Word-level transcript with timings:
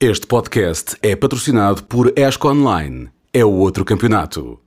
Este 0.00 0.28
podcast 0.28 0.96
é 1.02 1.16
patrocinado 1.16 1.82
por 1.82 2.16
ESCO 2.16 2.46
Online. 2.50 3.10
É 3.32 3.44
o 3.44 3.52
outro 3.52 3.84
campeonato. 3.84 4.60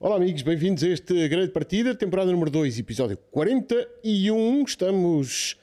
Olá 0.00 0.16
amigos, 0.16 0.40
bem-vindos 0.40 0.82
a 0.82 0.88
este 0.88 1.28
grande 1.28 1.52
partida, 1.52 1.94
temporada 1.94 2.32
número 2.32 2.50
2, 2.50 2.78
episódio 2.78 3.18
41. 3.30 4.64
Estamos 4.64 5.58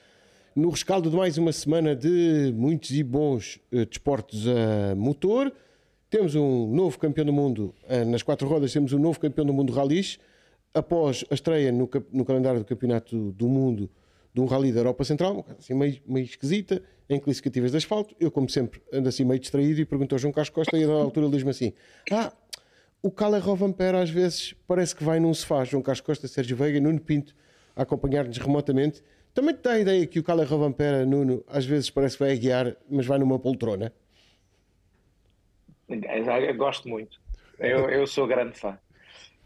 no 0.56 0.70
rescaldo 0.70 1.10
de 1.10 1.16
mais 1.16 1.40
uma 1.40 1.52
semana 1.52 1.96
de 1.96 2.54
muitos 2.56 2.92
e 2.92 3.02
bons 3.02 3.60
uh, 3.72 3.84
desportos 3.84 4.46
a 4.48 4.94
motor. 4.94 5.52
Temos 6.12 6.36
um 6.36 6.68
novo 6.68 7.00
campeão 7.00 7.26
do 7.26 7.34
mundo 7.34 7.74
uh, 7.90 8.06
nas 8.06 8.22
quatro 8.22 8.48
rodas, 8.48 8.72
temos 8.72 8.94
um 8.94 9.00
novo 9.00 9.20
campeão 9.20 9.44
do 9.44 9.54
mundo 9.54 9.74
ralis. 9.74 10.20
Após 10.72 11.26
a 11.32 11.34
estreia 11.34 11.72
no, 11.72 11.90
no 12.12 12.24
calendário 12.24 12.60
do 12.60 12.66
Campeonato 12.66 13.32
do 13.32 13.48
Mundo 13.48 13.90
de 14.34 14.42
um 14.42 14.46
rally 14.46 14.72
da 14.72 14.80
Europa 14.80 15.04
Central, 15.04 15.46
assim 15.58 15.74
meio, 15.74 16.02
meio 16.08 16.26
esquisita, 16.26 16.82
em 17.10 17.20
classificativas 17.20 17.72
de 17.72 17.78
asfalto. 17.78 18.16
Eu, 18.20 18.32
como 18.32 18.50
sempre, 18.50 18.82
ando 18.92 19.08
assim 19.10 19.24
meio 19.24 19.40
distraído 19.40 19.80
e 19.80 19.86
pergunto 19.86 20.16
ao 20.16 20.20
João 20.20 20.34
Carlos 20.34 20.50
Costa 20.50 20.78
e 20.78 20.84
a 20.84 20.88
altura 20.90 21.28
ele 21.28 21.36
diz-me 21.36 21.52
assim: 21.52 21.74
Ah, 22.12 22.34
o 23.02 23.12
Cala 23.12 23.38
Rovampera 23.38 24.02
às 24.02 24.10
vezes 24.10 24.54
parece 24.68 24.96
que 24.96 25.04
vai 25.04 25.20
num 25.20 25.34
sofá. 25.34 25.64
João 25.64 25.84
Carlos 25.84 26.02
Costa, 26.02 26.28
Sérgio 26.28 26.58
Veiga, 26.58 26.80
Nuno 26.80 27.00
Pinto 27.00 27.36
a 27.76 27.84
acompanhar-nos 27.84 28.38
remotamente. 28.38 29.04
Também 29.34 29.56
te 29.56 29.62
dá 29.62 29.74
a 29.74 29.80
ideia 29.80 30.06
que 30.06 30.20
o 30.20 30.24
Cala 30.24 30.46
Rovampera, 30.46 31.06
Nuno, 31.06 31.44
às 31.48 31.66
vezes 31.66 31.90
parece 31.90 32.18
que 32.18 32.24
vai 32.24 32.34
a 32.34 32.36
guiar, 32.36 32.76
mas 32.90 33.06
vai 33.06 33.18
numa 33.18 33.40
poltrona? 33.40 33.92
Gosto 36.56 36.88
muito. 36.88 37.20
Eu, 37.60 37.90
eu 37.90 38.06
sou 38.08 38.28
grande 38.28 38.58
fã. 38.58 38.78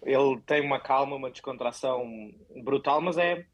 Ele 0.03 0.39
tem 0.45 0.61
uma 0.61 0.79
calma, 0.79 1.15
uma 1.15 1.31
descontração 1.31 2.31
brutal, 2.63 3.01
mas 3.01 3.17
é 3.17 3.45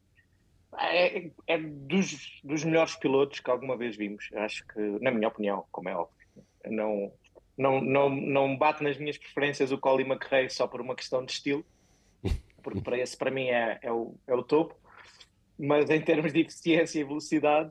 é, 0.78 1.30
é 1.46 1.58
dos, 1.58 2.40
dos 2.42 2.64
melhores 2.64 2.96
pilotos 2.96 3.40
que 3.40 3.50
alguma 3.50 3.76
vez 3.76 3.96
vimos. 3.96 4.28
Acho 4.34 4.66
que, 4.66 4.80
na 5.00 5.10
minha 5.10 5.28
opinião, 5.28 5.64
como 5.70 5.88
é 5.88 5.96
óbvio, 5.96 6.26
não, 6.66 7.12
não, 7.56 7.80
não, 7.80 8.08
não 8.08 8.56
bate 8.56 8.82
nas 8.82 8.98
minhas 8.98 9.18
preferências 9.18 9.70
o 9.72 9.78
Colin 9.78 10.06
McRae 10.06 10.50
só 10.50 10.66
por 10.66 10.80
uma 10.80 10.94
questão 10.94 11.24
de 11.24 11.32
estilo, 11.32 11.64
porque 12.62 12.80
para 12.80 12.98
esse, 12.98 13.16
para 13.16 13.30
mim, 13.30 13.48
é, 13.48 13.78
é, 13.82 13.92
o, 13.92 14.14
é 14.26 14.34
o 14.34 14.42
topo. 14.42 14.74
Mas 15.58 15.88
em 15.88 16.00
termos 16.00 16.32
de 16.32 16.40
eficiência 16.40 16.98
e 16.98 17.04
velocidade, 17.04 17.70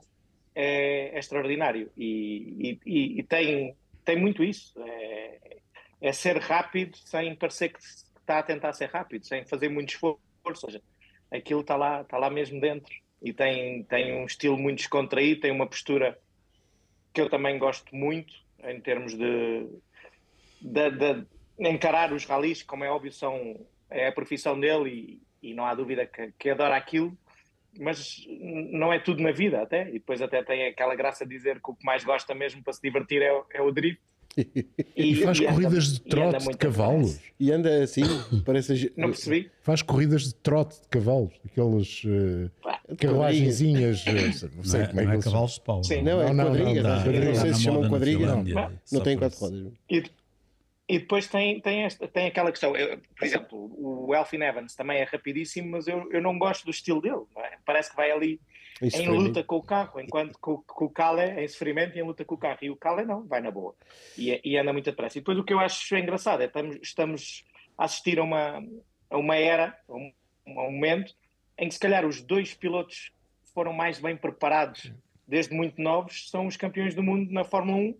é, 0.56 1.10
é 1.16 1.20
extraordinário. 1.20 1.92
E, 1.98 2.80
e, 2.86 3.20
e, 3.20 3.24
tem, 3.24 3.76
tem 4.06 4.18
muito 4.18 4.44
isso. 4.44 4.74
É, 4.80 5.58
é 6.00 6.12
ser 6.12 6.38
rápido 6.38 6.96
sem 6.98 7.36
parecer 7.36 7.70
que 7.70 7.80
está 7.80 8.40
a 8.40 8.44
tentar 8.44 8.72
ser 8.74 8.90
rápido, 8.90 9.26
sem 9.26 9.46
fazer 9.46 9.68
muito 9.68 9.90
esforço. 9.90 10.20
Ou 10.46 10.56
seja, 10.56 10.82
aquilo 11.34 11.62
está 11.62 11.76
lá, 11.76 12.02
está 12.02 12.18
lá 12.18 12.30
mesmo 12.30 12.60
dentro. 12.62 12.94
E 13.22 13.34
tem, 13.34 13.84
tem 13.84 14.16
um 14.16 14.26
estilo 14.26 14.58
muito 14.58 14.80
descontraído, 14.80 15.42
tem 15.42 15.52
uma 15.52 15.68
postura 15.68 16.20
que 17.14 17.22
eu 17.22 17.30
também 17.30 17.58
gosto 17.58 17.96
muito 17.96 18.34
em 18.64 18.80
termos 18.82 19.14
de, 19.14 19.68
de, 20.62 20.90
de 20.92 21.26
encarar 21.60 22.12
os 22.12 22.26
ralis, 22.26 22.64
como 22.64 22.84
é 22.84 22.90
óbvio, 22.90 23.12
são, 23.12 23.66
é 23.90 24.08
a 24.08 24.12
profissão 24.12 24.60
dele 24.60 25.20
e, 25.42 25.50
e 25.50 25.54
não 25.54 25.66
há 25.66 25.74
dúvida 25.74 26.06
que, 26.06 26.34
que 26.38 26.50
adora 26.50 26.76
aquilo, 26.76 27.18
mas 27.80 28.26
não 28.72 28.92
é 28.92 29.00
tudo 29.00 29.22
na 29.22 29.32
vida 29.32 29.62
até, 29.62 29.88
e 29.90 29.94
depois 29.94 30.22
até 30.22 30.44
tem 30.44 30.68
aquela 30.68 30.96
graça 30.96 31.26
de 31.26 31.36
dizer 31.36 31.62
que 31.62 31.72
o 31.72 31.76
que 31.76 31.86
mais 31.86 32.04
gosta 32.04 32.34
mesmo 32.34 32.64
para 32.64 32.74
se 32.74 32.82
divertir 32.82 33.22
é, 33.22 33.42
é 33.52 33.62
o 33.62 33.72
drift, 33.72 34.02
e, 34.96 35.16
faz 35.16 35.40
e 35.40 35.46
corridas 35.46 35.88
anda, 35.88 35.94
de 35.94 36.02
trote 36.02 36.50
de 36.50 36.58
cavalos. 36.58 37.20
E 37.40 37.52
anda 37.52 37.84
assim, 37.84 38.04
parece. 38.46 38.92
Não 38.98 39.10
percebi. 39.10 39.52
Faz 39.62 39.82
corridas 39.82 40.24
de 40.24 40.36
trote 40.36 40.82
de 40.82 40.88
cavalos, 40.88 41.34
aquelas 41.46 42.04
uh, 42.04 42.96
carruagenzinhas. 42.98 44.06
Uh, 44.06 44.50
não 44.56 44.64
sei 44.64 44.80
não 44.80 44.86
é, 44.86 44.88
como 44.88 45.00
é, 45.00 45.04
não 45.04 45.12
que 45.12 45.18
é 45.18 45.22
cavalos 45.22 45.54
de 45.54 45.62
pau. 45.62 45.84
Sim, 45.84 46.02
não, 46.02 46.22
é 46.22 46.34
não, 46.34 46.46
quadriga. 46.46 46.84
Não, 46.84 47.06
não, 47.06 47.26
não, 47.26 47.36
sei 47.36 47.54
se 47.54 47.62
chamam 47.62 47.90
quadriga. 47.90 48.26
Não, 48.26 48.72
não 48.92 49.02
tem 49.02 49.18
quatro 49.18 49.40
rodas. 49.40 49.74
E, 49.90 50.04
e 50.90 51.00
depois 51.00 51.28
tem, 51.28 51.62
tem, 51.62 51.84
esta, 51.84 52.08
tem 52.08 52.28
aquela 52.28 52.52
questão. 52.52 52.76
Eu, 52.76 53.00
por 53.18 53.26
exemplo, 53.26 53.72
o 53.78 54.14
Elfin 54.16 54.42
Evans 54.42 54.76
também 54.76 55.00
é 55.00 55.04
rapidíssimo, 55.04 55.72
mas 55.72 55.88
eu, 55.88 56.12
eu 56.12 56.22
não 56.22 56.38
gosto 56.38 56.66
do 56.66 56.72
estilo 56.72 57.02
dele. 57.02 57.24
É? 57.38 57.58
Parece 57.66 57.92
que 57.92 57.96
vai 57.96 58.12
ali 58.12 58.40
em 58.84 59.08
luta 59.08 59.44
com 59.44 59.58
o 59.58 59.64
carro, 59.64 60.00
enquanto 60.00 60.34
que 60.34 60.84
o, 60.84 60.90
Calé 60.90 61.40
é 61.40 61.44
em 61.44 61.48
sofrimento 61.48 61.96
e 61.96 62.00
em 62.00 62.04
luta 62.04 62.26
com 62.26 62.36
o 62.36 62.38
carro. 62.38 62.60
E 62.62 62.70
o 62.70 62.76
Calé 62.76 63.06
não, 63.06 63.26
vai 63.26 63.42
na 63.42 63.52
boa. 63.52 63.76
E, 64.18 64.40
e 64.44 64.58
anda 64.58 64.74
muito 64.74 64.86
depressa. 64.86 65.18
E 65.18 65.22
depois 65.22 65.38
o 65.38 65.44
que 65.44 65.54
eu 65.54 65.60
acho 65.60 65.96
engraçado 65.96 66.42
é 66.42 66.48
que 66.48 66.58
estamos, 66.58 66.80
estamos 66.82 67.46
a 67.78 67.86
assistir 67.86 68.20
a 68.20 68.24
uma, 68.24 68.64
a 69.10 69.18
uma 69.18 69.36
era, 69.36 69.78
a 69.88 69.94
um, 69.94 70.12
a 70.48 70.68
um 70.68 70.72
momento, 70.72 71.14
em 71.58 71.68
que 71.68 71.74
se 71.74 71.80
calhar 71.80 72.06
os 72.06 72.22
dois 72.22 72.54
pilotos 72.54 73.12
que 73.46 73.54
foram 73.54 73.74
mais 73.74 74.00
bem 74.00 74.18
preparados 74.18 74.92
desde 75.28 75.56
muito 75.56 75.82
novos 75.82 76.30
são 76.30 76.48
os 76.48 76.58
campeões 76.58 76.94
do 76.94 77.02
mundo 77.02 77.32
na 77.32 77.44
Fórmula 77.44 77.78
1 77.78 77.98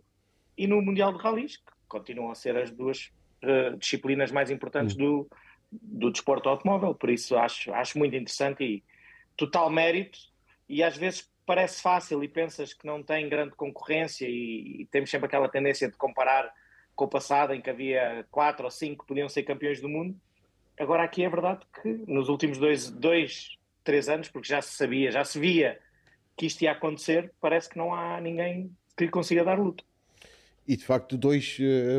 e 0.58 0.68
no 0.68 0.82
Mundial 0.82 1.14
de 1.14 1.20
Rallys, 1.20 1.58
que 1.58 1.72
continuam 1.88 2.32
a 2.32 2.36
ser 2.36 2.56
as 2.58 2.70
duas 2.70 3.12
uh, 3.44 3.78
disciplinas 3.78 4.32
mais 4.32 4.52
importantes 4.52 4.96
do, 4.96 5.28
do 5.72 6.12
desporto 6.12 6.50
automóvel. 6.50 6.94
Por 6.94 7.10
isso 7.10 7.36
acho, 7.38 7.74
acho 7.74 7.98
muito 7.98 8.16
interessante 8.16 8.64
e 8.64 8.84
total 9.38 9.70
mérito 9.70 10.33
e 10.68 10.84
às 10.84 10.98
vezes 10.98 11.30
parece 11.46 11.82
fácil 11.82 12.24
e 12.24 12.28
pensas 12.28 12.74
que 12.74 12.86
não 12.86 13.04
tem 13.04 13.28
grande 13.28 13.56
concorrência 13.56 14.28
e, 14.28 14.82
e, 14.82 14.86
temos 14.86 15.10
sempre 15.10 15.28
aquela 15.28 15.50
tendência 15.50 15.90
de 15.90 15.98
comparar 15.98 16.52
com 16.96 17.06
o 17.06 17.08
passado 17.08 17.54
em 17.54 17.62
que 17.62 17.70
havia 17.70 18.26
quatro 18.32 18.66
ou 18.66 18.72
cinco 18.72 19.04
que 19.04 19.08
podiam 19.08 19.28
ser 19.28 19.44
campeões 19.44 19.82
do 19.82 19.90
mundo. 19.90 20.16
Agora 20.80 21.04
aqui 21.04 21.24
é 21.24 21.30
verdade 21.30 21.62
que 21.82 21.90
nos 22.08 22.30
últimos 22.30 22.58
dois, 22.58 22.90
dois, 22.90 23.58
três 23.84 24.08
anos, 24.08 24.30
porque 24.30 24.48
já 24.48 24.62
se 24.62 24.76
sabia, 24.76 25.12
já 25.12 25.24
se 25.24 25.40
via 25.40 25.80
que 26.36 26.46
isto 26.46 26.62
ia 26.62 26.72
acontecer, 26.72 27.32
parece 27.40 27.70
que 27.70 27.78
não 27.78 27.94
há 27.94 28.20
ninguém 28.20 28.72
que 28.98 29.06
lhe 29.06 29.12
consiga 29.12 29.44
dar 29.44 29.60
luta. 29.60 29.84
E 30.68 30.78
de 30.78 30.86
facto, 30.86 31.18
dois 31.18 31.58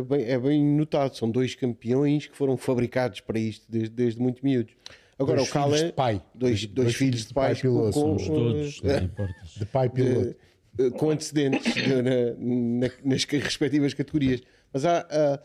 bem, 0.09 0.25
é 0.25 0.39
bem 0.39 0.65
notado, 0.65 1.15
são 1.15 1.31
dois 1.31 1.55
campeões 1.55 2.27
que 2.27 2.37
foram 2.37 2.57
fabricados 2.57 3.21
para 3.21 3.39
isto 3.39 3.71
desde, 3.71 3.91
desde 3.91 4.21
muito 4.21 4.43
miúdos. 4.43 4.75
Agora 5.19 5.39
dois 5.39 5.49
o 5.49 5.53
Cal 5.53 5.75
é. 5.75 5.85
De 5.85 5.93
pai. 5.93 6.23
Dois, 6.35 6.67
dois, 6.67 6.87
dois 6.87 6.95
filhos 6.95 7.21
de, 7.23 7.29
de 7.29 7.35
pai, 7.35 7.55
piloto. 7.55 7.93
Com, 7.93 8.17
todos, 8.17 8.81
de, 8.81 9.59
de 9.59 9.67
pai 9.67 9.89
piloto. 9.89 10.37
De, 10.73 10.91
com 10.93 11.11
antecedentes 11.11 11.73
de, 11.75 12.03
na, 12.03 12.11
na, 12.39 12.91
nas 13.05 13.25
respectivas 13.25 13.95
categorias. 13.95 14.43
Mas 14.73 14.85
há, 14.85 15.07
há, 15.09 15.41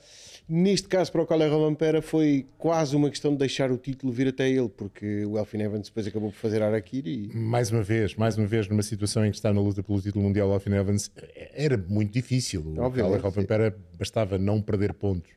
neste 0.47 0.88
caso, 0.88 1.12
para 1.12 1.22
o 1.22 1.28
Calé 1.28 1.47
Romampera, 1.47 2.02
foi 2.02 2.47
quase 2.57 2.96
uma 2.96 3.12
questão 3.12 3.31
de 3.31 3.38
deixar 3.38 3.72
o 3.72 3.78
título 3.78 4.12
vir 4.12 4.28
até 4.30 4.50
ele, 4.50 4.69
porque 4.69 5.24
o 5.24 5.38
Elfin 5.38 5.59
Evans 5.59 5.88
depois 5.88 6.07
acabou 6.07 6.31
por 6.31 6.38
fazer 6.38 6.63
Araquiri. 6.63 7.30
E... 7.31 7.38
Mais 7.38 7.72
uma 7.72 7.84
vez, 7.84 8.16
mais 8.16 8.36
uma 8.36 8.47
vez, 8.47 8.68
numa 8.68 8.81
situação 8.81 9.24
em 9.24 9.30
que 9.30 9.38
está 9.38 9.53
na 9.53 9.62
luta 9.62 9.84
pelo 9.84 10.01
título 10.01 10.25
mundial, 10.25 10.50
o 10.50 10.53
Elfin 10.56 10.74
Evans 10.74 11.12
era 11.53 11.78
muito 11.78 12.12
difícil. 12.12 12.62
O 12.75 12.91
Calé 12.91 13.18
Romampera 13.18 13.78
bastava 14.00 14.40
não 14.40 14.59
perder 14.59 14.94
pontos 14.96 15.30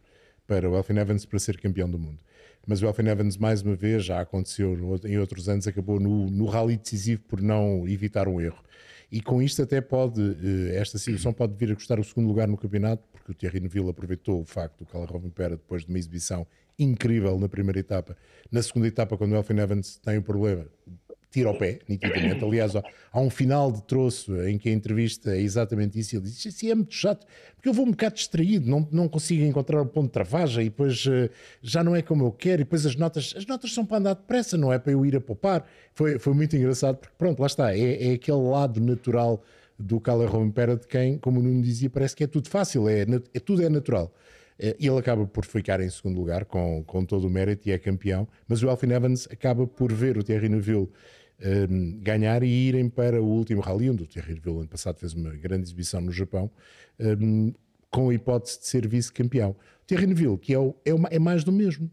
para 0.47 0.71
o 0.71 0.75
Elfin 0.75 0.97
Evans 0.97 1.27
para 1.27 1.39
ser 1.39 1.61
campeão 1.61 1.91
do 1.91 1.99
mundo 1.99 2.19
mas 2.67 2.83
o 2.83 2.87
Elfin 2.87 3.09
Evans, 3.09 3.37
mais 3.37 3.63
uma 3.63 3.75
vez, 3.75 4.05
já 4.05 4.21
aconteceu 4.21 4.77
em 5.05 5.19
outros 5.19 5.49
anos, 5.49 5.67
acabou 5.67 5.99
no, 5.99 6.31
no 6.31 6.47
rally 6.47 6.77
decisivo 6.77 7.23
por 7.23 7.41
não 7.41 7.87
evitar 7.89 8.29
um 8.29 8.41
erro. 8.41 8.63
E 9.11 9.21
com 9.21 9.43
isto 9.43 9.61
até 9.63 9.81
pode, 9.81 10.21
eh, 10.23 10.77
esta 10.77 10.97
situação 10.97 11.35
pode 11.35 11.55
vir 11.55 11.71
a 11.71 11.75
custar 11.75 12.01
o 12.01 12.05
segundo 12.05 12.29
lugar 12.29 12.49
no 12.49 12.57
campeonato, 12.57 13.03
porque 13.13 13.33
o 13.33 13.35
Thierry 13.35 13.61
Neville 13.61 13.91
aproveitou 13.91 14.41
o 14.41 14.45
facto 14.45 14.79
do 14.79 14.87
Carlos 14.87 15.33
Pera 15.35 15.57
depois 15.57 15.83
de 15.85 15.91
uma 15.91 15.99
exibição 15.99 16.47
incrível 16.79 17.39
na 17.39 17.49
primeira 17.49 17.79
etapa. 17.79 18.17
Na 18.51 18.63
segunda 18.63 18.87
etapa, 18.87 19.19
quando 19.19 19.33
o 19.33 19.37
Elfin 19.37 19.59
Evans 19.59 19.97
tem 19.97 20.17
o 20.17 20.23
problema, 20.23 20.67
tira 21.33 21.49
ao 21.49 21.57
pé, 21.57 21.81
nitidamente. 21.89 22.45
Aliás, 22.45 22.75
há 22.77 23.21
um 23.21 23.31
final 23.31 23.73
de 23.73 23.83
troço 23.83 24.37
em 24.43 24.59
que 24.59 24.69
a 24.69 24.73
entrevista 24.73 25.35
é 25.35 25.41
exatamente 25.41 25.99
isso. 25.99 26.15
Ele 26.15 26.25
diz: 26.25 26.45
Isso 26.45 26.67
é 26.67 26.75
muito 26.75 26.95
chato, 26.95 27.27
porque 27.55 27.69
eu 27.69 27.73
vou 27.73 27.87
um 27.87 27.91
bocado 27.91 28.15
distraído, 28.15 28.69
não, 28.69 28.87
não 28.93 29.09
consigo 29.09 29.43
encontrar 29.45 29.81
o 29.81 29.87
ponto 29.87 30.07
de 30.07 30.13
travagem 30.13 30.67
e 30.67 30.69
depois 30.69 31.05
uh, 31.07 31.29
já 31.63 31.83
não 31.83 31.97
é 31.97 32.03
como 32.03 32.25
eu 32.25 32.33
quero. 32.33 32.63
E 32.63 32.65
depois 32.65 32.85
as 32.87 32.95
notas, 32.95 33.35
as 33.37 33.47
notas 33.47 33.73
são 33.73 33.85
para 33.85 33.99
andar 33.99 34.15
depressa, 34.15 34.57
não 34.57 34.73
é 34.73 34.79
para 34.79 34.93
eu 34.93 35.05
ir 35.05 35.17
a 35.17 35.21
poupar. 35.21 35.67
Foi, 35.95 36.19
foi 36.19 36.35
muito 36.35 36.55
engraçado, 36.57 36.97
porque 36.97 37.15
pronto, 37.17 37.41
lá 37.41 37.47
está, 37.47 37.77
é, 37.77 38.11
é 38.11 38.13
aquele 38.13 38.43
lado 38.43 38.81
natural 38.81 39.43
do 39.79 39.99
Cala 40.01 40.27
Rompera 40.27 40.77
de 40.77 40.87
quem, 40.87 41.19
como 41.19 41.41
o 41.41 41.43
Nuno 41.43 41.63
dizia, 41.63 41.91
parece 41.91 42.15
que 42.15 42.25
é 42.25 42.27
tudo 42.27 42.49
fácil, 42.49 42.89
é, 42.89 43.03
é 43.35 43.41
tudo 43.41 43.63
é 43.63 43.69
natural. 43.69 44.13
Eh, 44.59 44.77
e 44.79 44.87
ele 44.87 44.99
acaba 44.99 45.27
por 45.27 45.45
ficar 45.45 45.81
em 45.81 45.91
segundo 45.91 46.19
lugar 46.19 46.45
com, 46.45 46.85
com 46.85 47.05
todo 47.05 47.27
o 47.27 47.31
mérito 47.31 47.69
e 47.69 47.73
é 47.73 47.79
campeão, 47.79 48.29
mas 48.47 48.63
o 48.63 48.71
Alfin 48.71 48.93
Evans 48.93 49.29
acaba 49.31 49.67
por 49.67 49.93
ver 49.93 50.17
o 50.17 50.23
Thierry 50.23 50.49
Neuville 50.49 50.89
um, 51.43 51.49
ehm, 51.49 52.01
ganhar 52.01 52.43
e 52.43 52.49
irem 52.49 52.89
para 52.89 53.21
o 53.21 53.27
último 53.27 53.61
rally, 53.61 53.91
onde 53.91 54.03
o 54.03 54.07
Thierry 54.07 54.35
Neville 54.35 54.59
ano 54.59 54.69
passado 54.69 54.99
fez 54.99 55.15
uma 55.15 55.31
grande 55.31 55.65
exibição 55.65 56.01
no 56.01 56.13
Japão, 56.13 56.51
um, 56.99 57.07
ehm, 57.49 57.55
com 57.91 58.09
a 58.09 58.15
hipótese 58.15 58.61
de 58.61 58.67
ser 58.67 58.89
vice-campeão. 58.89 59.55
Thierry 59.87 60.07
Neville, 60.07 60.39
que 60.39 60.55
é, 60.55 60.59
o, 60.59 60.75
é, 60.85 60.95
uma, 60.95 61.09
é, 61.11 61.19
mais 61.19 61.45
do 61.45 61.53
mesmo. 61.53 61.91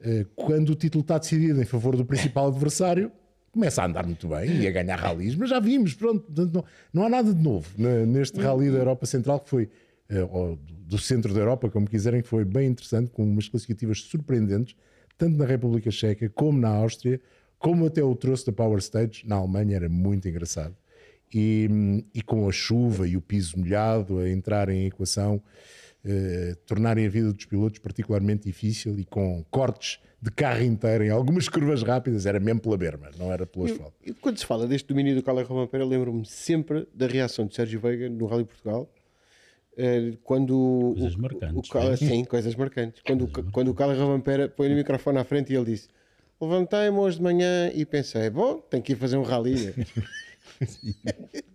Uh, 0.00 0.26
quando 0.34 0.70
o 0.70 0.74
título 0.74 1.00
está 1.02 1.16
decidido 1.16 1.60
em 1.62 1.64
favor 1.64 1.96
do 1.96 2.04
principal 2.04 2.48
adversário, 2.48 3.10
começa 3.50 3.80
a 3.80 3.86
andar 3.86 4.04
muito 4.04 4.28
bem 4.28 4.60
e 4.60 4.66
a 4.66 4.70
ganhar 4.70 4.96
rallies, 4.96 5.34
mas 5.34 5.48
já 5.48 5.58
vimos, 5.58 5.94
pronto, 5.94 6.26
não, 6.52 6.64
não 6.92 7.04
há 7.06 7.08
nada 7.08 7.32
de 7.32 7.42
novo 7.42 7.66
neste 8.06 8.38
rally 8.38 8.70
da 8.70 8.76
Europa 8.76 9.06
Central 9.06 9.40
que 9.40 9.48
foi, 9.48 9.64
uh, 10.10 10.28
ou 10.30 10.58
do 10.86 10.98
centro 10.98 11.32
da 11.32 11.40
Europa, 11.40 11.70
como 11.70 11.88
quiserem, 11.88 12.20
que 12.20 12.28
foi 12.28 12.44
bem 12.44 12.68
interessante, 12.68 13.10
com 13.10 13.24
umas 13.24 13.48
classificativas 13.48 14.02
surpreendentes, 14.02 14.76
tanto 15.16 15.38
na 15.38 15.46
República 15.46 15.90
Checa 15.90 16.28
como 16.28 16.60
na 16.60 16.68
Áustria, 16.68 17.20
como 17.58 17.86
até 17.86 18.02
o 18.02 18.14
trouxe 18.14 18.46
da 18.46 18.52
Power 18.52 18.78
Stage 18.78 19.24
na 19.26 19.36
Alemanha, 19.36 19.76
era 19.76 19.88
muito 19.88 20.28
engraçado. 20.28 20.74
E, 21.34 21.68
e 22.14 22.22
com 22.22 22.48
a 22.48 22.52
chuva 22.52 23.06
e 23.08 23.16
o 23.16 23.20
piso 23.20 23.58
molhado 23.58 24.18
a 24.18 24.30
entrar 24.30 24.68
em 24.68 24.86
equação, 24.86 25.42
eh, 26.04 26.54
tornarem 26.66 27.04
a 27.04 27.08
vida 27.08 27.32
dos 27.32 27.44
pilotos 27.46 27.80
particularmente 27.80 28.44
difícil 28.44 28.96
e 28.98 29.04
com 29.04 29.44
cortes 29.50 29.98
de 30.22 30.30
carro 30.30 30.62
inteiro 30.62 31.02
em 31.04 31.10
algumas 31.10 31.48
curvas 31.50 31.82
rápidas, 31.82 32.26
era 32.26 32.38
mesmo 32.38 32.60
pela 32.60 32.76
berma, 32.76 33.10
não 33.18 33.32
era 33.32 33.44
pelo 33.44 33.64
asfalto. 33.64 33.94
E, 34.04 34.14
quando 34.14 34.38
se 34.38 34.46
fala 34.46 34.68
deste 34.68 34.86
domínio 34.86 35.16
do 35.16 35.22
Carlos 35.22 35.48
Romampera, 35.48 35.84
lembro-me 35.84 36.24
sempre 36.24 36.86
da 36.94 37.08
reação 37.08 37.46
de 37.46 37.56
Sérgio 37.56 37.80
Veiga 37.80 38.08
no 38.08 38.26
Rally 38.26 38.44
Portugal, 38.44 38.88
eh, 39.76 40.12
quando 40.22 40.94
coisas 40.94 41.14
o, 41.14 41.20
marcantes, 41.20 41.70
o, 41.70 41.78
o, 41.78 41.96
sim, 41.96 42.24
coisas 42.24 42.54
marcantes. 42.54 43.02
Quando, 43.04 43.26
coisas 43.26 43.50
o, 43.50 43.52
quando 43.52 43.68
o 43.68 43.74
Carlos 43.74 43.98
Romampera 43.98 44.48
põe 44.48 44.72
o 44.72 44.76
microfone 44.76 45.18
à 45.18 45.24
frente 45.24 45.52
e 45.52 45.56
ele 45.56 45.72
disse: 45.72 45.88
Levantei-me 46.40 46.98
hoje 46.98 47.16
de 47.16 47.22
manhã 47.22 47.70
e 47.74 47.86
pensei, 47.86 48.28
bom, 48.28 48.58
tenho 48.70 48.82
que 48.82 48.92
ir 48.92 48.96
fazer 48.96 49.16
um 49.16 49.22
rally. 49.22 49.74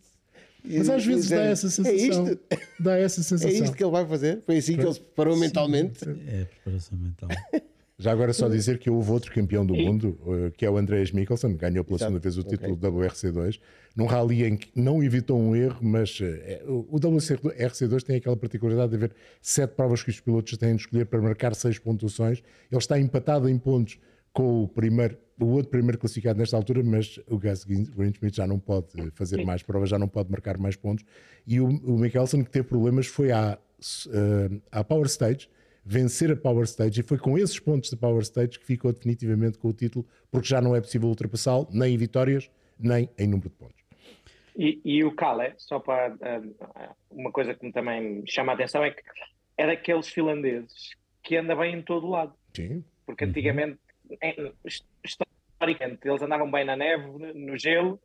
Mas 0.63 0.89
às 0.89 1.05
vezes 1.05 1.29
dá 1.29 1.41
essa 1.41 1.69
sensação. 1.69 1.91
É 1.91 1.95
isto? 1.95 2.39
Dá 2.79 2.97
essa 2.97 3.23
sensação. 3.23 3.49
É 3.51 3.53
isto 3.53 3.75
que 3.75 3.83
ele 3.83 3.91
vai 3.91 4.05
fazer? 4.05 4.41
Foi 4.45 4.57
assim 4.57 4.77
que 4.77 4.83
ele 4.83 4.93
se 4.93 4.99
preparou 4.99 5.35
Sim, 5.35 5.41
mentalmente? 5.41 6.03
É, 6.27 6.45
preparação 6.45 6.97
mental. 6.97 7.29
Já 8.01 8.11
agora 8.11 8.33
só 8.33 8.49
dizer 8.49 8.79
que 8.79 8.89
houve 8.89 9.11
outro 9.11 9.31
campeão 9.31 9.63
do 9.63 9.75
mundo, 9.75 10.17
eh, 10.25 10.51
que 10.57 10.65
é 10.65 10.69
o 10.71 10.75
Andreas 10.75 11.11
Mikkelsen, 11.11 11.55
ganhou 11.55 11.83
pela 11.83 11.99
segunda 11.99 12.17
vez 12.17 12.35
o 12.35 12.41
título 12.41 12.73
okay. 12.73 12.89
WRC2, 12.89 13.59
num 13.95 14.07
rally 14.07 14.43
em 14.43 14.57
que 14.57 14.71
não 14.75 15.03
evitou 15.03 15.39
um 15.39 15.55
erro, 15.55 15.77
mas 15.83 16.17
eh, 16.19 16.63
o 16.65 16.99
WRC2 16.99 18.01
tem 18.01 18.15
aquela 18.15 18.35
particularidade 18.35 18.89
de 18.89 18.95
haver 18.95 19.11
sete 19.39 19.75
provas 19.75 20.01
que 20.01 20.09
os 20.09 20.19
pilotos 20.19 20.57
têm 20.57 20.75
de 20.75 20.81
escolher 20.81 21.05
para 21.05 21.21
marcar 21.21 21.53
seis 21.53 21.77
pontuações. 21.77 22.41
Ele 22.71 22.79
está 22.79 22.99
empatado 22.99 23.47
em 23.47 23.59
pontos 23.59 23.99
com 24.33 24.63
o 24.63 24.67
primeiro 24.67 25.17
o 25.43 25.53
outro 25.53 25.71
primeiro 25.71 25.97
classificado 25.97 26.37
nesta 26.37 26.55
altura, 26.55 26.83
mas 26.83 27.19
o 27.27 27.37
Gus 27.39 27.63
Greenschmidt 27.63 28.37
já 28.37 28.45
não 28.45 28.59
pode 28.59 28.87
fazer 29.15 29.43
mais 29.43 29.63
provas, 29.63 29.89
já 29.89 29.97
não 29.97 30.07
pode 30.07 30.29
marcar 30.29 30.57
mais 30.57 30.75
pontos. 30.75 31.03
E 31.47 31.59
o, 31.59 31.67
o 31.67 31.97
Mikkelsen, 31.97 32.43
que 32.43 32.51
teve 32.51 32.67
problemas, 32.67 33.07
foi 33.07 33.31
à, 33.31 33.57
uh, 33.57 34.61
à 34.71 34.83
Power 34.83 35.07
Stage, 35.07 35.49
vencer 35.83 36.31
a 36.31 36.35
Power 36.35 36.63
Stage, 36.65 37.01
e 37.01 37.03
foi 37.03 37.17
com 37.17 37.37
esses 37.37 37.59
pontos 37.59 37.89
da 37.89 37.97
Power 37.97 38.21
Stage 38.21 38.59
que 38.59 38.65
ficou 38.65 38.93
definitivamente 38.93 39.57
com 39.57 39.69
o 39.69 39.73
título, 39.73 40.05
porque 40.29 40.47
já 40.47 40.61
não 40.61 40.75
é 40.75 40.81
possível 40.81 41.09
ultrapassá-lo, 41.09 41.67
nem 41.71 41.95
em 41.95 41.97
vitórias, 41.97 42.49
nem 42.79 43.09
em 43.17 43.27
número 43.27 43.49
de 43.49 43.55
pontos. 43.55 43.81
E, 44.55 44.79
e 44.85 45.03
o 45.03 45.15
Kale, 45.15 45.53
só 45.57 45.79
para 45.79 46.13
uh, 46.13 46.95
uma 47.09 47.31
coisa 47.31 47.55
que 47.55 47.65
me 47.65 47.71
também 47.71 48.23
chama 48.27 48.51
a 48.51 48.55
atenção, 48.55 48.83
é 48.83 48.91
que 48.91 49.01
é 49.57 49.65
daqueles 49.65 50.07
finlandeses 50.07 50.91
que 51.23 51.35
anda 51.35 51.55
bem 51.55 51.75
em 51.75 51.81
todo 51.81 52.07
lado. 52.07 52.33
Sim. 52.53 52.83
Porque 53.05 53.25
antigamente 53.25 53.73
em, 53.73 53.90
historicamente, 55.03 56.07
eles 56.07 56.21
andavam 56.21 56.49
bem 56.49 56.65
na 56.65 56.75
neve, 56.75 57.07
no 57.33 57.57
gelo, 57.57 57.99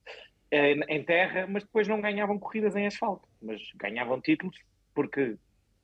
eh, 0.51 0.73
em 0.89 1.03
terra, 1.03 1.47
mas 1.49 1.65
depois 1.65 1.89
não 1.89 2.01
ganhavam 2.01 2.39
corridas 2.39 2.77
em 2.77 2.87
asfalto, 2.87 3.29
mas 3.41 3.61
ganhavam 3.77 4.21
títulos 4.21 4.57
porque 4.95 5.37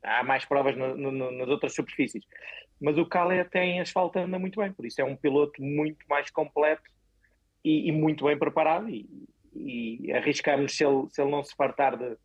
há 0.02 0.22
mais 0.22 0.44
provas 0.44 0.76
no, 0.76 0.96
no, 0.96 1.30
nas 1.30 1.48
outras 1.48 1.74
superfícies. 1.74 2.24
Mas 2.80 2.98
o 2.98 3.06
Calé 3.06 3.40
até 3.40 3.64
em 3.64 3.80
asfalto 3.80 4.18
anda 4.18 4.38
muito 4.38 4.60
bem, 4.60 4.72
por 4.72 4.84
isso 4.84 5.00
é 5.00 5.04
um 5.04 5.16
piloto 5.16 5.62
muito 5.62 6.04
mais 6.08 6.30
completo 6.30 6.82
e, 7.64 7.88
e 7.88 7.92
muito 7.92 8.24
bem 8.24 8.36
preparado 8.36 8.88
e, 8.88 9.06
e 9.54 10.12
arriscamos, 10.12 10.76
se 10.76 10.84
ele, 10.84 11.08
se 11.10 11.20
ele 11.20 11.30
não 11.30 11.44
se 11.44 11.54
fartar 11.54 11.96
de, 11.96 12.16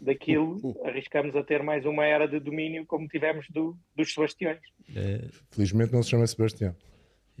daquilo, 0.00 0.76
arriscamos 0.84 1.36
a 1.36 1.44
ter 1.44 1.62
mais 1.62 1.84
uma 1.84 2.04
era 2.04 2.26
de 2.26 2.40
domínio 2.40 2.86
como 2.86 3.06
tivemos 3.06 3.46
do, 3.50 3.76
dos 3.94 4.12
Sebastiões. 4.12 4.60
É... 4.96 5.28
Felizmente 5.50 5.92
não 5.92 6.02
se 6.02 6.10
chama 6.10 6.26
Sebastião. 6.26 6.74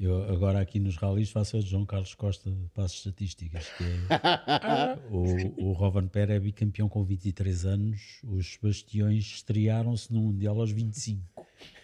Eu 0.02 0.24
agora 0.32 0.58
aqui 0.58 0.80
nos 0.80 0.96
rallies 0.96 1.30
faço 1.30 1.58
a 1.58 1.60
de 1.60 1.66
João 1.66 1.84
Carlos 1.84 2.14
Costa 2.14 2.50
de 2.50 2.68
passos 2.70 2.96
estatísticas, 2.96 3.68
que 3.76 3.84
é 3.84 4.98
o, 5.12 5.68
o 5.68 5.72
Rovan 5.72 6.08
Pera 6.08 6.34
é 6.34 6.40
bicampeão 6.40 6.88
com 6.88 7.04
23 7.04 7.66
anos, 7.66 8.18
os 8.24 8.54
Sebastiões 8.54 9.26
estrearam-se 9.26 10.10
no 10.10 10.22
Mundial 10.22 10.58
aos 10.58 10.70
25. 10.70 11.22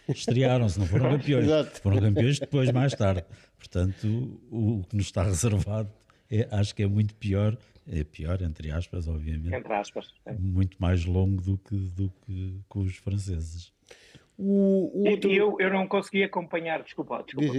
Estrearam-se, 0.09 0.79
não 0.79 0.87
foram 0.87 1.11
campeões. 1.11 1.45
Exato. 1.45 1.79
Foram 1.79 1.99
campeões 1.99 2.39
depois, 2.39 2.71
mais 2.71 2.95
tarde. 2.95 3.23
Portanto, 3.55 4.41
o, 4.49 4.79
o 4.79 4.83
que 4.83 4.95
nos 4.95 5.05
está 5.05 5.21
reservado 5.21 5.93
é, 6.31 6.47
acho 6.49 6.73
que 6.73 6.81
é 6.81 6.87
muito 6.87 7.13
pior, 7.13 7.55
é 7.87 8.03
pior, 8.03 8.41
entre 8.41 8.71
aspas, 8.71 9.07
obviamente. 9.07 9.53
Entre 9.53 9.73
aspas. 9.73 10.11
É. 10.25 10.33
Muito 10.33 10.75
mais 10.79 11.05
longo 11.05 11.39
do 11.39 11.55
que, 11.59 11.75
do 11.75 12.11
que 12.25 12.59
com 12.67 12.79
os 12.79 12.95
franceses. 12.95 13.71
O, 14.35 15.03
o 15.03 15.09
outro... 15.11 15.31
eu, 15.31 15.55
eu 15.59 15.71
não 15.71 15.87
consegui 15.87 16.23
acompanhar, 16.23 16.81
desculpa, 16.81 17.23
desculpa. 17.23 17.53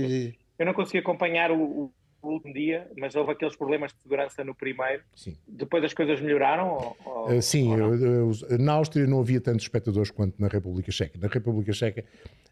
Eu 0.58 0.66
não 0.66 0.74
consegui 0.74 0.98
acompanhar 0.98 1.50
o, 1.52 1.92
o, 2.22 2.28
último 2.28 2.52
dia, 2.52 2.90
mas 2.98 3.14
houve 3.14 3.30
aqueles 3.32 3.54
problemas 3.54 3.92
de 3.92 4.02
segurança 4.02 4.42
no 4.42 4.54
primeiro. 4.54 5.02
Sim. 5.14 5.36
Depois 5.46 5.84
as 5.84 5.94
coisas 5.94 6.20
melhoraram? 6.20 6.70
Ou, 6.70 6.96
ou, 7.04 7.36
uh, 7.36 7.42
sim, 7.42 7.70
ou 7.80 8.58
na 8.58 8.72
Áustria 8.72 9.06
não 9.06 9.20
havia 9.20 9.40
tantos 9.40 9.62
espectadores 9.62 10.10
quanto 10.10 10.40
na 10.40 10.48
República 10.48 10.90
Checa. 10.90 11.16
Na 11.18 11.28
República 11.28 11.72
Checa, 11.72 12.04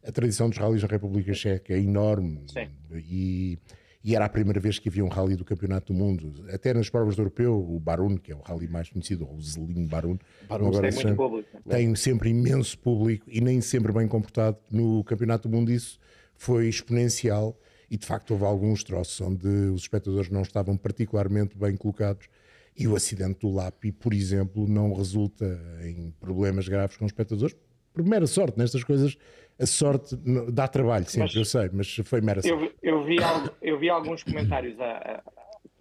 a 0.06 0.12
tradição 0.12 0.48
dos 0.48 0.58
rallies 0.58 0.82
na 0.82 0.88
República 0.88 1.34
Checa 1.34 1.74
é 1.74 1.78
enorme 1.78 2.44
sim. 2.46 2.68
e, 2.94 3.58
e 4.04 4.14
era 4.14 4.26
a 4.26 4.28
primeira 4.28 4.60
vez 4.60 4.78
que 4.78 4.88
havia 4.88 5.04
um 5.04 5.08
rally 5.08 5.34
do 5.34 5.44
Campeonato 5.44 5.92
do 5.92 5.98
Mundo. 5.98 6.46
Até 6.52 6.72
nas 6.72 6.88
provas 6.88 7.16
do 7.16 7.22
Europeu, 7.22 7.58
o 7.58 7.80
Barun, 7.80 8.16
que 8.16 8.30
é 8.30 8.36
o 8.36 8.40
rally 8.40 8.68
mais 8.68 8.88
conhecido, 8.88 9.28
o 9.28 9.42
Zelim 9.42 9.84
Barun, 9.84 10.16
Barun 10.48 10.68
agora 10.68 10.92
tem, 10.92 11.02
muito 11.02 11.16
público, 11.16 11.48
tem 11.68 11.94
sempre 11.96 12.30
imenso 12.30 12.78
público 12.78 13.26
e 13.28 13.40
nem 13.40 13.60
sempre 13.60 13.92
bem 13.92 14.06
comportado. 14.06 14.58
No 14.70 15.02
Campeonato 15.02 15.48
do 15.48 15.56
Mundo 15.56 15.72
isso 15.72 15.98
foi 16.36 16.68
exponencial 16.68 17.58
e 17.90 17.96
de 17.96 18.06
facto 18.06 18.32
houve 18.32 18.44
alguns 18.44 18.82
troços 18.82 19.20
onde 19.20 19.46
os 19.46 19.82
espectadores 19.82 20.30
não 20.30 20.42
estavam 20.42 20.76
particularmente 20.76 21.56
bem 21.56 21.76
colocados 21.76 22.28
e 22.76 22.86
o 22.86 22.94
acidente 22.94 23.40
do 23.40 23.50
LAPI, 23.50 23.92
por 23.92 24.12
exemplo, 24.12 24.68
não 24.68 24.92
resulta 24.92 25.44
em 25.82 26.10
problemas 26.20 26.68
graves 26.68 26.96
com 26.96 27.06
os 27.06 27.10
espectadores, 27.10 27.56
por 27.92 28.04
mera 28.04 28.26
sorte, 28.26 28.58
nestas 28.58 28.84
coisas 28.84 29.16
a 29.58 29.64
sorte 29.64 30.14
dá 30.52 30.68
trabalho 30.68 31.06
sempre, 31.06 31.28
mas, 31.28 31.34
eu 31.34 31.44
sei, 31.44 31.70
mas 31.72 31.94
foi 32.04 32.20
mera 32.20 32.42
sorte. 32.42 32.74
Eu, 32.82 32.96
eu, 32.98 33.04
vi, 33.04 33.16
eu 33.62 33.78
vi 33.78 33.88
alguns 33.88 34.22
comentários 34.22 34.78
a, 34.78 34.92
a, 34.96 35.22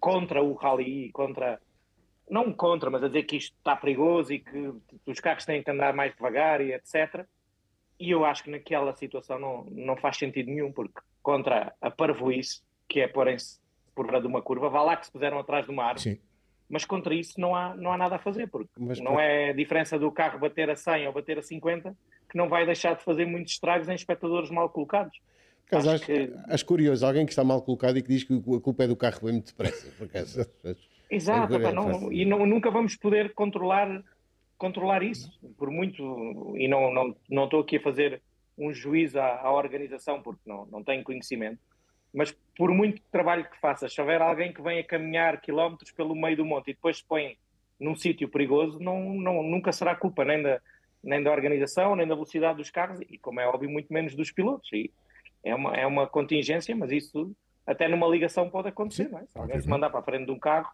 contra 0.00 0.42
o 0.42 0.54
rally, 0.54 1.10
contra, 1.12 1.60
não 2.30 2.52
contra, 2.52 2.88
mas 2.88 3.02
a 3.02 3.08
dizer 3.08 3.24
que 3.24 3.36
isto 3.36 3.54
está 3.58 3.76
perigoso 3.76 4.32
e 4.32 4.38
que 4.38 4.72
os 5.04 5.20
carros 5.20 5.44
têm 5.44 5.62
que 5.62 5.70
andar 5.70 5.92
mais 5.94 6.14
devagar 6.14 6.62
e 6.62 6.72
etc. 6.72 7.26
E 8.00 8.10
eu 8.10 8.24
acho 8.24 8.44
que 8.44 8.50
naquela 8.50 8.94
situação 8.96 9.38
não, 9.38 9.64
não 9.70 9.96
faz 9.96 10.16
sentido 10.16 10.46
nenhum, 10.46 10.72
porque 10.72 11.00
contra 11.26 11.74
a 11.80 11.90
parvoíce, 11.90 12.62
que 12.88 13.00
é 13.00 13.08
porem-se 13.08 13.58
por 13.96 14.06
fora 14.06 14.20
de 14.20 14.28
uma 14.28 14.40
curva, 14.40 14.70
vá 14.70 14.80
lá 14.80 14.96
que 14.96 15.06
se 15.06 15.10
puseram 15.10 15.40
atrás 15.40 15.64
de 15.64 15.72
uma 15.72 15.82
árvore. 15.82 16.14
Sim. 16.14 16.18
Mas 16.68 16.84
contra 16.84 17.12
isso 17.12 17.40
não 17.40 17.52
há, 17.52 17.74
não 17.74 17.90
há 17.90 17.98
nada 17.98 18.14
a 18.14 18.18
fazer, 18.20 18.46
porque 18.46 18.70
mas, 18.78 19.00
não 19.00 19.18
é 19.18 19.50
a 19.50 19.52
diferença 19.52 19.98
do 19.98 20.08
carro 20.12 20.38
bater 20.38 20.70
a 20.70 20.76
100 20.76 21.08
ou 21.08 21.12
bater 21.12 21.36
a 21.36 21.42
50 21.42 21.96
que 22.30 22.38
não 22.38 22.48
vai 22.48 22.64
deixar 22.64 22.94
de 22.94 23.02
fazer 23.02 23.26
muitos 23.26 23.54
estragos 23.54 23.88
em 23.88 23.94
espectadores 23.94 24.50
mal 24.50 24.68
colocados. 24.68 25.18
Acho, 25.72 25.90
acho, 25.90 26.06
que... 26.06 26.32
acho 26.46 26.64
curioso, 26.64 27.04
alguém 27.04 27.26
que 27.26 27.32
está 27.32 27.42
mal 27.42 27.60
colocado 27.60 27.98
e 27.98 28.02
que 28.02 28.08
diz 28.08 28.22
que 28.22 28.32
a 28.32 28.60
culpa 28.60 28.84
é 28.84 28.86
do 28.86 28.94
carro 28.94 29.18
bem 29.24 29.32
muito 29.32 29.46
depressa. 29.46 30.48
Exato, 31.10 31.56
é 31.56 31.72
não, 31.72 32.12
e 32.12 32.24
não, 32.24 32.46
nunca 32.46 32.70
vamos 32.70 32.94
poder 32.94 33.34
controlar, 33.34 34.00
controlar 34.56 35.02
isso, 35.02 35.28
por 35.58 35.72
muito, 35.72 36.54
e 36.56 36.68
não, 36.68 36.94
não, 36.94 37.16
não 37.28 37.44
estou 37.46 37.62
aqui 37.62 37.78
a 37.78 37.82
fazer 37.82 38.22
um 38.56 38.72
juízo 38.72 39.18
à, 39.18 39.40
à, 39.40 39.52
organização, 39.52 40.22
porque 40.22 40.42
não, 40.46 40.66
não 40.66 40.82
tenho 40.82 41.04
conhecimento, 41.04 41.58
mas 42.12 42.36
por 42.56 42.70
muito 42.70 43.02
trabalho 43.10 43.48
que 43.48 43.58
faça, 43.60 43.88
se 43.88 44.00
houver 44.00 44.22
alguém 44.22 44.52
que 44.52 44.62
venha 44.62 44.82
caminhar 44.82 45.40
quilómetros 45.40 45.90
pelo 45.92 46.14
meio 46.14 46.36
do 46.36 46.44
monte 46.44 46.70
e 46.70 46.74
depois 46.74 46.98
se 46.98 47.04
põe 47.04 47.36
num 47.78 47.94
sítio 47.94 48.28
perigoso, 48.28 48.78
não, 48.80 49.14
não, 49.14 49.42
nunca 49.42 49.70
será 49.72 49.94
culpa 49.94 50.24
nem 50.24 50.42
da, 50.42 50.60
nem 51.04 51.22
da 51.22 51.30
organização, 51.30 51.94
nem 51.94 52.06
da 52.06 52.14
velocidade 52.14 52.56
dos 52.56 52.70
carros 52.70 53.00
e, 53.08 53.18
como 53.18 53.40
é 53.40 53.46
óbvio, 53.46 53.70
muito 53.70 53.92
menos 53.92 54.14
dos 54.14 54.32
pilotos. 54.32 54.72
E 54.72 54.90
é 55.44 55.54
uma, 55.54 55.76
é 55.76 55.86
uma 55.86 56.06
contingência, 56.06 56.74
mas 56.74 56.90
isso 56.90 57.36
até 57.66 57.86
numa 57.88 58.06
ligação 58.06 58.48
pode 58.48 58.68
acontecer, 58.68 59.04
Sim, 59.04 59.12
não 59.12 59.18
é? 59.18 59.26
Se 59.26 59.38
alguém 59.38 59.60
se 59.60 59.68
mandar 59.68 59.90
para 59.90 60.00
a 60.00 60.02
frente 60.02 60.26
de 60.26 60.32
um 60.32 60.38
carro, 60.38 60.70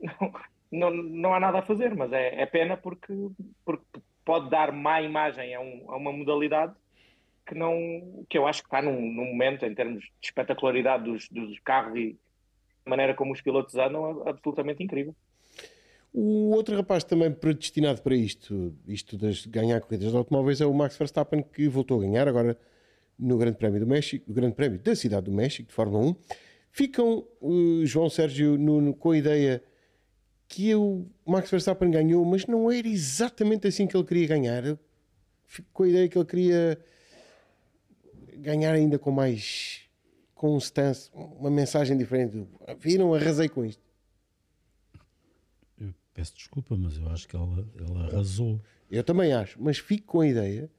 não, 0.00 0.32
não, 0.90 0.90
não 0.90 1.34
há 1.34 1.40
nada 1.40 1.58
a 1.58 1.62
fazer, 1.62 1.94
mas 1.94 2.12
é, 2.12 2.40
é 2.40 2.46
pena 2.46 2.76
porque, 2.76 3.12
porque 3.64 3.84
pode 4.24 4.48
dar 4.48 4.72
má 4.72 5.00
imagem 5.02 5.54
a, 5.54 5.60
um, 5.60 5.84
a 5.88 5.96
uma 5.96 6.12
modalidade 6.12 6.74
que 7.46 7.54
não 7.54 8.24
que 8.28 8.36
eu 8.36 8.46
acho 8.46 8.62
que 8.62 8.66
está 8.66 8.82
num, 8.82 9.00
num 9.00 9.26
momento 9.26 9.64
em 9.64 9.74
termos 9.74 10.02
de 10.02 10.10
espetacularidade 10.22 11.04
dos, 11.04 11.28
dos 11.28 11.58
carros 11.60 11.96
e 11.96 12.16
a 12.84 12.90
maneira 12.90 13.14
como 13.14 13.32
os 13.32 13.40
pilotos 13.40 13.74
andam 13.76 14.24
é 14.26 14.30
absolutamente 14.30 14.82
incrível. 14.82 15.14
O 16.12 16.50
outro 16.54 16.74
rapaz 16.74 17.04
também 17.04 17.30
predestinado 17.30 18.00
para 18.00 18.14
isto, 18.14 18.74
isto 18.88 19.18
de 19.18 19.48
ganhar 19.48 19.80
corridas 19.80 20.10
de 20.10 20.16
automóveis, 20.16 20.60
é 20.60 20.66
o 20.66 20.72
Max 20.72 20.96
Verstappen, 20.96 21.42
que 21.42 21.68
voltou 21.68 21.98
a 21.98 22.02
ganhar 22.02 22.26
agora 22.26 22.58
no 23.18 23.36
Grande 23.36 23.58
Prémio 23.58 23.80
do 23.80 23.86
México, 23.86 24.24
no 24.26 24.34
Grande 24.34 24.54
Prémio 24.54 24.78
da 24.78 24.94
Cidade 24.94 25.26
do 25.26 25.32
México, 25.32 25.68
de 25.68 25.74
Fórmula 25.74 26.06
1. 26.06 26.16
Ficam, 26.70 27.26
uh, 27.40 27.84
João 27.84 28.08
Sérgio, 28.08 28.56
Nuno, 28.56 28.94
com 28.94 29.10
a 29.10 29.18
ideia 29.18 29.62
que 30.48 30.74
o 30.74 31.06
Max 31.26 31.50
Verstappen 31.50 31.90
ganhou, 31.90 32.24
mas 32.24 32.46
não 32.46 32.70
era 32.70 32.88
exatamente 32.88 33.66
assim 33.66 33.86
que 33.86 33.96
ele 33.96 34.04
queria 34.04 34.28
ganhar. 34.28 34.62
Fico 35.44 35.68
com 35.72 35.82
a 35.82 35.88
ideia 35.88 36.08
que 36.08 36.16
ele 36.16 36.24
queria 36.24 36.78
ganhar 38.36 38.72
ainda 38.72 38.98
com 38.98 39.10
mais 39.10 39.86
stance, 40.58 41.10
uma 41.14 41.50
mensagem 41.50 41.96
diferente. 41.96 42.46
Viram, 42.78 43.14
arrasei 43.14 43.48
com 43.48 43.64
isto. 43.64 43.82
Eu 45.78 45.94
peço 46.12 46.34
desculpa, 46.34 46.76
mas 46.76 46.96
eu 46.96 47.08
acho 47.08 47.26
que 47.26 47.34
ela, 47.34 47.66
ela 47.78 48.06
arrasou. 48.06 48.60
Eu 48.90 49.02
também 49.02 49.32
acho, 49.32 49.60
mas 49.60 49.78
fico 49.78 50.06
com 50.06 50.20
a 50.20 50.26
ideia 50.28 50.70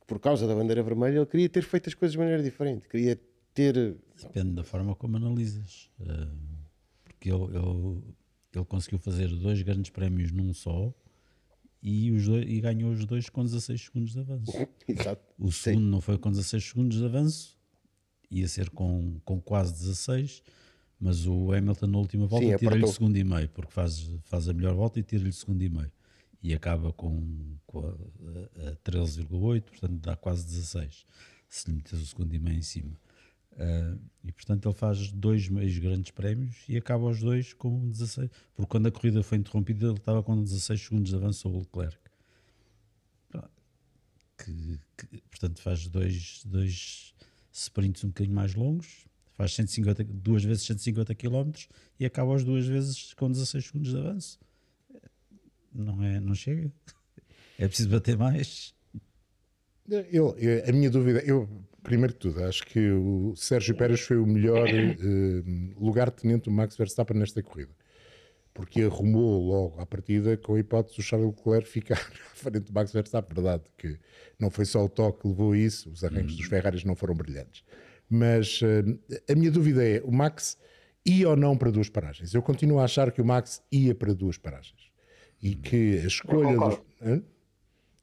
que 0.00 0.06
por 0.06 0.18
causa 0.18 0.46
da 0.46 0.54
bandeira 0.54 0.82
vermelha 0.82 1.18
ele 1.18 1.26
queria 1.26 1.48
ter 1.48 1.62
feito 1.62 1.88
as 1.88 1.94
coisas 1.94 2.12
de 2.12 2.18
maneira 2.18 2.42
diferente. 2.42 2.88
Queria 2.88 3.20
ter. 3.52 3.96
Depende 4.20 4.52
da 4.54 4.64
forma 4.64 4.94
como 4.94 5.16
analisas. 5.16 5.90
Eh, 6.00 6.28
porque 7.04 7.30
ele, 7.30 7.44
ele, 7.44 8.02
ele 8.54 8.64
conseguiu 8.64 8.98
fazer 8.98 9.28
dois 9.28 9.62
grandes 9.62 9.90
prémios 9.90 10.32
num 10.32 10.52
só 10.52 10.92
e, 11.84 12.10
os 12.10 12.24
dois, 12.24 12.46
e 12.48 12.60
ganhou 12.62 12.90
os 12.90 13.04
dois 13.04 13.28
com 13.28 13.44
16 13.44 13.82
segundos 13.82 14.12
de 14.14 14.20
avanço. 14.20 14.52
Exato. 14.88 15.22
O 15.38 15.52
segundo 15.52 15.82
Sim. 15.84 15.90
não 15.90 16.00
foi 16.00 16.16
com 16.16 16.30
16 16.30 16.64
segundos 16.64 16.96
de 16.96 17.04
avanço, 17.04 17.58
ia 18.30 18.48
ser 18.48 18.70
com, 18.70 19.20
com 19.22 19.38
quase 19.38 19.74
16, 19.74 20.42
mas 20.98 21.26
o 21.26 21.52
Hamilton 21.52 21.86
na 21.86 21.98
última 21.98 22.26
volta 22.26 22.56
tira-lhe 22.56 22.86
segundo 22.86 23.18
e 23.18 23.22
meio, 23.22 23.50
porque 23.50 23.70
faz, 23.70 24.10
faz 24.22 24.48
a 24.48 24.54
melhor 24.54 24.74
volta 24.74 24.98
e 24.98 25.02
tira-lhe 25.02 25.32
segundo 25.32 25.60
e 25.60 25.68
meio. 25.68 25.92
E 26.42 26.54
acaba 26.54 26.90
com, 26.90 27.56
com 27.66 27.80
a, 27.80 27.90
a, 27.90 28.70
a 28.70 28.76
13,8, 28.76 29.62
portanto 29.62 30.00
dá 30.00 30.16
quase 30.16 30.46
16, 30.46 31.04
se 31.50 31.70
lhe 31.70 31.76
metes 31.76 32.00
o 32.00 32.06
segundo 32.06 32.34
e 32.34 32.38
meio 32.38 32.56
em 32.56 32.62
cima. 32.62 32.98
Uh, 33.54 34.00
e 34.24 34.32
portanto 34.32 34.68
ele 34.68 34.74
faz 34.74 35.12
dois 35.12 35.48
meios 35.48 35.78
grandes 35.78 36.10
prémios 36.10 36.56
e 36.68 36.76
acaba 36.76 37.04
os 37.04 37.20
dois 37.20 37.52
com 37.52 37.88
16, 37.88 38.28
porque 38.56 38.68
quando 38.68 38.88
a 38.88 38.90
corrida 38.90 39.22
foi 39.22 39.38
interrompida 39.38 39.86
ele 39.86 39.94
estava 39.94 40.24
com 40.24 40.42
16 40.42 40.80
segundos 40.80 41.10
de 41.10 41.16
avanço 41.16 41.40
sobre 41.40 41.58
o 41.58 41.60
Leclerc. 41.60 41.98
Que, 44.36 44.80
que, 44.96 45.22
portanto 45.30 45.60
faz 45.60 45.86
dois, 45.86 46.42
dois 46.44 47.14
sprints 47.52 48.02
um 48.02 48.08
bocadinho 48.08 48.34
mais 48.34 48.54
longos, 48.56 49.06
faz 49.34 49.54
150, 49.54 50.02
duas 50.04 50.42
vezes 50.42 50.64
150 50.64 51.14
km 51.14 51.52
e 52.00 52.04
acaba 52.04 52.34
as 52.34 52.42
duas 52.42 52.66
vezes 52.66 53.14
com 53.14 53.30
16 53.30 53.66
segundos 53.66 53.92
de 53.92 53.98
avanço. 53.98 54.40
Não, 55.72 56.02
é, 56.02 56.18
não 56.18 56.34
chega. 56.34 56.72
É 57.56 57.68
preciso 57.68 57.88
bater 57.88 58.18
mais. 58.18 58.74
Eu, 59.88 60.36
eu, 60.36 60.68
a 60.68 60.72
minha 60.72 60.90
dúvida, 60.90 61.20
eu 61.20 61.48
primeiro 61.84 62.14
de 62.14 62.18
tudo, 62.18 62.42
acho 62.44 62.66
que 62.66 62.90
o 62.90 63.34
Sérgio 63.36 63.76
Pérez 63.76 64.00
foi 64.00 64.16
o 64.16 64.26
melhor 64.26 64.66
uh, 64.66 65.84
lugar-tenente 65.84 66.44
do 66.44 66.50
Max 66.50 66.76
Verstappen 66.76 67.16
nesta 67.16 67.42
corrida. 67.42 67.70
Porque 68.52 68.82
arrumou 68.82 69.40
logo 69.40 69.80
à 69.80 69.86
partida 69.86 70.36
com 70.36 70.54
a 70.54 70.60
hipótese 70.60 70.96
do 70.96 71.02
Charles 71.02 71.28
Leclerc 71.28 71.68
ficar 71.68 71.98
à 72.32 72.34
frente 72.34 72.60
do 72.60 72.72
Max 72.72 72.92
Verstappen. 72.92 73.34
Verdade 73.34 73.64
que 73.76 73.98
não 74.38 74.50
foi 74.50 74.64
só 74.64 74.84
o 74.84 74.88
toque 74.88 75.22
que 75.22 75.28
levou 75.28 75.52
a 75.52 75.58
isso, 75.58 75.90
os 75.90 76.02
uhum. 76.02 76.24
dos 76.24 76.46
Ferraris 76.46 76.84
não 76.84 76.96
foram 76.96 77.14
brilhantes. 77.14 77.62
Mas 78.08 78.60
uh, 78.62 78.98
a 79.30 79.34
minha 79.34 79.50
dúvida 79.50 79.84
é: 79.84 80.00
o 80.02 80.10
Max 80.10 80.58
ia 81.04 81.28
ou 81.28 81.36
não 81.36 81.56
para 81.56 81.70
duas 81.70 81.88
paragens? 81.90 82.32
Eu 82.32 82.42
continuo 82.42 82.78
a 82.78 82.84
achar 82.84 83.12
que 83.12 83.20
o 83.20 83.24
Max 83.24 83.62
ia 83.70 83.94
para 83.94 84.14
duas 84.14 84.38
paragens. 84.38 84.90
E 85.42 85.54
que 85.54 85.98
a 85.98 86.06
escolha 86.06 86.56
dos. 86.56 86.80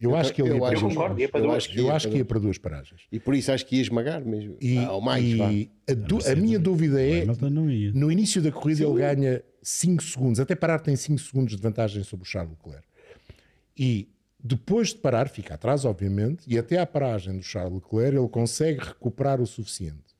Eu, 0.02 0.16
acho 0.16 0.34
que 0.34 0.42
ele 0.42 0.50
eu 0.50 0.58
ia, 0.58 0.68
acho, 0.68 0.90
para, 0.90 1.40
eu, 1.40 1.52
acho, 1.52 1.80
eu 1.80 1.92
acho 1.92 2.10
que 2.10 2.18
ia 2.18 2.26
para 2.26 2.40
duas 2.40 2.58
paragens. 2.58 3.02
E 3.12 3.20
por 3.20 3.36
isso 3.36 3.52
acho 3.52 3.66
que 3.66 3.76
ia 3.76 3.82
esmagar 3.84 4.26
mesmo. 4.26 4.58
E, 4.60 4.78
ao 4.80 5.00
mais, 5.00 5.24
e 5.24 5.70
a, 5.88 5.94
du, 5.94 6.18
a, 6.28 6.36
minha 6.36 6.58
dúvida 6.58 7.00
é: 7.00 7.24
no 7.94 8.12
início 8.12 8.42
da 8.42 8.52
corrida 8.52 8.84
Sim. 8.84 8.90
ele 8.90 9.00
ganha 9.00 9.44
5 9.62 10.04
segundos, 10.04 10.40
até 10.40 10.56
parar 10.56 10.80
tem 10.80 10.96
5 10.96 11.20
segundos 11.20 11.56
de 11.56 11.62
vantagem 11.62 12.04
sobre 12.04 12.26
o 12.26 12.28
Charles 12.28 12.52
Leclerc. 12.52 12.88
E 13.78 14.10
depois 14.44 14.90
de 14.90 14.96
parar, 14.96 15.30
fica 15.30 15.54
atrás, 15.54 15.86
obviamente, 15.86 16.44
e 16.48 16.58
até 16.58 16.80
à 16.80 16.86
paragem 16.86 17.38
do 17.38 17.44
Charles 17.44 17.76
Leclerc 17.76 18.18
ele 18.18 18.28
consegue 18.28 18.80
recuperar 18.80 19.40
o 19.40 19.46
suficiente. 19.46 20.16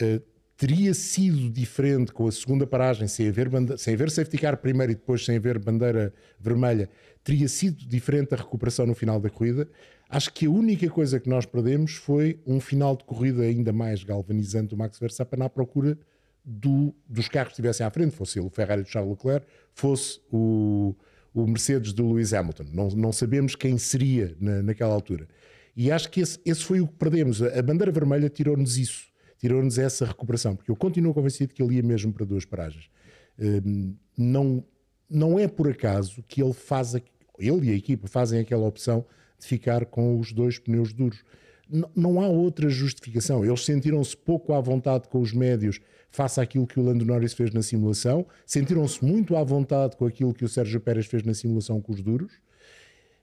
Uh, 0.00 0.20
teria 0.58 0.92
sido 0.92 1.48
diferente 1.48 2.12
com 2.12 2.26
a 2.26 2.32
segunda 2.32 2.66
paragem, 2.66 3.06
sem 3.06 3.28
haver, 3.28 3.48
bandeira, 3.48 3.78
sem 3.78 3.94
haver 3.94 4.10
safety 4.10 4.36
car 4.36 4.56
primeiro 4.56 4.90
e 4.90 4.96
depois 4.96 5.24
sem 5.24 5.36
haver 5.36 5.56
bandeira 5.56 6.12
vermelha, 6.38 6.90
teria 7.22 7.48
sido 7.48 7.86
diferente 7.86 8.34
a 8.34 8.36
recuperação 8.36 8.84
no 8.84 8.92
final 8.92 9.20
da 9.20 9.30
corrida. 9.30 9.68
Acho 10.10 10.32
que 10.32 10.46
a 10.46 10.50
única 10.50 10.90
coisa 10.90 11.20
que 11.20 11.28
nós 11.28 11.46
perdemos 11.46 11.94
foi 11.94 12.40
um 12.44 12.58
final 12.58 12.96
de 12.96 13.04
corrida 13.04 13.42
ainda 13.42 13.72
mais 13.72 14.02
galvanizante 14.02 14.70
do 14.70 14.76
Max 14.76 14.98
Verstappen 14.98 15.40
à 15.44 15.48
procura 15.48 15.96
do, 16.44 16.92
dos 17.08 17.28
carros 17.28 17.50
que 17.50 17.52
estivessem 17.52 17.86
à 17.86 17.90
frente, 17.90 18.16
fosse 18.16 18.40
o 18.40 18.50
Ferrari 18.50 18.82
de 18.82 18.90
Charles 18.90 19.12
Leclerc, 19.12 19.46
fosse 19.72 20.20
o, 20.28 20.96
o 21.32 21.46
Mercedes 21.46 21.92
do 21.92 22.04
Lewis 22.08 22.34
Hamilton. 22.34 22.64
Não, 22.72 22.88
não 22.88 23.12
sabemos 23.12 23.54
quem 23.54 23.78
seria 23.78 24.34
na, 24.40 24.60
naquela 24.60 24.92
altura. 24.92 25.28
E 25.76 25.92
acho 25.92 26.10
que 26.10 26.20
esse, 26.20 26.40
esse 26.44 26.64
foi 26.64 26.80
o 26.80 26.88
que 26.88 26.94
perdemos. 26.94 27.40
A 27.40 27.62
bandeira 27.62 27.92
vermelha 27.92 28.28
tirou-nos 28.28 28.76
isso 28.76 29.07
tirou-nos 29.38 29.78
essa 29.78 30.04
recuperação, 30.04 30.56
porque 30.56 30.70
eu 30.70 30.76
continuo 30.76 31.14
convencido 31.14 31.54
que 31.54 31.62
ele 31.62 31.76
ia 31.76 31.82
mesmo 31.82 32.12
para 32.12 32.26
duas 32.26 32.44
paragens. 32.44 32.90
Hum, 33.38 33.94
não, 34.16 34.64
não 35.08 35.38
é 35.38 35.46
por 35.46 35.68
acaso 35.68 36.22
que 36.26 36.42
ele 36.42 36.52
faz, 36.52 36.94
ele 36.94 37.68
e 37.68 37.70
a 37.70 37.74
equipa 37.74 38.08
fazem 38.08 38.40
aquela 38.40 38.66
opção 38.66 39.06
de 39.38 39.46
ficar 39.46 39.86
com 39.86 40.18
os 40.18 40.32
dois 40.32 40.58
pneus 40.58 40.92
duros. 40.92 41.24
Não, 41.94 42.20
há 42.20 42.26
outra 42.26 42.68
justificação. 42.68 43.44
Eles 43.44 43.64
sentiram-se 43.64 44.16
pouco 44.16 44.54
à 44.54 44.60
vontade 44.60 45.06
com 45.08 45.20
os 45.20 45.32
médios 45.32 45.80
face 46.10 46.40
àquilo 46.40 46.66
que 46.66 46.80
o 46.80 46.82
Lando 46.82 47.04
Norris 47.04 47.34
fez 47.34 47.52
na 47.52 47.62
simulação, 47.62 48.26
sentiram-se 48.46 49.04
muito 49.04 49.36
à 49.36 49.44
vontade 49.44 49.94
com 49.96 50.06
aquilo 50.06 50.32
que 50.32 50.44
o 50.44 50.48
Sérgio 50.48 50.80
Pérez 50.80 51.06
fez 51.06 51.22
na 51.22 51.34
simulação 51.34 51.80
com 51.80 51.92
os 51.92 52.02
duros. 52.02 52.32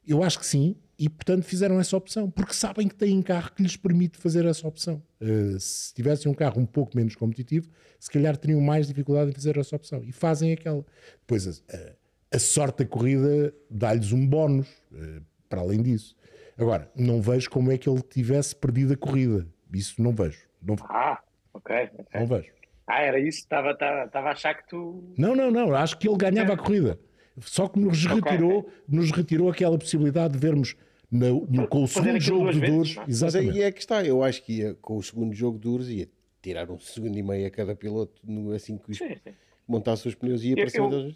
Eu 0.07 0.21
acho 0.21 0.39
que 0.39 0.45
sim, 0.45 0.75
e 0.97 1.09
portanto 1.09 1.43
fizeram 1.43 1.79
essa 1.79 1.95
opção, 1.95 2.29
porque 2.29 2.53
sabem 2.53 2.87
que 2.87 2.95
têm 2.95 3.17
um 3.17 3.21
carro 3.21 3.51
que 3.51 3.61
lhes 3.61 3.75
permite 3.75 4.17
fazer 4.17 4.45
essa 4.45 4.67
opção. 4.67 5.01
Uh, 5.21 5.59
se 5.59 5.93
tivessem 5.93 6.31
um 6.31 6.35
carro 6.35 6.59
um 6.59 6.65
pouco 6.65 6.95
menos 6.95 7.15
competitivo, 7.15 7.69
se 7.99 8.09
calhar 8.09 8.37
teriam 8.37 8.61
mais 8.61 8.87
dificuldade 8.87 9.31
em 9.31 9.33
fazer 9.33 9.57
essa 9.57 9.75
opção 9.75 10.03
e 10.03 10.11
fazem 10.11 10.53
aquela. 10.53 10.85
Depois 11.19 11.47
a, 11.47 11.75
a, 11.75 12.35
a 12.35 12.39
sorte 12.39 12.83
da 12.83 12.89
corrida 12.89 13.53
dá-lhes 13.69 14.11
um 14.11 14.25
bónus 14.25 14.67
uh, 14.91 15.21
para 15.49 15.61
além 15.61 15.81
disso. 15.81 16.15
Agora, 16.57 16.89
não 16.95 17.21
vejo 17.21 17.49
como 17.49 17.71
é 17.71 17.77
que 17.77 17.89
ele 17.89 18.01
tivesse 18.01 18.55
perdido 18.55 18.93
a 18.93 18.97
corrida. 18.97 19.45
Isso 19.73 20.01
não 20.01 20.13
vejo. 20.13 20.47
Não, 20.61 20.75
ah, 20.89 21.19
ok. 21.53 21.89
Não 22.13 22.25
vejo. 22.25 22.55
Ah, 22.87 23.01
era 23.01 23.19
isso? 23.19 23.39
Estava 23.39 23.71
a 23.71 24.31
achar 24.31 24.53
que 24.53 24.67
tu. 24.69 25.13
Não, 25.17 25.35
não, 25.35 25.51
não. 25.51 25.75
Acho 25.75 25.97
que 25.97 26.07
ele 26.07 26.17
ganhava 26.17 26.53
a 26.53 26.57
corrida. 26.57 26.99
Só 27.41 27.67
que 27.67 27.79
nos 27.79 28.05
retirou, 28.05 28.59
okay. 28.59 28.73
nos 28.87 29.11
retirou 29.11 29.49
aquela 29.49 29.77
possibilidade 29.77 30.33
de 30.33 30.39
vermos 30.39 30.75
no, 31.11 31.45
no, 31.47 31.67
com 31.67 31.83
o 31.83 31.87
segundo 31.87 32.19
jogo 32.19 32.51
de 32.51 32.61
duros. 32.61 32.97
Exatamente. 33.07 33.47
Mas 33.47 33.57
aí 33.57 33.63
é 33.63 33.71
que 33.71 33.79
está. 33.79 34.03
Eu 34.03 34.23
acho 34.23 34.43
que 34.43 34.59
ia, 34.59 34.75
com 34.75 34.97
o 34.97 35.03
segundo 35.03 35.33
jogo 35.33 35.57
de 35.57 35.63
duros 35.63 35.89
ia 35.89 36.07
tirar 36.41 36.69
um 36.69 36.79
segundo 36.79 37.17
e 37.17 37.23
meio 37.23 37.47
a 37.47 37.49
cada 37.49 37.75
piloto 37.75 38.21
no, 38.23 38.51
assim 38.53 38.77
que 38.77 38.91
os, 38.91 38.97
sim, 38.97 39.15
sim. 39.15 39.33
montasse 39.67 40.07
os 40.07 40.15
pneus 40.15 40.43
e 40.43 40.49
ia 40.49 40.55
para 40.55 40.69
cima 40.69 40.89
deles. 40.89 41.15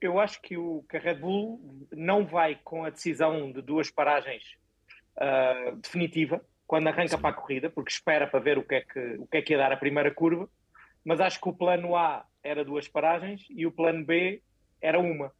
Eu 0.00 0.20
acho 0.20 0.40
que 0.40 0.56
o 0.56 0.84
que 0.88 0.96
a 0.96 1.00
Red 1.00 1.16
Bull 1.16 1.60
não 1.90 2.24
vai 2.24 2.58
com 2.62 2.84
a 2.84 2.90
decisão 2.90 3.50
de 3.50 3.60
duas 3.60 3.90
paragens 3.90 4.56
uh, 5.16 5.76
definitiva 5.76 6.40
quando 6.66 6.86
arranca 6.86 7.16
sim. 7.16 7.18
para 7.18 7.30
a 7.30 7.32
corrida, 7.32 7.68
porque 7.68 7.90
espera 7.90 8.26
para 8.26 8.38
ver 8.38 8.58
o 8.58 8.62
que, 8.62 8.76
é 8.76 8.80
que, 8.82 9.00
o 9.18 9.26
que 9.26 9.38
é 9.38 9.42
que 9.42 9.52
ia 9.54 9.58
dar 9.58 9.72
a 9.72 9.76
primeira 9.76 10.14
curva, 10.14 10.48
mas 11.04 11.20
acho 11.20 11.40
que 11.40 11.48
o 11.48 11.52
plano 11.52 11.96
A 11.96 12.24
era 12.42 12.64
duas 12.64 12.86
paragens 12.86 13.46
e 13.50 13.66
o 13.66 13.72
plano 13.72 14.04
B 14.04 14.40
era 14.80 14.98
uma. 14.98 15.32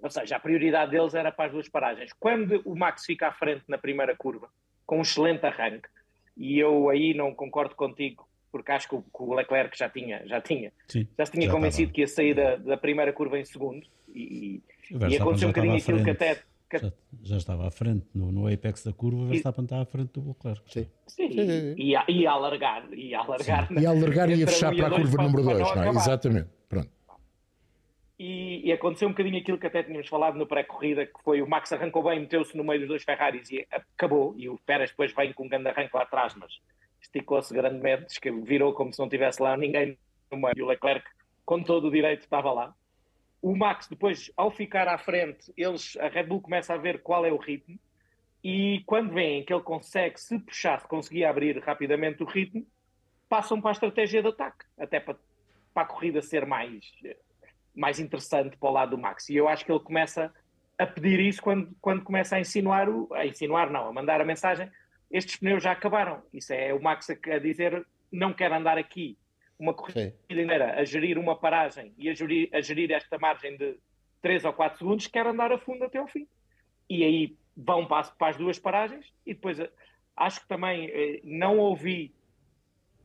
Ou 0.00 0.10
seja, 0.10 0.36
a 0.36 0.40
prioridade 0.40 0.92
deles 0.92 1.14
era 1.14 1.32
para 1.32 1.46
as 1.46 1.52
duas 1.52 1.68
paragens. 1.68 2.12
Quando 2.18 2.62
o 2.64 2.76
Max 2.76 3.04
fica 3.04 3.28
à 3.28 3.32
frente 3.32 3.64
na 3.66 3.76
primeira 3.78 4.16
curva, 4.16 4.48
com 4.86 4.98
um 4.98 5.02
excelente 5.02 5.44
arranque, 5.44 5.88
e 6.36 6.58
eu 6.58 6.88
aí 6.88 7.12
não 7.14 7.34
concordo 7.34 7.74
contigo, 7.74 8.28
porque 8.50 8.70
acho 8.70 8.88
que 8.88 8.94
o, 8.94 9.34
Leclerc 9.34 9.76
já 9.76 9.88
tinha, 9.88 10.26
já 10.26 10.40
tinha, 10.40 10.72
Sim, 10.86 11.06
já 11.18 11.26
se 11.26 11.32
tinha 11.32 11.46
já 11.46 11.52
convencido 11.52 11.90
estava. 11.90 11.94
que 11.94 12.00
ia 12.00 12.08
sair 12.08 12.34
da, 12.34 12.56
da, 12.56 12.76
primeira 12.76 13.12
curva 13.12 13.38
em 13.38 13.44
segundo, 13.44 13.84
e, 14.08 14.62
e 14.90 15.16
aconteceu 15.16 15.48
um 15.48 15.52
bocadinho 15.52 15.76
aquilo 15.76 16.04
que 16.04 16.10
até. 16.10 16.42
Que... 16.70 16.78
Já, 16.78 16.92
já, 17.22 17.36
estava 17.38 17.66
à 17.66 17.70
frente, 17.70 18.06
no, 18.14 18.30
no 18.30 18.46
apex 18.46 18.84
da 18.84 18.92
curva, 18.92 19.22
o 19.22 19.26
Verstappen 19.26 19.64
está 19.64 19.80
à 19.80 19.84
frente 19.86 20.12
do 20.12 20.28
Leclerc. 20.28 20.62
Sim, 20.66 20.86
Sim. 21.06 21.74
E, 21.76 21.96
a, 21.96 22.04
e 22.06 22.26
a 22.26 22.32
alargar, 22.32 22.86
e 22.92 23.14
a 23.14 23.20
alargar. 23.20 23.72
E 23.72 23.86
a 23.86 23.90
alargar 23.90 24.30
e 24.30 24.44
a 24.44 24.46
fechar 24.46 24.76
para 24.76 24.86
a 24.86 24.90
curva 24.90 25.22
número 25.22 25.42
2, 25.42 25.58
não 25.74 25.82
é? 25.82 25.88
Exatamente. 25.88 26.48
Pronto. 26.68 26.90
E, 28.18 28.66
e, 28.66 28.72
aconteceu 28.72 29.06
um 29.06 29.12
bocadinho 29.12 29.38
aquilo 29.38 29.58
que 29.58 29.66
até 29.68 29.80
tínhamos 29.80 30.08
falado 30.08 30.36
no 30.36 30.46
pré-corrida, 30.46 31.06
que 31.06 31.22
foi 31.22 31.40
o 31.40 31.48
Max 31.48 31.72
arrancou 31.72 32.02
bem, 32.02 32.18
meteu-se 32.18 32.56
no 32.56 32.64
meio 32.64 32.80
dos 32.80 32.88
dois 32.88 33.04
Ferraris 33.04 33.48
e 33.48 33.64
acabou, 33.70 34.34
e 34.36 34.48
o 34.48 34.58
Pérez 34.66 34.90
depois 34.90 35.12
vem 35.14 35.32
com 35.32 35.44
um 35.44 35.48
grande 35.48 35.68
arranque 35.68 35.94
lá 35.94 36.02
atrás, 36.02 36.34
mas 36.34 36.60
esticou-se 37.00 37.54
grandemente, 37.54 38.18
virou 38.42 38.72
como 38.72 38.92
se 38.92 38.98
não 38.98 39.08
tivesse 39.08 39.40
lá 39.40 39.56
ninguém 39.56 39.96
no 40.32 40.36
meio, 40.36 40.52
e 40.56 40.62
o 40.62 40.66
Leclerc, 40.66 41.06
com 41.46 41.62
todo 41.62 41.86
o 41.86 41.90
direito, 41.92 42.22
estava 42.22 42.50
lá. 42.52 42.74
O 43.40 43.56
Max 43.56 43.86
depois, 43.86 44.32
ao 44.36 44.50
ficar 44.50 44.88
à 44.88 44.98
frente, 44.98 45.52
eles, 45.56 45.96
a 45.98 46.08
Red 46.08 46.24
Bull 46.24 46.40
começa 46.40 46.74
a 46.74 46.76
ver 46.76 47.00
qual 47.02 47.24
é 47.24 47.30
o 47.30 47.36
ritmo, 47.36 47.78
e 48.42 48.82
quando 48.84 49.12
veem 49.12 49.44
que 49.44 49.54
ele 49.54 49.62
consegue 49.62 50.18
se 50.18 50.36
puxar, 50.40 50.80
se 50.80 50.88
conseguir 50.88 51.24
abrir 51.24 51.56
rapidamente 51.60 52.20
o 52.24 52.26
ritmo, 52.26 52.66
passam 53.28 53.60
para 53.60 53.70
a 53.70 53.72
estratégia 53.72 54.22
de 54.22 54.28
ataque, 54.28 54.64
até 54.76 54.98
para, 54.98 55.16
para 55.72 55.84
a 55.84 55.86
corrida 55.86 56.20
ser 56.20 56.44
mais 56.44 56.92
mais 57.78 58.00
interessante 58.00 58.56
para 58.56 58.68
o 58.68 58.72
lado 58.72 58.90
do 58.90 58.98
Max. 58.98 59.28
E 59.28 59.36
eu 59.36 59.48
acho 59.48 59.64
que 59.64 59.70
ele 59.70 59.80
começa 59.80 60.32
a 60.76 60.86
pedir 60.86 61.20
isso 61.20 61.40
quando, 61.40 61.70
quando 61.80 62.02
começa 62.02 62.36
a 62.36 62.40
insinuar, 62.40 62.88
o, 62.88 63.12
a 63.14 63.24
insinuar 63.24 63.70
não, 63.70 63.88
a 63.88 63.92
mandar 63.92 64.20
a 64.20 64.24
mensagem, 64.24 64.70
estes 65.10 65.36
pneus 65.36 65.62
já 65.62 65.72
acabaram. 65.72 66.22
Isso 66.32 66.52
é 66.52 66.74
o 66.74 66.82
Max 66.82 67.08
a 67.10 67.38
dizer, 67.38 67.86
não 68.12 68.32
quero 68.32 68.54
andar 68.54 68.78
aqui 68.78 69.16
uma 69.58 69.72
corrida 69.74 70.14
inteira 70.28 70.78
a 70.78 70.84
gerir 70.84 71.18
uma 71.18 71.36
paragem 71.36 71.94
e 71.96 72.08
a 72.08 72.14
gerir, 72.14 72.48
a 72.52 72.60
gerir 72.60 72.90
esta 72.92 73.18
margem 73.18 73.56
de 73.56 73.78
3 74.22 74.44
ou 74.44 74.52
4 74.52 74.78
segundos, 74.78 75.06
quero 75.06 75.30
andar 75.30 75.52
a 75.52 75.58
fundo 75.58 75.84
até 75.84 75.98
ao 75.98 76.06
fim. 76.06 76.28
E 76.88 77.04
aí 77.04 77.36
vão 77.56 77.86
para, 77.86 78.08
para 78.10 78.28
as 78.28 78.36
duas 78.36 78.58
paragens 78.58 79.12
e 79.26 79.34
depois 79.34 79.58
eh, 79.58 79.70
acho 80.16 80.40
que 80.40 80.48
também 80.48 80.88
eh, 80.90 81.20
não 81.24 81.58
ouvi, 81.58 82.14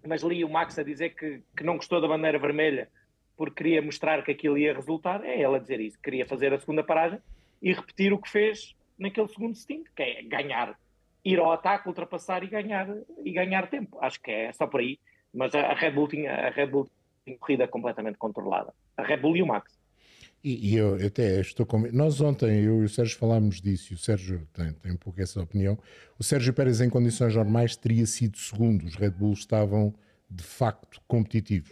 mas 0.06 0.22
li 0.22 0.44
o 0.44 0.50
Max 0.50 0.78
a 0.78 0.84
dizer 0.84 1.16
que, 1.16 1.42
que 1.56 1.64
não 1.64 1.78
gostou 1.78 2.00
da 2.00 2.08
bandeira 2.08 2.38
vermelha 2.38 2.90
porque 3.38 3.64
queria 3.64 3.82
mostrar 3.82 4.24
que 4.24 4.32
aquilo 4.32 4.58
ia 4.58 4.74
resultar, 4.74 5.24
é 5.24 5.42
ela 5.42 5.60
dizer 5.60 5.80
isso, 5.80 6.00
queria 6.02 6.26
fazer 6.26 6.54
a 6.54 6.60
segunda 6.60 6.84
paragem 6.84 7.20
e 7.62 7.74
repetir 7.74 8.14
o 8.14 8.18
que 8.18 8.30
fez 8.30 8.76
naquele 8.98 9.28
segundo 9.28 9.56
stint, 9.56 9.88
que 9.96 10.04
é 10.04 10.24
ganhar, 10.24 10.78
ir 11.24 11.40
ao 11.40 11.52
ataque, 11.52 11.88
ultrapassar 11.88 12.44
e 12.44 12.48
ganhar, 12.48 12.88
e 13.24 13.32
ganhar 13.32 13.70
tempo. 13.70 13.98
Acho 14.02 14.22
que 14.22 14.32
é 14.32 14.52
só 14.54 14.68
por 14.68 14.82
aí. 14.82 15.00
Mas 15.34 15.56
a 15.56 15.74
Red 15.74 15.92
Bull 15.92 16.08
tinha, 16.08 16.32
a 16.32 16.50
Red 16.50 16.68
Bull 16.68 16.90
tinha 17.26 17.38
corrida 17.38 17.68
completamente 17.68 18.18
controlada. 18.18 18.74
A 18.96 19.04
Red 19.04 19.18
Bull 19.18 19.38
e 19.38 19.42
o 19.42 19.48
Max. 19.48 19.80
E, 20.44 20.74
e 20.74 20.76
eu 20.76 20.96
até 20.96 21.40
estou 21.40 21.66
com. 21.66 21.80
Nós 21.92 22.20
ontem, 22.20 22.64
eu 22.64 22.82
e 22.82 22.86
o 22.86 22.90
Sérgio 22.90 23.18
falámos 23.18 23.62
disso, 23.62 23.94
e 23.94 23.96
o 23.96 23.98
Sérgio 23.98 24.46
tem, 24.54 24.74
tem 24.74 24.92
um 24.92 24.98
pouco 24.98 25.22
essa 25.22 25.42
opinião. 25.42 25.80
O 26.20 26.24
Sérgio 26.24 26.54
Pérez, 26.54 26.82
em 26.82 26.90
condições 26.90 27.36
normais, 27.36 27.78
teria 27.78 28.06
sido 28.06 28.38
segundo. 28.38 28.84
Os 28.84 28.96
Red 28.96 29.12
Bulls 29.12 29.40
estavam 29.40 29.96
de 30.30 30.44
facto 30.44 31.02
competitivos. 31.08 31.72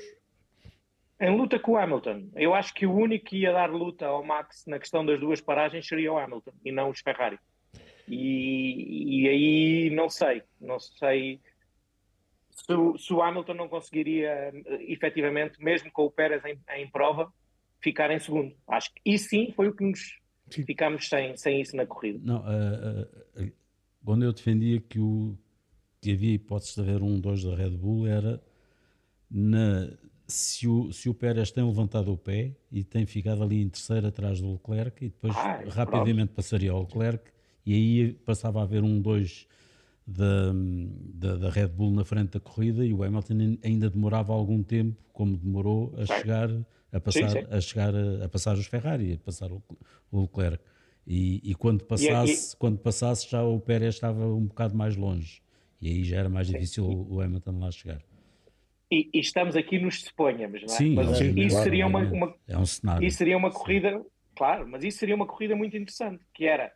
Em 1.21 1.37
luta 1.37 1.59
com 1.59 1.73
o 1.73 1.77
Hamilton, 1.77 2.29
eu 2.35 2.51
acho 2.55 2.73
que 2.73 2.87
o 2.87 2.95
único 2.95 3.25
que 3.25 3.37
ia 3.37 3.53
dar 3.53 3.69
luta 3.69 4.07
ao 4.07 4.23
Max 4.23 4.65
na 4.65 4.79
questão 4.79 5.05
das 5.05 5.19
duas 5.19 5.39
paragens 5.39 5.87
seria 5.87 6.11
o 6.11 6.17
Hamilton 6.17 6.51
e 6.65 6.71
não 6.71 6.89
os 6.89 6.99
Ferrari. 6.99 7.37
E, 8.07 9.21
e 9.21 9.29
aí 9.29 9.89
não 9.91 10.09
sei, 10.09 10.41
não 10.59 10.79
sei 10.79 11.39
se, 12.49 12.65
se, 12.97 13.13
o 13.13 13.21
Hamilton 13.21 13.53
não 13.53 13.69
conseguiria 13.69 14.51
efetivamente, 14.79 15.63
mesmo 15.63 15.91
com 15.91 16.05
o 16.05 16.11
Pérez 16.11 16.43
em, 16.43 16.59
em, 16.75 16.89
prova, 16.89 17.31
ficar 17.79 18.09
em 18.09 18.19
segundo. 18.19 18.55
Acho 18.67 18.91
que 18.91 19.01
isso 19.05 19.29
sim 19.29 19.53
foi 19.55 19.67
o 19.67 19.75
que 19.75 19.83
nos 19.83 20.17
sim. 20.49 20.65
ficámos 20.65 21.07
sem, 21.07 21.37
sem 21.37 21.61
isso 21.61 21.75
na 21.75 21.85
corrida. 21.85 22.19
Não, 22.23 22.39
uh, 22.39 23.43
uh, 23.43 23.51
quando 24.03 24.25
eu 24.25 24.33
defendia 24.33 24.81
que, 24.81 24.99
o, 24.99 25.37
que 26.01 26.13
havia 26.13 26.33
hipótese 26.33 26.75
de 26.75 26.81
haver 26.81 27.03
um 27.03 27.19
2 27.19 27.43
da 27.43 27.55
Red 27.55 27.77
Bull 27.77 28.07
era 28.07 28.43
na 29.29 29.87
se 30.31 30.67
o, 30.67 30.91
se 30.91 31.09
o 31.09 31.13
Pérez 31.13 31.51
tem 31.51 31.63
levantado 31.63 32.11
o 32.11 32.17
pé 32.17 32.51
e 32.71 32.83
tem 32.83 33.05
ficado 33.05 33.43
ali 33.43 33.61
em 33.61 33.69
terceiro 33.69 34.07
atrás 34.07 34.41
do 34.41 34.53
Leclerc 34.53 35.05
e 35.05 35.09
depois 35.09 35.33
rapidamente 35.69 36.27
pronto. 36.27 36.35
passaria 36.35 36.71
ao 36.71 36.81
Leclerc 36.81 37.31
e 37.65 37.73
aí 37.73 38.13
passava 38.13 38.59
a 38.59 38.63
haver 38.63 38.83
um 38.83 38.99
2 38.99 39.47
da, 40.05 40.51
da, 41.13 41.35
da, 41.37 41.49
Red 41.49 41.67
Bull 41.67 41.91
na 41.91 42.03
frente 42.03 42.31
da 42.31 42.39
corrida 42.39 42.85
e 42.85 42.93
o 42.93 43.03
Hamilton 43.03 43.57
ainda 43.63 43.89
demorava 43.89 44.33
algum 44.33 44.63
tempo, 44.63 44.97
como 45.13 45.37
demorou 45.37 45.93
a 45.97 46.05
chegar 46.05 46.49
a 46.91 46.99
passar, 46.99 47.29
sim, 47.29 47.39
sim. 47.41 47.47
A, 47.49 47.61
chegar 47.61 47.95
a, 47.95 48.25
a, 48.25 48.29
passar 48.29 48.57
os 48.57 48.65
Ferrari, 48.65 49.13
a 49.13 49.17
passar 49.17 49.51
o, 49.51 49.61
o 50.11 50.21
Leclerc. 50.21 50.63
E, 51.05 51.41
e, 51.43 51.55
quando 51.55 51.83
passasse, 51.83 52.53
e, 52.53 52.57
quando 52.57 52.77
passasse 52.77 53.29
já 53.29 53.43
o 53.43 53.59
Pérez 53.59 53.95
estava 53.95 54.25
um 54.27 54.45
bocado 54.45 54.75
mais 54.75 54.95
longe 54.95 55.41
e 55.81 55.89
aí 55.89 56.03
já 56.03 56.17
era 56.17 56.29
mais 56.29 56.47
difícil 56.47 56.85
o, 56.85 57.15
o 57.15 57.21
Hamilton 57.21 57.59
lá 57.59 57.71
chegar. 57.71 58.01
E, 58.91 59.09
e, 59.13 59.19
estamos 59.19 59.55
aqui 59.55 59.79
nos 59.79 60.01
suponhamos, 60.01 60.61
não 60.63 60.73
é? 60.73 60.77
Sim, 60.77 60.95
mas 60.95 61.17
sim, 61.17 61.33
isso 61.37 61.55
claro, 61.55 61.63
seria 61.63 61.87
uma, 61.87 61.99
uma, 61.99 62.35
é 62.45 62.57
um 62.57 62.65
cenário. 62.65 63.07
Isso 63.07 63.17
seria 63.17 63.37
uma 63.37 63.49
corrida, 63.49 64.05
claro, 64.35 64.67
mas 64.67 64.83
isso 64.83 64.97
seria 64.97 65.15
uma 65.15 65.25
corrida 65.25 65.55
muito 65.55 65.77
interessante, 65.77 66.21
que 66.33 66.45
era 66.45 66.73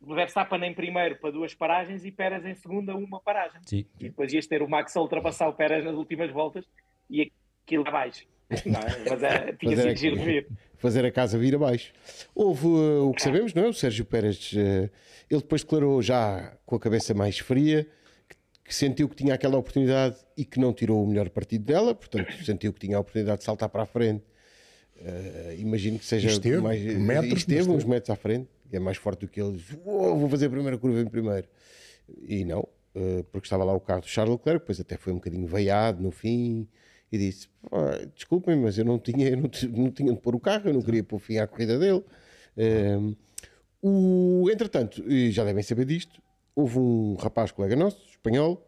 Verstappen 0.00 0.64
em 0.64 0.74
primeiro 0.74 1.16
para 1.20 1.30
duas 1.30 1.54
paragens 1.54 2.04
e 2.04 2.10
Pérez 2.10 2.44
em 2.44 2.54
segunda 2.54 2.94
uma 2.96 3.20
paragem. 3.20 3.60
Sim. 3.64 3.86
E 4.00 4.04
depois 4.04 4.32
ias 4.32 4.46
ter 4.46 4.62
o 4.62 4.68
Max 4.68 4.96
a 4.96 5.00
ultrapassar 5.00 5.48
o 5.48 5.52
Pérez 5.52 5.84
nas 5.84 5.94
últimas 5.94 6.30
voltas 6.32 6.64
e 7.08 7.30
aquilo 7.64 7.86
abaixo. 7.86 8.26
Não, 8.64 8.80
é? 8.80 9.10
mas 9.10 9.22
é, 9.22 9.52
tinha 9.58 9.76
sido 9.76 9.96
giro 9.96 10.16
ver. 10.16 10.48
Fazer 10.78 11.04
a 11.04 11.10
casa 11.10 11.38
vir 11.38 11.54
abaixo. 11.54 11.92
Houve 12.34 12.66
uh, 12.66 13.08
o 13.08 13.12
que 13.12 13.22
sabemos, 13.22 13.54
não 13.54 13.64
é? 13.64 13.68
O 13.68 13.72
Sérgio 13.72 14.04
Pérez, 14.04 14.52
uh, 14.52 14.90
ele 15.30 15.40
depois 15.40 15.62
declarou 15.62 16.02
já 16.02 16.56
com 16.66 16.76
a 16.76 16.80
cabeça 16.80 17.14
mais 17.14 17.38
fria 17.38 17.88
que 18.66 18.74
sentiu 18.74 19.08
que 19.08 19.14
tinha 19.14 19.34
aquela 19.34 19.56
oportunidade 19.56 20.16
e 20.36 20.44
que 20.44 20.58
não 20.58 20.72
tirou 20.72 21.02
o 21.02 21.06
melhor 21.06 21.30
partido 21.30 21.64
dela, 21.64 21.94
portanto 21.94 22.32
sentiu 22.44 22.72
que 22.72 22.80
tinha 22.80 22.96
a 22.96 23.00
oportunidade 23.00 23.38
de 23.38 23.44
saltar 23.44 23.68
para 23.68 23.82
a 23.82 23.86
frente. 23.86 24.24
Uh, 24.96 25.54
imagino 25.58 25.98
que 25.98 26.06
seja 26.06 26.28
esteve, 26.28 26.58
mais 26.58 26.82
metros, 26.82 27.40
esteve 27.40 27.70
uns 27.70 27.84
metros 27.84 28.10
à 28.10 28.16
frente, 28.16 28.48
é 28.72 28.78
mais 28.78 28.96
forte 28.96 29.20
do 29.20 29.28
que 29.28 29.40
ele. 29.40 29.62
Oh, 29.84 30.16
vou 30.16 30.28
fazer 30.28 30.46
a 30.46 30.50
primeira 30.50 30.78
curva 30.78 31.00
em 31.00 31.06
primeiro. 31.06 31.46
E 32.22 32.44
não, 32.44 32.60
uh, 32.60 33.22
porque 33.30 33.46
estava 33.46 33.62
lá 33.62 33.74
o 33.74 33.80
carro 33.80 34.00
do 34.00 34.08
Charles 34.08 34.32
Leclerc, 34.36 34.60
depois 34.60 34.80
até 34.80 34.96
foi 34.96 35.12
um 35.12 35.16
bocadinho 35.16 35.46
veiado 35.46 36.02
no 36.02 36.10
fim 36.10 36.66
e 37.12 37.18
disse: 37.18 37.48
Desculpem, 38.14 38.56
mas 38.56 38.78
eu 38.78 38.84
não 38.84 38.98
tinha, 38.98 39.28
eu 39.28 39.36
não, 39.36 39.50
não 39.70 39.90
tinha 39.90 40.12
de 40.12 40.18
pôr 40.18 40.34
o 40.34 40.40
carro, 40.40 40.70
eu 40.70 40.74
não 40.74 40.82
queria 40.82 41.04
pôr 41.04 41.18
fim 41.18 41.38
à 41.38 41.46
corrida 41.46 41.78
dele. 41.78 42.02
Uh, 42.56 43.14
o, 43.82 44.50
entretanto, 44.50 45.04
já 45.30 45.44
devem 45.44 45.62
saber 45.62 45.84
disto, 45.84 46.20
houve 46.54 46.78
um 46.78 47.14
rapaz, 47.16 47.52
colega 47.52 47.76
nosso, 47.76 48.00
espanhol, 48.28 48.66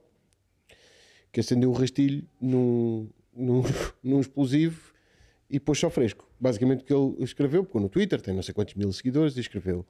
que 1.33 1.41
acendeu 1.41 1.71
um 1.71 1.75
rastilho 1.75 2.27
num, 2.41 3.09
num, 3.35 3.63
num 4.03 4.21
explosivo 4.21 4.93
e 5.51 5.59
pôs 5.59 5.79
só 5.79 5.91
fresco. 5.91 6.29
Basicamente 6.39 6.83
o 6.83 6.85
que 6.85 6.95
ele 6.95 7.25
escreveu, 7.25 7.65
porque 7.65 7.79
no 7.79 7.89
Twitter 7.89 8.21
tem 8.21 8.35
não 8.35 8.43
sei 8.43 8.55
quantos 8.55 8.75
mil 8.75 8.93
seguidores, 8.93 9.37
e 9.37 9.41
escreveu 9.41 9.87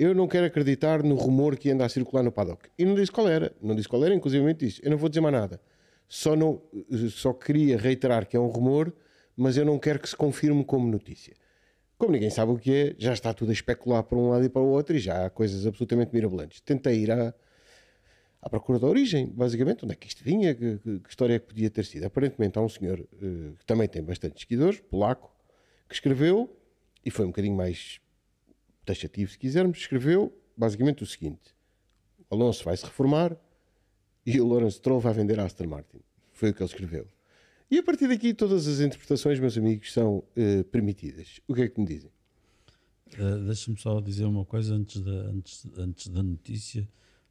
eu 0.00 0.14
não 0.14 0.26
quero 0.26 0.46
acreditar 0.46 1.02
no 1.02 1.14
rumor 1.14 1.58
que 1.58 1.70
anda 1.70 1.84
a 1.84 1.88
circular 1.90 2.22
no 2.22 2.32
paddock. 2.32 2.70
E 2.78 2.86
não 2.86 2.94
disse 2.94 3.12
qual 3.12 3.28
era, 3.28 3.54
não 3.60 3.74
disse 3.74 3.86
qual 3.86 4.02
era, 4.02 4.14
inclusive 4.14 4.54
disse, 4.54 4.80
eu 4.82 4.90
não 4.90 4.96
vou 4.96 5.10
dizer 5.10 5.20
mais 5.20 5.34
nada. 5.34 5.60
Só, 6.08 6.34
não, 6.34 6.62
só 7.10 7.34
queria 7.34 7.76
reiterar 7.76 8.26
que 8.26 8.34
é 8.34 8.40
um 8.40 8.46
rumor, 8.46 8.94
mas 9.36 9.58
eu 9.58 9.64
não 9.66 9.78
quero 9.78 9.98
que 9.98 10.08
se 10.08 10.16
confirme 10.16 10.64
como 10.64 10.90
notícia. 10.90 11.36
Como 11.98 12.12
ninguém 12.12 12.30
sabe 12.30 12.50
o 12.50 12.56
que 12.56 12.72
é, 12.72 12.94
já 12.96 13.12
está 13.12 13.34
tudo 13.34 13.50
a 13.50 13.52
especular 13.52 14.02
para 14.02 14.16
um 14.16 14.30
lado 14.30 14.42
e 14.42 14.48
para 14.48 14.62
o 14.62 14.68
outro 14.70 14.96
e 14.96 14.98
já 14.98 15.26
há 15.26 15.28
coisas 15.28 15.66
absolutamente 15.66 16.14
mirabolantes. 16.14 16.62
Tentei 16.62 16.98
ir 17.00 17.10
à, 17.10 17.34
à 18.42 18.48
procura 18.48 18.78
da 18.78 18.86
origem, 18.86 19.26
basicamente, 19.26 19.84
onde 19.84 19.92
é 19.92 19.96
que 19.96 20.06
isto 20.06 20.24
vinha, 20.24 20.54
que, 20.54 20.78
que, 20.78 21.00
que 21.00 21.08
história 21.08 21.34
é 21.34 21.38
que 21.38 21.46
podia 21.46 21.70
ter 21.70 21.84
sido. 21.84 22.04
Aparentemente 22.04 22.58
há 22.58 22.62
um 22.62 22.68
senhor 22.68 23.00
uh, 23.00 23.56
que 23.58 23.66
também 23.66 23.88
tem 23.88 24.02
bastantes 24.02 24.42
seguidores, 24.42 24.80
polaco, 24.80 25.34
que 25.88 25.94
escreveu, 25.94 26.56
e 27.04 27.10
foi 27.10 27.24
um 27.24 27.28
bocadinho 27.28 27.56
mais 27.56 28.00
taxativo 28.84 29.30
se 29.30 29.38
quisermos, 29.38 29.78
escreveu 29.78 30.32
basicamente 30.56 31.02
o 31.02 31.06
seguinte: 31.06 31.54
Alonso 32.30 32.64
vai 32.64 32.76
se 32.76 32.84
reformar 32.84 33.36
e 34.24 34.40
o 34.40 34.46
Lawrence 34.46 34.76
Stroll 34.76 35.00
vai 35.00 35.12
vender 35.12 35.38
a 35.40 35.44
Aston 35.44 35.66
Martin. 35.66 36.00
Foi 36.32 36.50
o 36.50 36.54
que 36.54 36.62
ele 36.62 36.70
escreveu. 36.70 37.06
E 37.70 37.78
a 37.78 37.82
partir 37.82 38.08
daqui 38.08 38.34
todas 38.34 38.66
as 38.66 38.80
interpretações, 38.80 39.38
meus 39.38 39.56
amigos, 39.56 39.92
são 39.92 40.18
uh, 40.18 40.64
permitidas. 40.72 41.40
O 41.46 41.54
que 41.54 41.62
é 41.62 41.68
que 41.68 41.80
me 41.80 41.86
dizem? 41.86 42.10
Uh, 43.14 43.44
Deixa-me 43.46 43.78
só 43.78 44.00
dizer 44.00 44.24
uma 44.24 44.44
coisa 44.44 44.74
antes 44.74 45.00
da, 45.00 45.10
antes, 45.10 45.66
antes 45.76 46.08
da 46.08 46.22
notícia. 46.22 46.88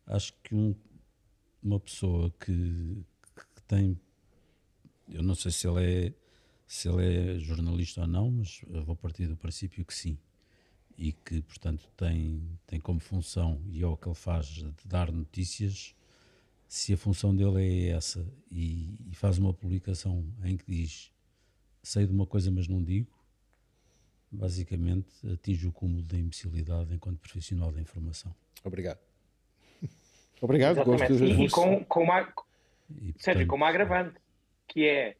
Acho 0.08 0.34
que 0.42 0.56
um, 0.56 0.74
uma 1.62 1.80
pessoa 1.80 2.32
que, 2.40 3.04
que, 3.36 3.64
tem, 3.68 4.00
eu 5.10 5.22
não 5.22 5.36
sei 5.36 5.52
se 5.52 5.68
ele 5.68 6.08
é 6.08 6.14
se 6.68 6.88
ele 6.88 7.36
é 7.36 7.40
jornalista 7.40 8.02
ou 8.02 8.08
não, 8.08 8.30
mas 8.30 8.62
vou 8.86 8.96
partir 8.96 9.26
do 9.26 9.36
princípio 9.36 9.84
que 9.84 9.94
sim 9.94 10.18
e 11.00 11.14
que 11.14 11.42
portanto 11.42 11.90
tem 11.96 12.60
tem 12.68 12.80
como 12.80 13.00
função 13.00 13.62
e 13.72 13.82
é 13.82 13.88
o 13.88 13.96
que 13.98 14.08
ele 14.08 14.16
faz 14.16 14.48
de 14.48 14.74
dar 14.86 15.12
notícias 15.12 15.96
se 16.68 16.94
a 16.94 16.98
função 16.98 17.36
dele 17.36 17.64
é 17.64 17.90
essa 17.92 18.28
e, 18.52 18.94
e, 19.10 19.16
faz 19.16 19.38
uma 19.40 19.54
publicação 19.54 20.24
em 20.44 20.58
que 20.58 20.66
diz 20.68 21.12
sei 21.82 22.06
de 22.06 22.12
uma 22.12 22.28
coisa 22.28 22.52
mas 22.52 22.68
não 22.68 22.84
digo, 22.84 23.12
basicamente 24.32 25.10
atinge 25.32 25.68
o 25.68 25.72
cúmulo 25.72 26.04
da 26.04 26.18
imbecilidade 26.18 26.94
enquanto 26.94 27.18
profissional 27.20 27.72
da 27.72 27.82
informação. 27.82 28.36
Obrigado. 28.64 29.09
Obrigado, 30.42 30.78
Exatamente. 30.78 31.12
gosto 31.12 31.26
E, 31.26 31.46
e 31.46 31.50
com, 31.50 31.84
com, 31.86 32.04
uma, 32.04 32.22
e, 33.02 33.14
portanto, 33.14 33.48
com 33.48 33.56
uma 33.56 33.70
agravante, 33.70 34.20
que 34.68 34.88
é 34.88 35.16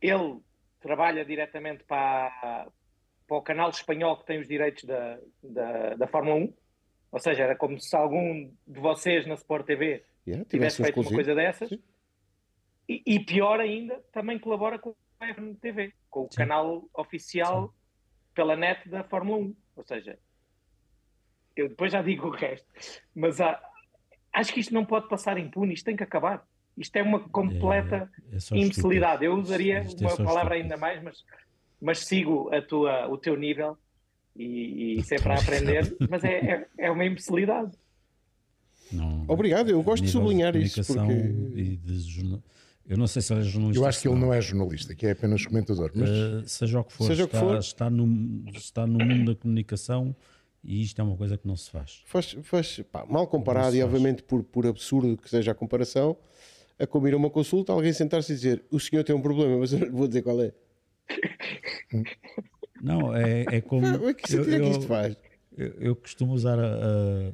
ele 0.00 0.40
trabalha 0.80 1.24
diretamente 1.24 1.84
para, 1.84 2.68
para 3.26 3.36
o 3.36 3.42
canal 3.42 3.70
espanhol 3.70 4.16
que 4.18 4.26
tem 4.26 4.38
os 4.38 4.46
direitos 4.46 4.84
da, 4.84 5.18
da, 5.42 5.94
da 5.94 6.06
Fórmula 6.06 6.36
1, 6.36 6.54
ou 7.12 7.20
seja, 7.20 7.44
era 7.44 7.56
como 7.56 7.80
se 7.80 7.96
algum 7.96 8.50
de 8.66 8.80
vocês 8.80 9.26
na 9.26 9.34
Sport 9.34 9.66
TV 9.66 10.04
yeah, 10.26 10.44
tivesse 10.44 10.82
feito 10.82 11.00
uma 11.00 11.10
coisa 11.10 11.34
dessas. 11.34 11.70
E, 12.88 13.02
e, 13.04 13.20
pior 13.20 13.58
ainda, 13.58 14.00
também 14.12 14.38
colabora 14.38 14.78
com 14.78 14.94
a 15.18 15.28
FNTV, 15.28 15.92
com 16.08 16.26
o 16.26 16.28
Sim. 16.30 16.36
canal 16.36 16.88
oficial 16.94 17.68
Sim. 17.68 17.74
pela 18.34 18.54
net 18.54 18.88
da 18.88 19.02
Fórmula 19.02 19.38
1. 19.38 19.56
Ou 19.76 19.84
seja, 19.84 20.18
eu 21.56 21.68
depois 21.68 21.90
já 21.90 22.02
digo 22.02 22.28
o 22.28 22.30
resto, 22.30 22.68
mas 23.14 23.40
há, 23.40 23.60
acho 24.36 24.52
que 24.52 24.60
isto 24.60 24.74
não 24.74 24.84
pode 24.84 25.08
passar 25.08 25.38
impune, 25.38 25.74
isto 25.74 25.84
tem 25.84 25.96
que 25.96 26.02
acabar. 26.02 26.46
Isto 26.76 26.96
é 26.96 27.02
uma 27.02 27.20
completa 27.20 28.10
é, 28.30 28.36
é, 28.36 28.58
é 28.58 28.62
imbecilidade. 28.62 29.24
Eu 29.24 29.34
usaria 29.34 29.80
isto 29.80 30.04
é 30.04 30.06
uma 30.06 30.16
palavra 30.16 30.56
ainda 30.56 30.76
mais, 30.76 31.02
mas, 31.02 31.24
mas 31.80 32.00
sigo 32.00 32.54
a 32.54 32.60
tua, 32.60 33.08
o 33.08 33.16
teu 33.16 33.34
nível 33.34 33.78
e, 34.36 34.98
e 34.98 35.02
sempre 35.02 35.32
a 35.32 35.36
aprender, 35.36 35.96
mas 36.10 36.22
é, 36.22 36.34
é, 36.34 36.66
é 36.78 36.90
uma 36.90 37.04
imbecilidade. 37.04 37.72
Não, 38.92 39.24
Obrigado, 39.26 39.70
eu 39.70 39.82
gosto 39.82 40.04
de 40.04 40.10
sublinhar 40.10 40.52
de 40.52 40.62
isso. 40.62 40.84
Porque... 40.84 41.12
E 41.12 41.76
de 41.76 41.98
jornal... 42.00 42.42
Eu 42.88 42.96
não 42.96 43.08
sei 43.08 43.20
se 43.20 43.32
ele 43.32 43.40
é 43.40 43.42
jornalista. 43.42 43.80
Eu 43.80 43.86
acho 43.86 44.00
que 44.00 44.06
ele 44.06 44.20
não 44.20 44.32
é 44.32 44.40
jornalista, 44.40 44.94
que 44.94 45.06
é 45.06 45.10
apenas 45.10 45.44
comentador. 45.44 45.90
Mas... 45.92 46.08
Uh, 46.08 46.42
seja 46.46 46.78
o 46.78 46.84
que 46.84 46.92
for, 46.92 47.06
seja 47.06 47.24
está, 47.24 47.38
que 47.38 47.44
for. 47.44 47.58
Está, 47.58 47.90
no, 47.90 48.50
está 48.50 48.86
no 48.86 49.04
mundo 49.04 49.34
da 49.34 49.40
comunicação 49.40 50.14
e 50.66 50.82
isto 50.82 51.00
é 51.00 51.04
uma 51.04 51.16
coisa 51.16 51.38
que 51.38 51.46
não 51.46 51.56
se 51.56 51.70
faz. 51.70 52.02
Faz, 52.06 52.36
faz 52.42 52.80
pá, 52.90 53.06
mal 53.08 53.26
comparado 53.26 53.76
e 53.76 53.82
obviamente 53.82 54.22
por, 54.22 54.42
por 54.42 54.66
absurdo 54.66 55.16
que 55.16 55.30
seja 55.30 55.52
a 55.52 55.54
comparação, 55.54 56.16
a 56.78 56.86
como 56.86 57.06
ir 57.06 57.14
a 57.14 57.16
uma 57.16 57.30
consulta, 57.30 57.72
alguém 57.72 57.92
sentar-se 57.92 58.32
e 58.32 58.34
dizer 58.36 58.64
o 58.70 58.80
senhor 58.80 59.04
tem 59.04 59.14
um 59.14 59.22
problema, 59.22 59.56
mas 59.58 59.72
eu 59.72 59.90
vou 59.92 60.08
dizer 60.08 60.22
qual 60.22 60.42
é. 60.42 60.52
Não, 62.82 63.14
é, 63.14 63.44
é 63.50 63.60
como. 63.60 63.86
O 63.86 64.14
que 64.14 64.28
sentido 64.28 64.54
é 64.54 64.60
que 64.60 64.68
isto 64.70 64.86
faz? 64.86 65.16
Eu, 65.56 65.68
eu 65.78 65.96
costumo 65.96 66.32
usar 66.32 66.58
a, 66.58 66.66
a 66.66 67.32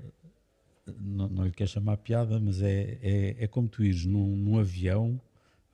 não, 1.01 1.29
não, 1.29 1.45
lhe 1.45 1.53
quero 1.53 1.71
chamar 1.71 1.97
piada, 1.97 2.39
mas 2.39 2.63
é, 2.63 2.99
é, 3.03 3.37
é 3.41 3.47
como 3.47 3.69
tu 3.69 3.83
ires 3.83 4.05
num, 4.05 4.37
num 4.37 4.59
avião 4.59 5.21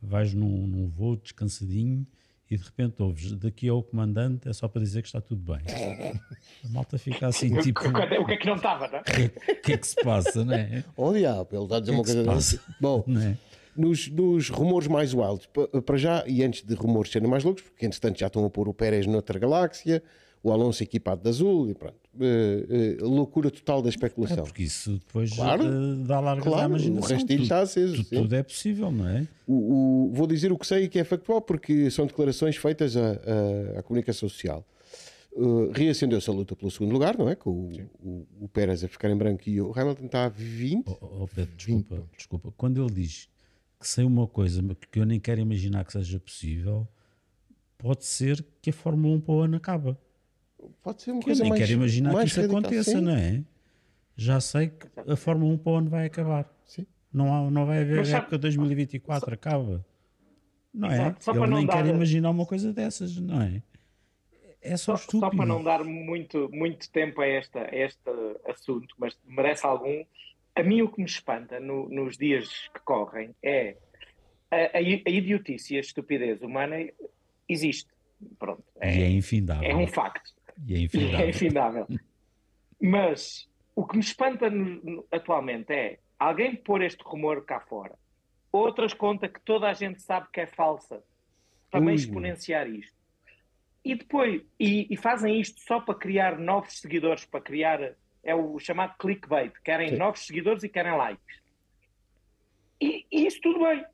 vais 0.01 0.33
num, 0.33 0.67
num 0.67 0.89
voo 0.89 1.17
descansadinho 1.17 2.07
e 2.51 2.57
de 2.57 2.65
repente 2.65 3.03
ouves 3.03 3.33
daqui 3.33 3.69
ao 3.69 3.83
comandante 3.83 4.49
é 4.49 4.53
só 4.53 4.69
para 4.69 4.81
dizer 4.81 5.03
que 5.03 5.09
está 5.09 5.21
tudo 5.21 5.43
bem. 5.53 5.63
A 6.65 6.69
malta 6.71 6.99
fica 6.99 7.27
assim, 7.27 7.55
tipo. 7.61 7.81
O 7.87 8.27
que 8.27 8.33
é 8.33 8.37
que 8.37 8.47
não 8.47 8.57
estava, 8.57 8.89
não 8.89 8.99
é? 8.99 9.03
O 9.53 9.63
que 9.63 9.73
é 9.73 9.77
que 9.77 9.87
se 9.87 9.97
passa, 9.97 10.45
não 10.45 10.55
é? 10.55 10.85
Oh, 10.97 11.13
diabo, 11.13 11.49
ele 11.53 11.63
está 11.65 11.77
a 11.77 11.81
dizer 11.81 11.93
uma 11.93 12.05
coisa 12.05 12.25
dessa. 12.25 12.61
Bom, 12.81 13.05
é? 13.09 13.37
nos, 13.77 14.09
nos, 14.09 14.49
rumores 14.49 14.89
mais 14.89 15.15
wilds, 15.15 15.49
para 15.85 15.97
já, 15.97 16.25
e 16.27 16.43
antes 16.43 16.65
de 16.65 16.75
rumores 16.75 17.13
serem 17.13 17.29
mais 17.29 17.45
loucos, 17.45 17.63
porque 17.63 17.87
entretanto 17.87 18.19
já 18.19 18.27
estão 18.27 18.45
a 18.45 18.51
pôr 18.51 18.69
o 18.69 18.75
Pérez 18.75 19.07
noutra 19.07 19.39
galáxia, 19.39 20.03
o 20.43 20.53
Alonso 20.53 20.83
equipado 20.83 21.23
de 21.23 21.29
azul 21.29 21.71
e 21.71 21.75
pronto. 21.75 21.97
Uh, 22.15 23.05
uh, 23.05 23.09
loucura 23.09 23.51
total 23.51 23.81
da 23.83 23.89
especulação. 23.89 24.39
É 24.39 24.43
porque 24.43 24.63
isso 24.63 24.99
depois 24.99 25.33
claro, 25.35 25.65
uh, 25.65 25.97
dá 26.05 26.21
largas 26.21 26.45
claro, 26.45 26.63
à 26.63 26.67
imaginação. 26.67 27.03
O 27.03 27.19
restinho 27.19 27.43
está 27.43 27.61
aceso. 27.61 28.05
Tudo, 28.05 28.23
tudo, 28.23 28.35
é 28.35 28.43
possível, 28.43 28.91
não 28.91 29.09
é? 29.09 29.27
O, 29.47 30.09
o, 30.09 30.13
vou 30.13 30.27
dizer 30.27 30.51
o 30.53 30.59
que 30.59 30.67
sei 30.67 30.89
que 30.89 30.99
é 30.99 31.05
factual 31.05 31.41
porque 31.41 31.91
são 31.91 32.07
declarações 32.07 32.57
feitas 32.57 32.97
à, 32.97 33.13
à 33.79 33.83
comunicação 33.83 34.29
social. 34.29 34.65
Uh, 35.33 35.71
reacendeu-se 35.73 36.29
a 36.29 36.33
luta 36.33 36.57
pelo 36.57 36.71
segundo 36.71 36.93
lugar, 36.93 37.17
não 37.17 37.29
é? 37.29 37.37
Com 37.37 37.51
o, 37.51 37.71
o, 38.03 38.27
o, 38.41 38.49
Pérez 38.49 38.83
a 38.83 38.89
ficar 38.89 39.09
em 39.09 39.17
branco 39.17 39.49
e 39.49 39.61
o 39.61 39.73
Hamilton 39.73 40.07
está 40.07 40.25
a 40.25 40.29
20. 40.29 40.89
Oh, 40.89 41.23
oh, 41.23 41.29
Pedro, 41.29 41.55
desculpa, 41.55 41.95
20. 41.95 42.17
desculpa. 42.17 42.55
Quando 42.57 42.83
ele 42.83 42.93
diz 42.93 43.29
que 43.79 43.87
sei 43.87 44.05
uma 44.05 44.27
coisa 44.27 44.61
que 44.91 44.99
eu 44.99 45.07
nem 45.07 45.21
quero 45.21 45.41
imaginar 45.41 45.85
que 45.85 45.93
seja 45.93 46.19
possível, 46.19 46.89
pode 47.77 48.05
ser 48.05 48.45
que 48.61 48.71
a 48.71 48.73
Fórmula 48.73 49.15
1 49.17 49.21
para 49.21 49.35
o 49.35 49.41
ano 49.41 49.57
acaba. 49.57 49.99
Pode 50.83 51.03
ser 51.03 51.13
uma 51.13 51.21
que 51.21 51.27
coisa 51.27 51.41
eu 51.41 51.45
nem 51.45 51.51
mais, 51.51 51.63
quero 51.63 51.73
imaginar 51.73 52.15
que 52.15 52.25
isso 52.25 52.41
radical, 52.41 52.59
aconteça, 52.59 52.91
sim. 52.91 53.01
não 53.01 53.17
é? 53.17 53.43
Já 54.17 54.41
sei 54.41 54.69
que 54.69 54.87
a 55.11 55.17
Fórmula 55.17 55.55
1 55.55 55.59
para 55.59 55.73
o 55.73 55.77
ano 55.77 55.91
vai 55.91 56.07
acabar. 56.07 56.53
Sim. 56.65 56.87
Não, 57.13 57.33
há, 57.33 57.51
não 57.51 57.67
vai 57.67 57.83
haver 57.83 57.99
Mas, 57.99 58.13
época 58.13 58.39
2024, 58.39 59.27
só, 59.27 59.33
acaba. 59.33 59.85
Não 60.75 60.91
é? 60.91 61.15
Só 61.21 61.33
eu 61.33 61.47
nem 61.47 61.67
dar... 61.67 61.77
quero 61.77 61.89
imaginar 61.89 62.31
uma 62.31 62.45
coisa 62.45 62.73
dessas, 62.73 63.17
não 63.17 63.41
é? 63.41 63.63
É 64.61 64.77
só, 64.77 64.97
só 64.97 65.03
estúpido. 65.03 65.31
Só 65.31 65.37
para 65.37 65.47
não 65.47 65.63
dar 65.63 65.85
muito, 65.85 66.51
muito 66.53 66.91
tempo 66.91 67.21
a, 67.21 67.27
esta, 67.27 67.61
a 67.61 67.77
este 67.77 68.11
assunto, 68.47 68.95
mas 68.99 69.17
merece 69.25 69.65
algum. 69.65 70.05
A 70.55 70.63
mim 70.63 70.83
o 70.83 70.89
que 70.89 70.99
me 70.99 71.07
espanta 71.07 71.61
no, 71.61 71.89
nos 71.89 72.17
dias 72.19 72.49
que 72.75 72.81
correm 72.81 73.35
é 73.43 73.77
a, 74.51 74.57
a, 74.57 74.79
a 74.79 75.11
idiotice 75.11 75.75
e 75.75 75.77
a 75.77 75.81
estupidez 75.81 76.43
humana 76.43 76.77
existe. 77.49 77.91
Pronto. 78.39 78.65
É, 78.81 78.97
e 78.99 79.03
é 79.03 79.11
infindável. 79.11 79.71
É 79.71 79.77
um 79.77 79.87
facto. 79.87 80.38
E 80.67 80.75
é 80.75 80.79
infindável. 80.79 81.21
é 81.27 81.29
infindável. 81.29 81.87
Mas 82.81 83.49
o 83.75 83.87
que 83.87 83.97
me 83.97 84.03
espanta 84.03 84.51
no, 84.51 85.07
atualmente 85.11 85.73
é 85.73 85.99
alguém 86.19 86.57
pôr 86.57 86.83
este 86.83 87.03
rumor 87.03 87.45
cá 87.45 87.61
fora. 87.61 87.95
Outras 88.51 88.95
conta 88.95 89.29
que 89.29 89.41
toda 89.41 89.69
a 89.69 89.73
gente 89.73 90.03
sabe 90.03 90.29
que 90.33 90.41
é 90.41 90.47
falsa. 90.47 91.03
Também 91.71 91.91
Ui. 91.91 91.95
exponenciar 91.95 92.69
isto. 92.69 92.97
E 93.85 93.95
depois, 93.95 94.43
e, 94.59 94.87
e, 94.91 94.97
fazem 94.97 95.41
isto 95.41 95.61
só 95.61 95.81
para 95.81 95.95
criar 95.95 96.39
novos 96.39 96.81
seguidores, 96.81 97.25
para 97.25 97.41
criar, 97.41 97.95
é 98.25 98.35
o 98.35 98.59
chamado 98.59 98.97
clickbait. 98.99 99.53
Querem 99.65 99.91
Sim. 99.91 99.97
novos 99.97 100.27
seguidores 100.27 100.63
e 100.63 100.69
querem 100.69 100.97
likes. 100.97 101.41
E, 102.81 103.07
e 103.11 103.27
isso 103.27 103.41
tudo 103.41 103.61
bem. 103.61 103.85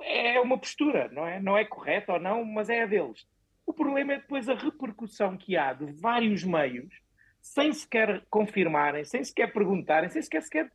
É 0.00 0.40
uma 0.40 0.58
postura, 0.58 1.08
não 1.12 1.26
é? 1.26 1.40
Não 1.40 1.56
é 1.56 1.64
correta 1.64 2.14
ou 2.14 2.20
não, 2.20 2.44
mas 2.44 2.68
é 2.68 2.82
a 2.82 2.86
deles. 2.86 3.26
O 3.66 3.72
problema 3.72 4.14
é 4.14 4.16
depois 4.18 4.48
a 4.48 4.54
repercussão 4.54 5.36
que 5.36 5.56
há 5.56 5.72
de 5.72 5.86
vários 5.92 6.44
meios, 6.44 6.92
sem 7.40 7.72
sequer 7.72 8.24
confirmarem, 8.30 9.04
sem 9.04 9.22
sequer 9.22 9.52
perguntarem, 9.52 10.08
sem 10.08 10.22
sequer, 10.22 10.42
sequer 10.42 10.72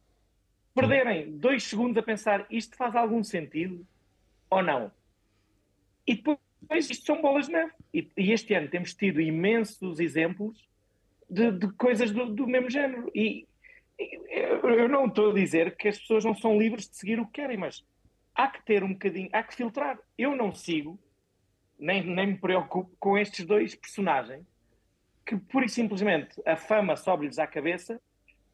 perderem 0.73 1.37
dois 1.37 1.63
segundos 1.63 1.97
a 1.97 2.03
pensar 2.03 2.45
isto 2.49 2.75
faz 2.75 2.95
algum 2.95 3.23
sentido 3.23 3.85
ou 4.49 4.63
não. 4.63 4.91
E 6.05 6.15
depois 6.15 6.89
isto 6.89 7.05
são 7.05 7.21
bolas 7.21 7.47
de 7.47 7.53
neve. 7.53 7.71
E, 7.93 8.09
e 8.17 8.31
este 8.31 8.53
ano 8.53 8.67
temos 8.67 8.93
tido 8.93 9.21
imensos 9.21 9.99
exemplos 9.99 10.67
de, 11.29 11.51
de 11.51 11.71
coisas 11.73 12.11
do, 12.11 12.33
do, 12.33 12.47
mesmo 12.47 12.69
género. 12.69 13.11
E, 13.13 13.47
e 13.99 14.19
eu 14.63 14.89
não 14.89 15.05
estou 15.05 15.31
a 15.31 15.33
dizer 15.33 15.75
que 15.75 15.87
as 15.87 15.99
pessoas 15.99 16.25
não 16.25 16.33
são 16.33 16.57
livres 16.57 16.89
de 16.89 16.95
seguir 16.95 17.19
o 17.19 17.25
que 17.25 17.33
querem, 17.33 17.57
mas 17.57 17.85
há 18.33 18.47
que 18.47 18.65
ter 18.65 18.83
um 18.83 18.93
bocadinho, 18.93 19.29
há 19.31 19.43
que 19.43 19.55
filtrar. 19.55 19.99
Eu 20.17 20.35
não 20.35 20.51
sigo 20.51 20.99
nem, 21.79 22.03
nem 22.03 22.27
me 22.27 22.37
preocupo 22.37 22.91
com 22.99 23.17
estes 23.17 23.45
dois 23.45 23.73
personagens 23.73 24.45
que, 25.25 25.37
pura 25.37 25.65
e 25.65 25.69
simplesmente, 25.69 26.41
a 26.45 26.55
fama 26.55 26.95
sobe-lhes 26.95 27.39
à 27.39 27.47
cabeça 27.47 28.01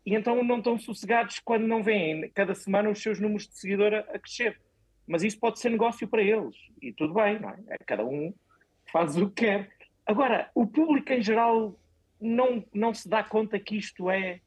e 0.05 0.13
então 0.13 0.43
não 0.43 0.57
estão 0.57 0.77
sossegados 0.77 1.39
quando 1.39 1.65
não 1.65 1.81
veem 1.81 2.29
cada 2.29 2.53
semana 2.53 2.89
os 2.89 3.01
seus 3.01 3.19
números 3.19 3.47
de 3.47 3.57
seguidor 3.57 3.93
a, 3.93 3.99
a 3.99 4.19
crescer. 4.19 4.59
Mas 5.07 5.23
isso 5.23 5.39
pode 5.39 5.59
ser 5.59 5.69
negócio 5.69 6.07
para 6.07 6.21
eles 6.21 6.55
e 6.81 6.91
tudo 6.91 7.13
bem, 7.13 7.39
não 7.39 7.49
é? 7.49 7.57
é? 7.69 7.77
Cada 7.85 8.05
um 8.05 8.33
faz 8.91 9.17
o 9.17 9.29
que 9.29 9.45
quer. 9.45 9.71
Agora, 10.05 10.49
o 10.53 10.67
público 10.67 11.11
em 11.11 11.21
geral 11.21 11.79
não, 12.19 12.63
não 12.73 12.93
se 12.93 13.07
dá 13.07 13.23
conta 13.23 13.59
que 13.59 13.77
isto 13.77 14.09
é 14.09 14.39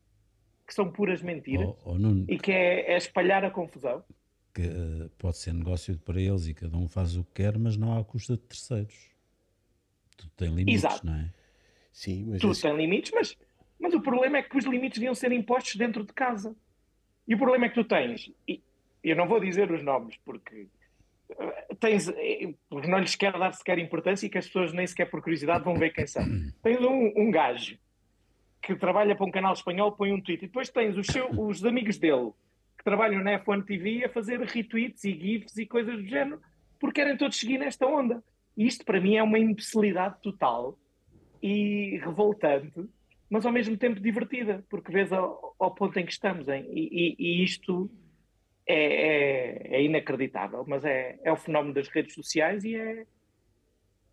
que 0.67 0.75
são 0.75 0.91
puras 0.91 1.23
mentiras 1.23 1.69
oh, 1.85 1.93
oh, 1.93 2.25
e 2.29 2.39
que 2.39 2.53
é, 2.53 2.93
é 2.93 2.97
espalhar 2.97 3.45
a 3.45 3.51
confusão 3.51 4.05
que 4.59 4.67
uh, 4.67 5.09
pode 5.19 5.39
ser 5.39 5.55
negócio 5.55 5.97
para 5.99 6.21
eles 6.21 6.49
e 6.49 6.55
cada 6.55 6.77
um 6.77 6.89
faz 6.89 7.17
o 7.17 7.23
que 7.23 7.43
quer, 7.43 7.57
mas 7.57 7.77
não 7.77 7.97
à 7.97 8.05
custa 8.05 8.33
de 8.33 8.41
terceiros. 8.41 9.09
Tudo 10.17 10.33
tem 10.37 10.49
limites, 10.49 10.83
Exato. 10.83 11.07
não 11.07 11.15
é? 11.15 11.31
Sim, 11.93 12.25
mas 12.29 12.41
Tudo 12.41 12.53
esse... 12.53 12.63
tem 12.63 12.77
limites, 12.77 13.13
mas, 13.15 13.37
mas 13.79 13.95
o 13.95 14.01
problema 14.01 14.39
é 14.39 14.43
que 14.43 14.59
os 14.59 14.65
limites 14.65 14.99
deviam 14.99 15.15
ser 15.15 15.31
impostos 15.31 15.77
dentro 15.77 16.05
de 16.05 16.13
casa. 16.13 16.57
E 17.27 17.37
o 17.37 17.39
problema 17.39 17.67
é 17.67 17.69
que 17.69 17.77
tu 17.77 17.85
tens, 17.85 18.33
e 18.49 18.61
eu 19.05 19.15
não 19.15 19.29
vou 19.29 19.39
dizer 19.39 19.71
os 19.71 19.81
nomes 19.85 20.17
porque 20.25 20.67
uh, 21.31 21.77
tens, 21.79 22.09
eh, 22.09 22.53
porque 22.69 22.89
não 22.89 22.99
lhes 22.99 23.15
quero 23.15 23.39
dar 23.39 23.53
sequer 23.53 23.79
importância 23.79 24.27
e 24.27 24.29
que 24.29 24.39
as 24.39 24.47
pessoas 24.47 24.73
nem 24.73 24.89
sequer 24.89 25.09
por 25.09 25.23
curiosidade 25.23 25.63
vão 25.63 25.77
ver 25.77 25.91
quem 25.91 26.07
são. 26.07 26.25
tens 26.65 26.81
um, 26.81 27.13
um 27.17 27.31
gajo 27.31 27.79
que 28.61 28.75
trabalha 28.75 29.15
para 29.15 29.25
um 29.25 29.31
canal 29.31 29.53
espanhol, 29.53 29.93
põe 29.93 30.13
um 30.13 30.21
tweet, 30.21 30.45
e 30.45 30.49
depois 30.49 30.69
tens 30.69 30.97
os, 30.97 31.07
seu, 31.07 31.31
os 31.31 31.65
amigos 31.65 31.97
dele 31.97 32.33
trabalham 32.89 33.23
na 33.23 33.39
F1 33.39 33.67
TV 33.67 34.05
a 34.07 34.09
fazer 34.09 34.41
retweets 34.41 35.05
e 35.05 35.13
GIFs 35.13 35.59
e 35.59 35.67
coisas 35.67 35.95
do 35.95 36.07
género, 36.07 36.41
porque 36.81 37.03
querem 37.03 37.19
todos 37.19 37.39
seguir 37.39 37.59
nesta 37.59 37.87
onda. 37.87 38.25
Isto 38.57 38.83
para 38.83 38.99
mim 38.99 39.17
é 39.17 39.23
uma 39.23 39.39
imbecilidade 39.39 40.17
total 40.23 40.79
e 41.43 42.01
revoltante, 42.03 42.89
mas 43.29 43.45
ao 43.45 43.53
mesmo 43.53 43.77
tempo 43.77 44.01
divertida, 44.01 44.65
porque 44.71 44.91
vês 44.91 45.13
ao, 45.13 45.55
ao 45.59 45.75
ponto 45.75 45.99
em 45.99 46.07
que 46.07 46.13
estamos. 46.13 46.49
Hein? 46.49 46.67
E, 46.71 46.89
e, 46.91 47.17
e 47.19 47.45
isto 47.45 47.91
é, 48.67 48.75
é, 48.75 49.77
é, 49.77 49.83
inacreditável, 49.83 50.65
mas 50.67 50.83
é, 50.83 51.19
é 51.23 51.31
o 51.31 51.37
fenómeno 51.37 51.75
das 51.75 51.89
redes 51.89 52.15
sociais 52.15 52.65
e 52.65 52.75
é, 52.75 53.05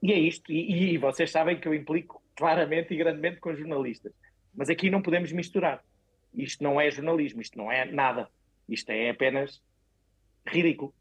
e 0.04 0.12
é 0.12 0.20
isto. 0.20 0.52
E, 0.52 0.96
e 0.96 0.98
vocês 0.98 1.32
sabem 1.32 1.58
que 1.58 1.68
eu 1.68 1.74
implico 1.74 2.22
claramente 2.36 2.94
e 2.94 2.98
grandemente 2.98 3.40
com 3.40 3.56
jornalistas. 3.56 4.12
Mas 4.54 4.70
aqui 4.70 4.90
não 4.90 5.02
podemos 5.02 5.32
misturar. 5.32 5.82
Isto 6.34 6.62
não 6.62 6.80
é 6.80 6.92
jornalismo, 6.92 7.42
isto 7.42 7.58
não 7.58 7.72
é 7.72 7.86
nada. 7.86 8.30
Isto 8.68 8.92
é 8.92 9.10
apenas 9.10 9.62
ridículo. 10.46 10.94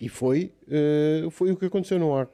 E 0.00 0.08
foi, 0.08 0.52
uh, 0.66 1.30
foi 1.30 1.52
o 1.52 1.56
que 1.56 1.66
aconteceu. 1.66 1.98
Não, 1.98 2.16
há, 2.16 2.26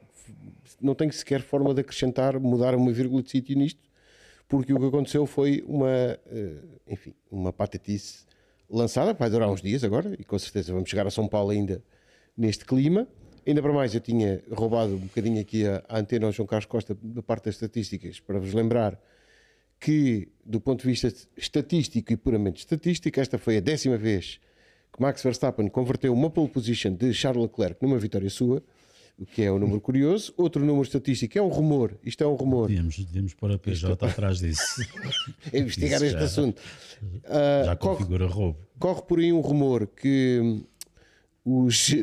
não 0.81 0.95
tem 0.95 1.11
sequer 1.11 1.41
forma 1.41 1.73
de 1.73 1.81
acrescentar, 1.81 2.39
mudar 2.39 2.73
uma 2.75 2.91
vírgula 2.91 3.21
de 3.21 3.29
sítio 3.29 3.57
nisto, 3.57 3.81
porque 4.47 4.73
o 4.73 4.79
que 4.79 4.85
aconteceu 4.85 5.25
foi 5.25 5.63
uma, 5.67 6.17
uh, 6.27 6.79
enfim, 6.87 7.13
uma 7.29 7.51
patetice 7.51 8.25
lançada, 8.69 9.13
vai 9.13 9.29
durar 9.29 9.49
uns 9.49 9.61
dias 9.61 9.83
agora, 9.83 10.15
e 10.17 10.23
com 10.23 10.39
certeza 10.39 10.73
vamos 10.73 10.89
chegar 10.89 11.05
a 11.05 11.11
São 11.11 11.27
Paulo 11.27 11.51
ainda 11.51 11.83
neste 12.37 12.65
clima. 12.65 13.07
Ainda 13.45 13.61
para 13.61 13.71
mais, 13.71 13.93
eu 13.95 14.01
tinha 14.01 14.43
roubado 14.51 14.93
um 14.95 14.99
bocadinho 14.99 15.39
aqui 15.41 15.65
a, 15.65 15.83
a 15.87 15.99
antena 15.99 16.25
ao 16.25 16.31
João 16.31 16.47
Carlos 16.47 16.65
Costa 16.65 16.97
da 17.01 17.21
parte 17.21 17.45
das 17.45 17.55
estatísticas, 17.55 18.19
para 18.19 18.39
vos 18.39 18.53
lembrar 18.53 18.99
que, 19.79 20.27
do 20.45 20.59
ponto 20.59 20.81
de 20.81 20.87
vista 20.87 21.11
estatístico 21.35 22.11
e 22.11 22.17
puramente 22.17 22.59
estatístico, 22.59 23.19
esta 23.19 23.37
foi 23.37 23.57
a 23.57 23.61
décima 23.61 23.97
vez 23.97 24.39
que 24.91 25.01
Max 25.01 25.21
Verstappen 25.21 25.67
converteu 25.69 26.13
uma 26.13 26.29
pole 26.29 26.49
position 26.49 26.93
de 26.93 27.13
Charles 27.13 27.43
Leclerc 27.43 27.81
numa 27.81 27.97
vitória 27.97 28.29
sua. 28.29 28.63
o 29.19 29.25
que 29.25 29.41
é 29.41 29.51
um 29.51 29.57
número 29.57 29.81
curioso. 29.81 30.33
Outro 30.37 30.63
número 30.63 30.83
estatístico 30.83 31.37
é 31.37 31.41
um 31.41 31.47
rumor. 31.47 31.97
Isto 32.03 32.23
é 32.23 32.27
um 32.27 32.35
rumor. 32.35 32.67
Devíamos, 32.67 32.97
devíamos 32.97 33.33
pôr 33.33 33.51
a 33.51 33.57
PJ 33.57 33.91
Isto... 33.91 34.05
atrás 34.05 34.39
disso. 34.39 34.81
Investigar 35.53 36.01
este 36.03 36.19
já, 36.19 36.25
assunto. 36.25 36.61
Já 37.65 37.73
uh, 37.73 37.77
configura 37.77 38.27
corre, 38.27 38.39
roubo. 38.39 38.59
Corre 38.79 39.01
por 39.03 39.19
aí 39.19 39.33
um 39.33 39.41
rumor 39.41 39.87
que 39.87 40.63
os 41.43 41.95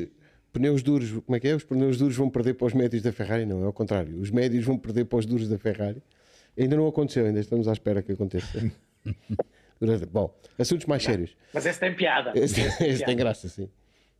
pneus 0.53 0.83
duros, 0.83 1.11
como 1.25 1.37
é 1.37 1.41
que 1.41 1.49
é? 1.49 1.55
Os 1.55 1.65
pneus 1.65 1.99
duros 1.99 2.17
vão 2.17 2.31
perder 2.31 2.55
para 2.55 2.67
os 2.67 2.75
médios 2.75 3.03
da 3.03 3.13
Ferrari? 3.13 3.47
Não, 3.47 3.63
é 3.63 3.67
ao 3.67 3.73
contrário. 3.73 4.21
Os 4.21 4.31
médios 4.31 4.65
vão 4.65 4.77
perder 4.77 5.05
para 5.05 5.19
os 5.19 5.27
duros 5.27 5.49
da 5.49 5.59
Ferrari. 5.59 6.03
Ainda 6.59 6.77
não 6.77 6.87
aconteceu, 6.87 7.27
ainda 7.27 7.41
estamos 7.41 7.67
à 7.69 7.73
espera 7.73 8.03
que 8.03 8.13
aconteça. 8.13 8.59
Bom, 10.11 10.35
assuntos 10.59 10.87
mais 10.87 11.03
sérios. 11.03 11.37
Mas 11.53 11.67
esse 11.67 11.81
tem 11.81 11.95
piada. 11.95 12.33
Esse, 12.35 12.61
esse, 12.61 12.79
tem, 12.79 12.89
esse 12.89 13.05
tem 13.05 13.17
graça, 13.17 13.49
sim. 13.49 13.69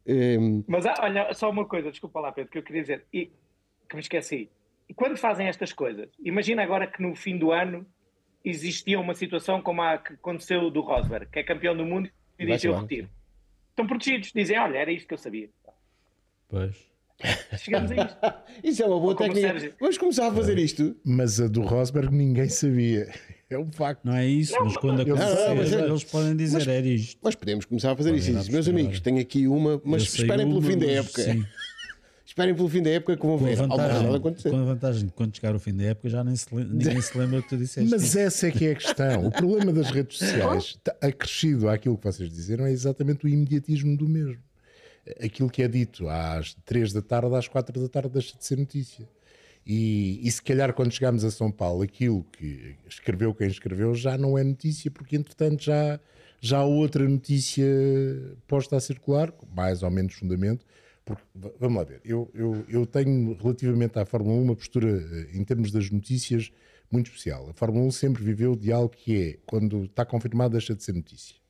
Um... 0.07 0.63
Mas 0.67 0.85
olha, 0.85 1.33
só 1.33 1.49
uma 1.49 1.65
coisa, 1.65 1.91
desculpa 1.91 2.21
lá, 2.21 2.33
Pedro, 2.33 2.51
que 2.51 2.59
eu 2.59 2.63
queria 2.63 2.83
dizer, 2.83 3.05
e, 3.13 3.31
que 3.89 3.95
me 3.95 4.01
esqueci. 4.01 4.51
E 4.89 4.93
quando 4.93 5.17
fazem 5.17 5.47
estas 5.47 5.73
coisas, 5.73 6.09
imagina 6.23 6.63
agora 6.63 6.87
que 6.87 7.01
no 7.01 7.15
fim 7.15 7.39
do 7.39 7.53
ano 7.53 7.87
existia 8.45 9.01
uma 9.01 9.15
situação 9.15 9.63
como 9.63 9.81
a 9.81 9.97
que 9.97 10.15
aconteceu 10.15 10.71
do 10.71 10.83
Rosberg, 10.83 11.27
que 11.31 11.39
é 11.39 11.43
campeão 11.43 11.75
do 11.75 11.87
mundo 11.87 12.11
e 12.39 12.45
diz 12.45 12.65
eu 12.65 12.79
retiro. 12.79 13.09
Estão 13.71 13.87
protegidos, 13.87 14.31
dizem, 14.33 14.59
olha, 14.59 14.79
era 14.79 14.93
isto 14.93 15.09
que 15.09 15.15
eu 15.15 15.19
sabia. 15.19 15.49
Pois. 16.49 16.94
Chegamos 17.59 17.91
a 17.91 17.95
isto. 17.95 18.17
Isso 18.63 18.83
é 18.83 18.87
uma 18.87 19.01
boa 19.01 19.17
técnica. 19.17 19.75
Vamos 19.81 19.99
começar 19.99 20.29
a 20.29 20.33
fazer 20.33 20.59
isto. 20.59 20.97
Mas 21.05 21.41
a 21.41 21.47
do 21.47 21.63
Rosberg 21.63 22.15
ninguém 22.15 22.49
sabia. 22.49 23.13
É 23.49 23.59
um 23.59 23.71
facto. 23.71 24.05
Não 24.05 24.15
é 24.15 24.27
isso, 24.27 24.53
não, 24.55 24.65
mas 24.65 24.77
quando 24.77 25.03
acontecer, 25.03 25.77
não, 25.79 25.87
eles 25.87 26.05
podem 26.05 26.37
dizer 26.37 26.59
mas, 26.59 26.69
era 26.69 26.87
isto. 26.87 27.21
Mas 27.23 27.35
podemos 27.35 27.65
começar 27.65 27.93
a 27.93 27.97
fazer 27.97 28.15
isso. 28.15 28.51
Meus 28.51 28.69
amigos, 28.69 29.01
tenho 29.01 29.21
aqui 29.21 29.47
uma, 29.47 29.81
mas 29.85 30.03
esperem 30.03 30.47
pelo 30.47 30.63
fim 30.63 30.77
da 30.77 30.87
época. 30.87 31.23
Sim. 31.23 31.45
esperem 32.27 32.55
pelo 32.55 32.69
fim 32.69 32.83
da 32.83 32.91
época 32.91 33.17
que 33.17 33.25
vão 33.25 33.39
ver. 33.39 33.55
Vantagem, 33.57 34.15
acontecer. 34.15 34.51
Com 34.51 34.57
a 34.57 34.65
vantagem 34.65 35.07
de 35.07 35.13
quando 35.13 35.37
chegar 35.37 35.55
o 35.55 35.59
fim 35.59 35.75
da 35.75 35.85
época 35.85 36.09
já 36.09 36.25
nem 36.25 36.35
se, 36.35 36.53
ninguém 36.53 37.01
se 37.01 37.17
lembra 37.17 37.43
que 37.43 37.49
tu 37.49 37.57
disseste. 37.57 37.89
Mas 37.89 38.03
isso. 38.03 38.19
essa 38.19 38.49
é 38.49 38.51
que 38.51 38.67
é 38.67 38.73
a 38.73 38.75
questão. 38.75 39.27
O 39.27 39.31
problema 39.31 39.73
das 39.73 39.91
redes 39.91 40.19
sociais, 40.19 40.79
acrescido 41.01 41.69
àquilo 41.69 41.97
que 41.97 42.05
vocês 42.05 42.31
disseram, 42.31 42.67
é 42.67 42.73
exatamente 42.73 43.25
o 43.25 43.29
imediatismo 43.29 43.97
do 43.97 44.09
mesmo. 44.09 44.39
Aquilo 45.23 45.51
que 45.51 45.63
é 45.63 45.69
dito 45.69 46.09
às 46.09 46.55
3 46.65 46.93
da 46.93 47.03
tarde, 47.03 47.35
às 47.35 47.49
4 47.49 47.81
da 47.81 47.89
tarde, 47.89 48.09
deixa 48.11 48.37
de 48.37 48.45
ser 48.45 48.59
notícia. 48.59 49.09
E, 49.67 50.21
e, 50.27 50.31
se 50.31 50.43
calhar 50.43 50.75
quando 50.75 50.93
chegamos 50.93 51.25
a 51.25 51.31
São 51.31 51.51
Paulo, 51.51 51.83
aquilo 51.83 52.23
que 52.33 52.77
escreveu 52.87 53.35
quem 53.35 53.49
escreveu 53.49 53.95
já 53.95 54.19
não 54.19 54.37
é 54.37 54.45
notícia, 54.45 54.91
porque 54.91 55.17
entretanto 55.17 55.65
já, 55.65 55.99
já 56.41 56.59
há 56.59 56.65
outra 56.65 57.09
notícia 57.09 57.65
posta 58.47 58.77
a 58.77 58.81
circular, 58.81 59.33
com 59.33 59.47
mais 59.47 59.83
ou 59.83 59.91
menos 59.91 60.15
fundamento. 60.15 60.67
Porque, 61.05 61.23
vamos 61.59 61.79
lá 61.79 61.85
ver, 61.85 62.01
eu, 62.05 62.31
eu, 62.35 62.65
eu 62.69 62.87
tenho 62.87 63.37
relativamente 63.41 63.99
à 63.99 64.07
Fórmula 64.07 64.37
1 64.37 64.43
uma 64.43 64.57
postura, 64.57 64.89
eh, 64.89 65.37
em 65.37 65.45
termos 65.45 65.71
das 65.71 65.91
notícias, 65.91 66.51
muito 66.91 67.07
especial. 67.09 67.49
A 67.51 67.53
Fórmula 67.53 67.87
1 67.87 67.91
sempre 67.91 68.23
viveu 68.25 68.57
de 68.57 68.73
algo 68.73 68.89
que 68.89 69.17
é, 69.17 69.39
quando 69.47 69.85
está 69.85 70.05
confirmado, 70.05 70.53
deixa 70.53 70.75
de 70.75 70.83
ser 70.83 70.95
notícia 70.95 71.44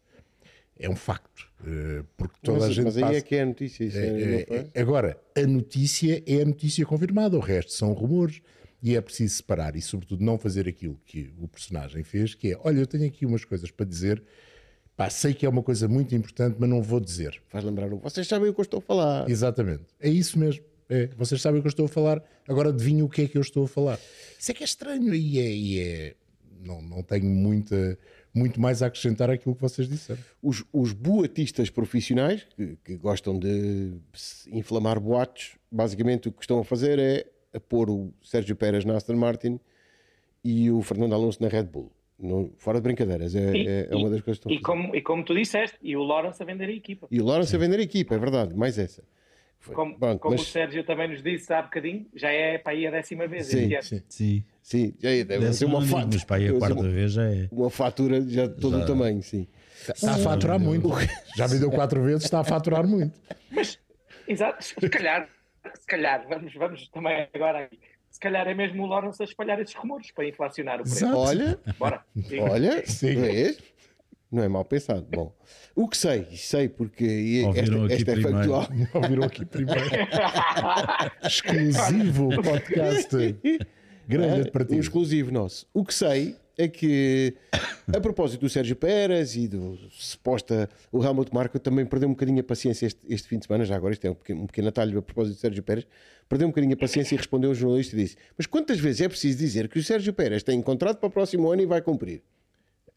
é 0.79 0.89
um 0.89 0.97
facto. 0.97 1.49
Eh, 1.67 2.03
porque 2.17 2.37
toda 2.43 2.61
mas, 2.61 2.69
a 2.69 2.73
gente. 2.73 2.85
Mas 2.85 2.97
aí 2.97 3.03
passa... 3.03 3.17
é 3.17 3.21
que 3.21 3.35
é 3.37 3.43
a 3.43 3.47
notícia. 3.47 3.85
É, 3.85 4.47
é, 4.49 4.71
é, 4.75 4.81
agora, 4.81 5.21
a 5.37 5.47
notícia 5.47 6.23
é 6.27 6.43
a 6.43 6.45
notícia 6.45 6.85
confirmada, 6.85 7.37
o 7.37 7.41
resto 7.41 7.73
são 7.73 7.93
rumores. 7.93 8.41
E 8.83 8.95
é 8.95 9.01
preciso 9.01 9.37
separar 9.37 9.77
e, 9.77 9.81
sobretudo, 9.81 10.23
não 10.23 10.37
fazer 10.37 10.69
aquilo 10.69 11.01
que 11.07 11.33
o 11.39 11.49
personagem 11.49 12.05
fez, 12.05 12.35
que 12.35 12.53
é: 12.53 12.61
olha, 12.63 12.81
eu 12.81 12.87
tenho 12.87 13.07
aqui 13.07 13.25
umas 13.25 13.43
coisas 13.43 13.71
para 13.71 13.87
dizer, 13.87 14.23
pá, 14.95 15.09
sei 15.09 15.33
que 15.33 15.47
é 15.47 15.49
uma 15.49 15.63
coisa 15.63 15.89
muito 15.89 16.15
importante, 16.15 16.57
mas 16.59 16.69
não 16.69 16.83
vou 16.83 17.01
dizer. 17.01 17.41
Faz 17.49 17.65
lembrar 17.65 17.91
um, 17.91 17.99
vocês 17.99 18.29
sabem 18.29 18.51
o 18.51 18.53
que 18.53 18.61
eu 18.61 18.65
estou 18.65 18.81
a 18.81 18.83
falar. 18.83 19.31
Exatamente, 19.31 19.85
é 19.99 20.11
isso 20.11 20.39
mesmo. 20.39 20.63
É, 20.87 21.07
vocês 21.17 21.41
sabem 21.41 21.61
o 21.61 21.63
que 21.63 21.67
eu 21.67 21.71
estou 21.71 21.87
a 21.87 21.89
falar, 21.89 22.23
agora 22.47 22.69
adivinhem 22.69 23.03
o 23.03 23.09
que 23.09 23.23
é 23.23 23.27
que 23.27 23.39
eu 23.39 23.41
estou 23.41 23.65
a 23.65 23.69
falar. 23.69 23.99
Isso 24.39 24.51
é 24.51 24.55
que 24.55 24.63
é 24.63 24.67
estranho 24.67 25.15
e 25.15 25.39
é. 25.39 25.51
E 25.51 25.81
é 25.81 26.15
não, 26.65 26.83
não 26.83 27.03
tenho 27.03 27.27
muita 27.27 27.99
muito 28.35 28.61
mais 28.61 28.83
a 28.83 28.87
acrescentar 28.87 29.31
aquilo 29.31 29.55
que 29.55 29.63
vocês 29.63 29.89
disseram. 29.89 30.21
Os, 30.43 30.65
os 30.73 30.93
boatistas 30.93 31.71
profissionais, 31.71 32.45
que, 32.57 32.77
que, 32.85 32.97
gostam 32.97 33.39
de 33.39 33.95
inflamar 34.49 34.99
boatos, 34.99 35.57
basicamente 35.71 36.29
o 36.29 36.33
que 36.33 36.43
estão 36.43 36.59
a 36.59 36.65
fazer 36.65 36.99
é 36.99 37.27
a 37.55 37.61
pôr 37.61 37.89
o 37.89 38.13
Sérgio 38.21 38.57
Pérez 38.57 38.85
na 38.85 38.97
Aston 38.97 39.15
Martin 39.15 39.61
e 40.43 40.69
o 40.71 40.83
Fernando 40.83 41.15
Alonso 41.15 41.41
na 41.41 41.49
Red 41.49 41.65
Bull. 41.65 41.93
No, 42.19 42.53
fora 42.59 42.79
de 42.79 42.83
brincadeiras, 42.83 43.35
é, 43.35 43.57
e, 43.57 43.67
é, 43.67 43.89
é 43.91 43.97
uma 43.97 44.09
das 44.09 44.23
coisas 44.23 44.43
que 44.43 44.49
estão 44.49 44.53
e, 44.53 44.61
como, 44.61 44.95
e 44.95 45.03
como 45.03 45.25
tu 45.25 45.35
disseste, 45.35 45.77
e 45.83 45.97
o 45.97 46.03
Lawrence 46.03 46.41
a 46.41 46.47
vender 46.47 46.69
a 46.69 46.73
equipa. 46.73 47.09
E 47.11 47.21
o 47.21 47.25
Lawrence 47.25 47.55
a 47.55 47.59
vender 47.59 47.81
a 47.81 47.83
equipa, 47.83 48.15
é 48.15 48.19
verdade, 48.19 48.55
mais 48.55 48.79
essa. 48.79 49.03
Como, 49.73 49.97
Bom, 49.99 50.19
como 50.19 50.35
mas... 50.35 50.43
o 50.43 50.45
Sérgio 50.45 50.85
também 50.85 51.09
nos 51.09 51.23
disse 51.23 51.53
há 51.53 51.63
bocadinho, 51.63 52.07
já 52.15 52.31
é 52.31 52.59
para 52.59 52.73
aí 52.73 52.87
a 52.87 52.91
décima 52.91 53.27
vez 53.27 53.47
sim, 53.47 53.71
sim, 53.81 54.03
sim, 54.09 54.45
sim, 54.63 54.95
já 55.01 55.11
é, 55.11 55.25
deve 55.25 55.53
ser 55.53 55.65
uma 55.65 55.81
fatura. 55.81 56.09
Mas 56.13 56.25
para 56.25 56.37
aí 56.37 56.49
a 56.49 56.59
quarta 56.59 56.81
uma, 56.81 56.89
vez 56.91 57.13
já 57.13 57.25
é. 57.25 57.49
Uma 57.51 57.71
fatura 57.71 58.21
já 58.29 58.47
de 58.47 58.55
todo 58.61 58.79
já... 58.79 58.85
o 58.85 58.87
tamanho, 58.87 59.23
sim. 59.23 59.47
Está 59.89 60.15
a 60.15 60.19
faturar 60.19 60.59
muito. 60.59 60.89
Já 61.37 61.49
me 61.49 61.59
deu 61.59 61.71
quatro 61.71 62.03
vezes, 62.03 62.25
está 62.25 62.41
a 62.41 62.45
faturar 62.45 62.87
muito. 62.87 63.19
Mas, 63.51 63.79
exato, 64.29 64.65
se 64.65 64.89
calhar, 64.89 65.29
se 65.75 65.87
calhar, 65.87 66.27
vamos, 66.29 66.55
vamos 66.55 66.89
também 66.89 67.29
agora 67.33 67.65
aqui. 67.65 67.79
Se 68.11 68.21
calhar 68.21 68.47
é 68.47 68.55
mesmo 68.55 68.85
o 68.85 68.87
Lawrence 68.87 69.21
a 69.21 69.25
espalhar 69.25 69.61
esses 69.61 69.75
rumores 69.75 70.13
para 70.13 70.29
inflacionar 70.29 70.81
o 70.81 70.83
preço. 70.85 71.05
Exato. 71.05 71.19
Olha, 71.19 71.59
Bora, 71.77 72.05
olha, 72.49 72.87
sim. 72.87 73.17
Não 74.35 74.43
é 74.43 74.49
mal 74.49 74.65
pensado. 74.65 75.07
Bom, 75.09 75.33
o 75.77 75.87
que 75.87 75.97
sei, 75.97 76.27
sei 76.35 76.69
porque 76.69 77.45
Ouviram 77.47 77.85
esta, 77.85 77.95
esta 77.95 78.13
é 78.13 78.21
factual. 78.21 78.69
Ouviram 78.93 79.23
aqui 79.23 79.45
primeiro. 79.45 79.81
exclusivo 81.23 82.29
podcast. 82.43 83.17
Grande 84.09 84.49
é, 84.49 84.51
partido. 84.51 84.77
Um 84.77 84.81
exclusivo 84.81 85.31
nosso. 85.31 85.69
O 85.73 85.85
que 85.85 85.95
sei 85.95 86.37
é 86.59 86.67
que, 86.67 87.35
a 87.87 88.01
propósito 88.01 88.41
do 88.41 88.49
Sérgio 88.49 88.75
Pérez 88.75 89.37
e 89.37 89.47
do 89.47 89.79
suposta. 89.91 90.69
O 90.91 91.05
Helmut 91.05 91.33
Marko 91.33 91.61
também 91.61 91.87
perdeu 91.87 92.09
um 92.09 92.13
bocadinho 92.13 92.41
a 92.41 92.45
paciência 92.45 92.87
este, 92.87 93.01
este, 93.09 93.29
fim 93.29 93.39
de 93.39 93.47
semana. 93.47 93.65
Já 93.65 93.77
agora, 93.77 93.93
isto 93.93 94.05
é 94.05 94.11
um 94.11 94.15
pequeno, 94.15 94.43
um 94.43 94.47
pequeno 94.49 94.69
atalho 94.69 94.99
a 94.99 95.03
propósito 95.03 95.37
do 95.37 95.41
Sérgio 95.41 95.63
Pérez. 95.63 95.87
Perdeu 96.29 96.49
um 96.49 96.51
bocadinho 96.51 96.75
a 96.75 96.77
paciência 96.77 97.15
e 97.15 97.19
respondeu 97.19 97.51
ao 97.51 97.55
jornalista 97.55 97.95
e 97.95 98.01
disse: 98.01 98.17
Mas 98.37 98.47
quantas 98.47 98.81
vezes 98.81 99.01
é 99.01 99.09
preciso 99.09 99.39
dizer 99.39 99.69
que 99.69 99.79
o 99.79 99.83
Sérgio 99.83 100.13
Pérez 100.13 100.43
tem 100.43 100.61
contrato 100.61 100.99
para 100.99 101.07
o 101.07 101.11
próximo 101.11 101.53
ano 101.53 101.63
e 101.63 101.67
vai 101.67 101.81
cumprir? 101.81 102.23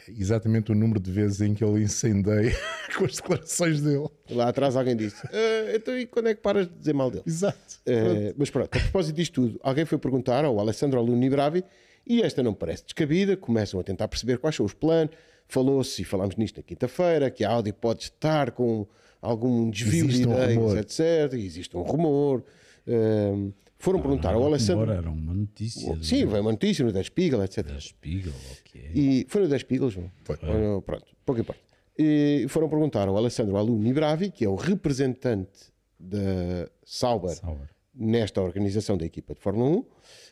Exatamente 0.07 0.71
o 0.71 0.75
número 0.75 0.99
de 0.99 1.11
vezes 1.11 1.41
em 1.41 1.53
que 1.53 1.63
ele 1.63 1.83
incendeia 1.83 2.55
com 2.97 3.05
as 3.05 3.15
declarações 3.15 3.81
dele. 3.81 4.07
Lá 4.29 4.49
atrás 4.49 4.75
alguém 4.75 4.95
disse: 4.95 5.25
uh, 5.25 5.75
Então, 5.75 5.97
e 5.97 6.05
quando 6.05 6.27
é 6.27 6.35
que 6.35 6.41
paras 6.41 6.67
de 6.67 6.73
dizer 6.73 6.93
mal 6.93 7.09
dele? 7.09 7.23
Exato. 7.25 7.79
Uh, 7.87 8.33
mas 8.37 8.49
pronto, 8.49 8.75
a 8.75 8.79
propósito 8.79 9.15
disto 9.15 9.33
tudo, 9.33 9.59
alguém 9.63 9.85
foi 9.85 9.97
perguntar 9.97 10.45
ao 10.45 10.59
Alessandro 10.59 10.99
Aluni 10.99 11.29
Bravi 11.29 11.63
e 12.05 12.21
esta 12.21 12.41
não 12.41 12.53
parece 12.53 12.85
descabida. 12.85 13.35
Começam 13.35 13.79
a 13.79 13.83
tentar 13.83 14.07
perceber 14.07 14.37
quais 14.37 14.55
são 14.55 14.65
os 14.65 14.73
planos. 14.73 15.13
Falou-se, 15.49 16.01
e 16.01 16.05
falámos 16.05 16.35
nisto 16.35 16.57
na 16.57 16.63
quinta-feira, 16.63 17.31
que 17.31 17.43
a 17.43 17.49
Audi 17.49 17.71
pode 17.71 18.03
estar 18.03 18.51
com 18.51 18.85
algum 19.21 19.69
desvio 19.69 20.05
existe 20.05 20.25
de 20.25 20.29
ideias, 20.29 20.57
um 20.57 20.77
etc. 20.77 21.33
E 21.33 21.45
existe 21.45 21.77
um 21.77 21.81
rumor. 21.81 22.43
Uh, 22.85 23.53
foram 23.77 24.01
perguntar 24.01 24.33
ao 24.33 24.43
Alessandro. 24.43 24.91
Era 24.91 25.09
uma 25.09 25.33
notícia. 25.33 25.97
Sim, 26.01 26.25
veio 26.25 26.41
uma 26.41 26.51
notícia 26.51 26.83
no 26.83 26.91
Der 26.91 27.03
Spiegel, 27.03 27.43
etc. 27.43 27.65
Der 27.65 27.81
Spiegel, 27.81 28.33
ok. 28.59 28.91
E 28.93 29.25
foi 29.29 29.43
no 29.43 29.47
Der 29.47 29.59
Spiegel, 29.59 29.89
João? 29.89 30.11
Foi. 30.23 30.37
Ah, 30.41 30.81
pronto, 30.81 31.05
pouco 31.25 31.41
importa. 31.41 31.61
E 31.97 32.45
foram 32.49 32.69
perguntar 32.69 33.07
ao 33.07 33.17
Alessandro 33.17 33.57
Aluni 33.57 33.93
Bravi, 33.93 34.29
que 34.29 34.45
é 34.45 34.49
o 34.49 34.55
representante 34.55 35.71
da 35.99 36.69
Sauber, 36.83 37.35
Sauber, 37.35 37.69
nesta 37.93 38.41
organização 38.41 38.97
da 38.97 39.05
equipa 39.05 39.33
de 39.33 39.41
Fórmula 39.41 39.77
1, 39.77 39.85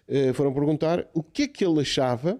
eh, 0.07 0.33
foram 0.33 0.53
perguntar 0.53 1.07
o 1.13 1.23
que 1.23 1.43
é 1.43 1.47
que 1.47 1.65
ele 1.65 1.81
achava 1.81 2.39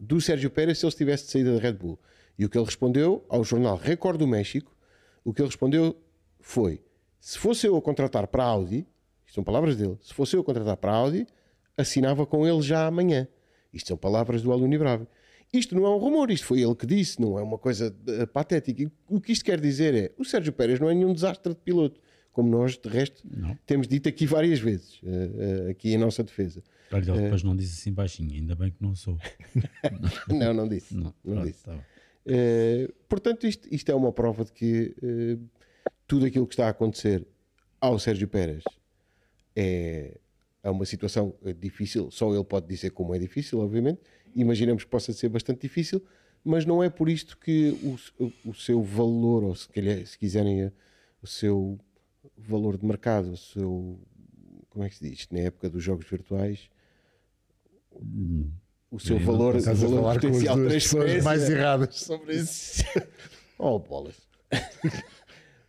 do 0.00 0.20
Sérgio 0.20 0.50
Pérez 0.50 0.78
se 0.78 0.86
ele 0.86 0.92
tivesse 0.92 1.26
de 1.26 1.30
saída 1.30 1.54
da 1.54 1.60
Red 1.60 1.74
Bull. 1.74 1.98
E 2.36 2.44
o 2.44 2.48
que 2.48 2.58
ele 2.58 2.64
respondeu 2.64 3.24
ao 3.28 3.44
jornal 3.44 3.76
Record 3.76 4.18
do 4.18 4.26
México, 4.26 4.76
o 5.24 5.32
que 5.32 5.40
ele 5.40 5.48
respondeu 5.48 5.96
foi: 6.40 6.80
se 7.20 7.38
fosse 7.38 7.66
eu 7.66 7.76
a 7.76 7.82
contratar 7.82 8.26
para 8.26 8.44
a 8.44 8.46
Audi, 8.46 8.86
isto 9.28 9.34
são 9.34 9.44
palavras 9.44 9.76
dele. 9.76 9.96
Se 10.00 10.14
fosse 10.14 10.34
eu 10.34 10.42
contratar 10.42 10.76
para 10.78 10.90
a 10.90 10.94
Audi, 10.94 11.26
assinava 11.76 12.24
com 12.24 12.46
ele 12.46 12.62
já 12.62 12.86
amanhã. 12.86 13.28
Isto 13.72 13.88
são 13.88 13.96
palavras 13.96 14.40
do 14.40 14.50
Aluni 14.50 14.78
Bravo. 14.78 15.06
Isto 15.52 15.74
não 15.74 15.84
é 15.84 15.90
um 15.90 15.98
rumor, 15.98 16.30
isto 16.30 16.46
foi 16.46 16.62
ele 16.62 16.74
que 16.74 16.86
disse, 16.86 17.20
não 17.20 17.38
é 17.38 17.42
uma 17.42 17.58
coisa 17.58 17.94
uh, 18.06 18.26
patética. 18.26 18.82
E 18.82 18.90
o 19.06 19.20
que 19.20 19.32
isto 19.32 19.44
quer 19.44 19.60
dizer 19.60 19.94
é: 19.94 20.12
o 20.16 20.24
Sérgio 20.24 20.52
Pérez 20.52 20.80
não 20.80 20.88
é 20.88 20.94
nenhum 20.94 21.12
desastre 21.12 21.52
de 21.52 21.60
piloto, 21.60 22.00
como 22.32 22.48
nós, 22.50 22.78
de 22.78 22.88
resto, 22.88 23.22
não. 23.30 23.56
temos 23.66 23.86
dito 23.86 24.08
aqui 24.08 24.26
várias 24.26 24.60
vezes, 24.60 25.00
uh, 25.02 25.06
uh, 25.06 25.70
aqui 25.70 25.92
em 25.92 25.98
nossa 25.98 26.24
defesa. 26.24 26.62
Olha, 26.90 27.10
ele 27.10 27.22
depois 27.22 27.42
não 27.42 27.54
disse 27.54 27.80
assim 27.80 27.92
baixinho, 27.92 28.32
ainda 28.32 28.54
bem 28.54 28.70
que 28.70 28.82
não 28.82 28.94
sou. 28.94 29.18
não, 30.28 30.54
não 30.54 30.68
disse. 30.68 30.94
Não, 30.94 31.14
não 31.22 31.44
disse. 31.44 31.64
Tá 31.64 31.78
portanto, 33.08 33.46
isto, 33.46 33.68
isto, 33.70 33.90
é 33.90 33.94
uma 33.94 34.12
prova 34.12 34.44
de 34.44 34.52
que 34.52 34.94
tudo 36.06 36.24
aquilo 36.24 36.46
que 36.46 36.54
está 36.54 36.66
a 36.66 36.70
acontecer 36.70 37.26
ao 37.80 37.98
Sérgio 37.98 38.28
Pérez 38.28 38.64
é, 39.60 40.16
é 40.62 40.70
uma 40.70 40.84
situação 40.84 41.34
difícil, 41.58 42.10
só 42.12 42.32
ele 42.32 42.44
pode 42.44 42.68
dizer 42.68 42.90
como 42.90 43.12
é 43.14 43.18
difícil, 43.18 43.58
obviamente. 43.58 44.00
Imaginamos 44.36 44.84
que 44.84 44.90
possa 44.90 45.12
ser 45.12 45.28
bastante 45.28 45.62
difícil, 45.62 46.00
mas 46.44 46.64
não 46.64 46.82
é 46.82 46.88
por 46.88 47.08
isto 47.08 47.36
que 47.36 47.70
o, 47.82 48.50
o 48.50 48.54
seu 48.54 48.80
valor, 48.82 49.42
ou 49.42 49.54
se, 49.56 49.68
calhar, 49.68 50.06
se 50.06 50.16
quiserem, 50.16 50.70
o 51.20 51.26
seu 51.26 51.76
valor 52.36 52.78
de 52.78 52.86
mercado, 52.86 53.32
o 53.32 53.36
seu 53.36 53.98
como 54.70 54.84
é 54.84 54.88
que 54.88 54.94
se 54.94 55.10
diz? 55.10 55.26
Na 55.32 55.40
época 55.40 55.68
dos 55.68 55.82
jogos 55.82 56.08
virtuais, 56.08 56.70
o 58.92 59.00
seu 59.00 59.18
valor, 59.18 59.56
o 59.56 59.60
valor 59.60 60.14
potencial 60.14 60.56
com 60.56 60.66
as 60.66 60.68
transferência 60.70 61.22
mais 61.24 61.50
erradas 61.50 61.96
sobre 61.96 62.36
isso. 62.36 62.84
oh, 63.58 63.80
bolas. 63.80 64.14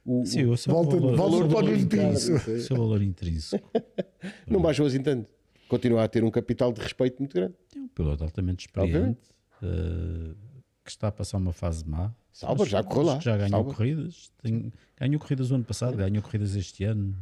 O, 0.09 0.25
Sim, 0.25 0.45
o 0.45 0.57
seu 0.57 0.73
volta, 0.73 0.95
valor, 0.95 1.15
valor, 1.15 1.47
valor 1.47 1.63
para 1.65 1.71
o 1.71 1.75
intrínseco. 1.75 2.49
O 2.49 2.61
seu 2.61 2.77
valor 2.77 2.99
intrínseco. 3.03 3.69
Não 4.49 4.59
baixou 4.59 4.87
assim 4.87 5.03
tanto. 5.03 5.31
Continua 5.67 6.03
a 6.03 6.07
ter 6.07 6.23
um 6.23 6.31
capital 6.31 6.73
de 6.73 6.81
respeito 6.81 7.19
muito 7.19 7.35
grande. 7.35 7.53
Tem 7.69 7.83
um 7.83 7.87
piloto 7.89 8.23
altamente 8.23 8.65
experiente 8.65 9.19
uh, 9.61 10.35
que 10.83 10.89
está 10.89 11.09
a 11.09 11.11
passar 11.11 11.37
uma 11.37 11.53
fase 11.53 11.87
má. 11.87 12.11
Salva, 12.33 12.65
já 12.65 12.83
correu 12.83 13.03
lá. 13.03 13.19
Já 13.19 13.37
ganhou 13.37 13.51
Salva. 13.51 13.73
corridas. 13.75 14.31
Tem, 14.41 14.73
ganhou 14.99 15.19
corridas 15.19 15.51
o 15.51 15.55
ano 15.55 15.63
passado, 15.63 15.95
ganhou 15.95 16.23
corridas 16.23 16.55
este 16.55 16.85
ano. 16.85 17.15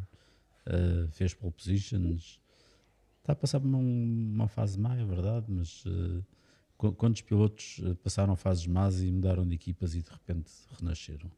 Uh, 0.65 1.11
fez 1.11 1.33
pole 1.33 1.51
positions. 1.51 2.39
Está 3.19 3.33
a 3.33 3.35
passar 3.35 3.57
uma, 3.57 3.79
uma 3.79 4.47
fase 4.47 4.79
má, 4.79 4.95
é 4.95 5.03
verdade, 5.03 5.47
mas 5.49 5.83
uh, 5.85 6.23
quantos 6.77 7.21
pilotos 7.21 7.81
passaram 8.01 8.33
fases 8.37 8.65
más 8.65 9.01
e 9.01 9.11
mudaram 9.11 9.45
de 9.45 9.55
equipas 9.55 9.93
e 9.93 10.01
de 10.01 10.09
repente 10.09 10.49
renasceram? 10.79 11.29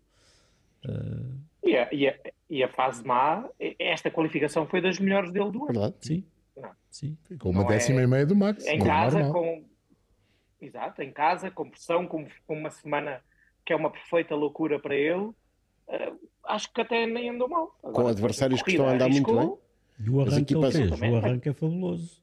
Uh... 0.86 1.40
E, 1.64 1.76
a, 1.76 1.90
e, 1.92 2.08
a, 2.08 2.16
e, 2.50 2.64
a, 2.64 2.70
fase 2.70 3.06
má, 3.06 3.48
esta 3.78 4.10
qualificação 4.10 4.66
foi 4.66 4.82
das 4.82 4.98
melhores 5.00 5.32
dele 5.32 5.52
do 5.52 5.64
ano. 5.64 5.74
Verdade? 5.74 5.96
Sim. 6.02 6.24
Não. 6.56 6.72
Sim. 6.90 7.18
Com 7.40 7.50
uma 7.50 7.62
não 7.62 7.68
décima 7.68 8.02
é... 8.02 8.04
e 8.04 8.08
meia 8.08 8.26
do 8.26 8.36
Max. 8.36 8.66
Em 8.66 8.80
casa, 8.80 9.20
normal. 9.20 9.34
com. 9.34 9.70
Exato, 10.62 11.02
em 11.02 11.12
casa, 11.12 11.50
com 11.50 11.70
pressão, 11.70 12.06
com, 12.06 12.28
com, 12.46 12.54
uma 12.54 12.70
semana 12.70 13.22
que 13.66 13.72
é 13.72 13.76
uma 13.76 13.90
perfeita 13.90 14.36
loucura 14.36 14.78
para 14.80 14.96
ele. 14.96 15.24
Uh, 15.24 16.30
acho 16.44 16.72
que 16.74 16.82
até 16.82 17.06
nem 17.06 17.30
andou 17.30 17.48
mal. 17.48 17.78
Agora, 17.82 17.94
com 17.94 18.08
adversários 18.08 18.62
que 18.62 18.72
estão 18.72 18.88
a 18.88 18.92
andar 18.92 19.06
arriscou, 19.06 19.36
muito 19.36 19.48
bem. 19.48 20.06
E 20.06 20.10
o 20.10 20.22
arranque, 20.22 20.54
equipas... 20.54 20.76
o 20.76 21.16
arranque 21.16 21.50
é 21.50 21.54
fabuloso. 21.54 22.22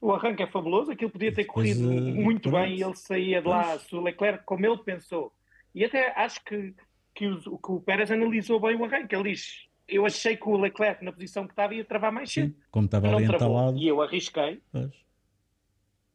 O 0.00 0.12
arranque 0.12 0.42
é 0.42 0.46
fabuloso, 0.46 0.92
aquilo 0.92 1.10
podia 1.10 1.34
ter 1.34 1.44
corrido 1.44 1.88
uh, 1.88 1.92
muito 1.92 2.50
pronto. 2.50 2.62
bem 2.62 2.76
e 2.76 2.82
ele 2.82 2.96
saía 2.96 3.42
de 3.42 3.48
lá, 3.48 3.78
se 3.78 3.94
o 3.94 4.00
Leclerc, 4.00 4.44
como 4.44 4.64
ele 4.64 4.78
pensou. 4.78 5.32
E 5.74 5.84
até 5.84 6.12
acho 6.18 6.42
que 6.44 6.74
que 7.14 7.26
o, 7.26 7.58
que 7.58 7.72
o 7.72 7.80
Pérez 7.80 8.10
analisou 8.10 8.60
bem 8.60 8.76
o 8.76 8.84
arranque. 8.84 9.14
Ele 9.14 9.30
diz: 9.30 9.66
Eu 9.86 10.04
achei 10.04 10.36
que 10.36 10.48
o 10.48 10.56
Leclerc, 10.56 11.04
na 11.04 11.12
posição 11.12 11.46
que 11.46 11.52
estava, 11.52 11.74
ia 11.74 11.84
travar 11.84 12.12
mais 12.12 12.32
cedo. 12.32 12.52
Sim, 12.52 12.60
como 12.70 12.86
estava 12.86 13.14
ali 13.14 13.24
entalado. 13.24 13.78
E 13.78 13.86
eu 13.86 14.02
arrisquei. 14.02 14.60
Pois. 14.72 15.04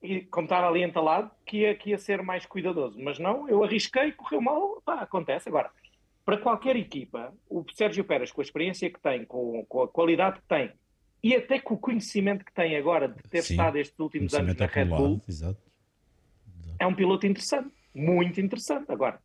E 0.01 0.21
como 0.21 0.45
estava 0.45 0.67
ali 0.67 0.81
entalado, 0.81 1.31
que 1.45 1.57
ia, 1.57 1.75
que 1.75 1.89
ia 1.89 1.97
ser 1.97 2.21
mais 2.21 2.45
cuidadoso. 2.45 2.97
Mas 2.99 3.19
não, 3.19 3.49
eu 3.49 3.63
arrisquei, 3.63 4.13
correu 4.13 4.41
mal, 4.41 4.81
pá, 4.85 5.01
acontece. 5.01 5.49
Agora, 5.49 5.71
para 6.25 6.37
qualquer 6.37 6.75
equipa, 6.77 7.33
o 7.49 7.65
Sérgio 7.73 8.05
Pérez, 8.05 8.31
com 8.31 8.39
a 8.39 8.43
experiência 8.43 8.89
que 8.89 8.99
tem, 8.99 9.25
com, 9.25 9.65
com 9.67 9.81
a 9.81 9.87
qualidade 9.87 10.39
que 10.39 10.47
tem, 10.47 10.71
e 11.21 11.35
até 11.35 11.59
com 11.59 11.73
o 11.73 11.77
conhecimento 11.77 12.45
que 12.45 12.53
tem 12.53 12.77
agora 12.77 13.09
de 13.09 13.21
ter 13.23 13.41
Sim, 13.41 13.55
estado 13.55 13.77
estes 13.77 13.99
últimos 13.99 14.33
anos 14.33 14.55
na 14.55 14.65
Red 14.65 14.85
Bull, 14.85 15.21
exato. 15.27 15.59
Exato. 16.47 16.77
é 16.79 16.87
um 16.87 16.95
piloto 16.95 17.27
interessante, 17.27 17.73
muito 17.93 18.39
interessante. 18.39 18.89
Agora, 18.89 19.19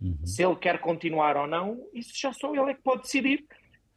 Uhum. 0.00 0.18
Se 0.24 0.42
ele 0.42 0.56
quer 0.56 0.78
continuar 0.80 1.36
ou 1.36 1.46
não, 1.46 1.88
isso 1.92 2.12
já 2.14 2.32
só 2.32 2.54
ele 2.54 2.70
é 2.70 2.74
que 2.74 2.82
pode 2.82 3.02
decidir. 3.02 3.46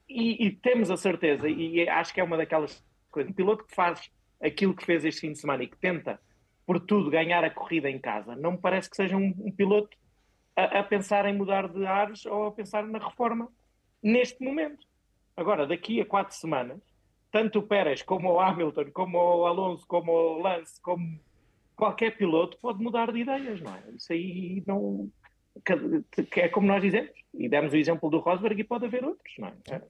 E, 0.07 0.47
e, 0.47 0.51
temos 0.51 0.89
a 0.89 0.97
certeza, 0.97 1.47
e 1.47 1.87
acho 1.87 2.13
que 2.13 2.19
é 2.19 2.23
uma 2.23 2.37
daquelas 2.37 2.83
coisas, 3.11 3.31
um 3.31 3.35
piloto 3.35 3.63
que 3.63 3.75
faz 3.75 4.09
aquilo 4.41 4.73
que 4.73 4.85
fez 4.85 5.05
este 5.05 5.21
fim 5.21 5.33
de 5.33 5.39
semana 5.39 5.63
e 5.63 5.67
que 5.67 5.77
tenta, 5.77 6.19
por 6.65 6.79
tudo, 6.79 7.11
ganhar 7.11 7.43
a 7.43 7.49
corrida 7.49 7.89
em 7.89 7.99
casa, 7.99 8.35
não 8.35 8.53
me 8.53 8.57
parece 8.57 8.89
que 8.89 8.95
seja 8.95 9.15
um, 9.15 9.35
um 9.37 9.51
piloto 9.51 9.95
a, 10.55 10.79
a, 10.79 10.83
pensar 10.83 11.25
em 11.25 11.37
mudar 11.37 11.67
de 11.67 11.85
ares 11.85 12.25
ou 12.25 12.47
a 12.47 12.51
pensar 12.51 12.87
na 12.87 12.97
reforma 12.97 13.49
neste 14.01 14.43
momento. 14.43 14.85
Agora, 15.37 15.67
daqui 15.67 16.01
a 16.01 16.05
quatro 16.05 16.35
semanas, 16.35 16.81
tanto 17.31 17.59
o 17.59 17.63
Pérez 17.63 18.01
como 18.01 18.31
o 18.31 18.39
Hamilton, 18.39 18.91
como 18.91 19.17
o 19.17 19.45
Alonso, 19.45 19.85
como 19.87 20.11
o 20.11 20.41
Lance, 20.41 20.81
como 20.81 21.19
qualquer 21.75 22.17
piloto 22.17 22.57
pode 22.59 22.83
mudar 22.83 23.11
de 23.11 23.19
ideias, 23.19 23.61
não 23.61 23.75
é? 23.75 23.83
Isso 23.95 24.11
aí 24.11 24.63
não, 24.65 25.09
é 26.35 26.49
como 26.49 26.67
nós 26.67 26.81
dizemos, 26.81 27.11
e 27.33 27.47
demos 27.47 27.73
o 27.73 27.77
exemplo 27.77 28.09
do 28.09 28.19
Rosberg 28.19 28.59
e 28.59 28.63
pode 28.63 28.85
haver 28.85 29.03
outros, 29.03 29.33
não 29.37 29.47
é? 29.47 29.81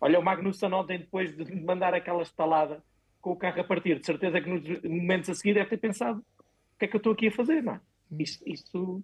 Olha 0.00 0.18
o 0.18 0.22
Magnussen 0.22 0.72
ontem, 0.72 0.98
depois 0.98 1.34
de 1.34 1.54
mandar 1.54 1.94
aquela 1.94 2.22
estalada 2.22 2.82
com 3.20 3.32
o 3.32 3.36
carro 3.36 3.60
a 3.60 3.64
partir, 3.64 3.98
de 3.98 4.06
certeza 4.06 4.40
que 4.40 4.50
nos 4.50 4.82
momentos 4.82 5.30
a 5.30 5.34
seguir 5.34 5.54
deve 5.54 5.70
ter 5.70 5.78
pensado 5.78 6.18
o 6.18 6.78
que 6.78 6.84
é 6.84 6.88
que 6.88 6.96
eu 6.96 6.98
estou 6.98 7.12
aqui 7.12 7.28
a 7.28 7.32
fazer, 7.32 7.62
não 7.62 7.74
é? 7.74 7.80
Isso, 8.18 8.42
isso 8.46 9.02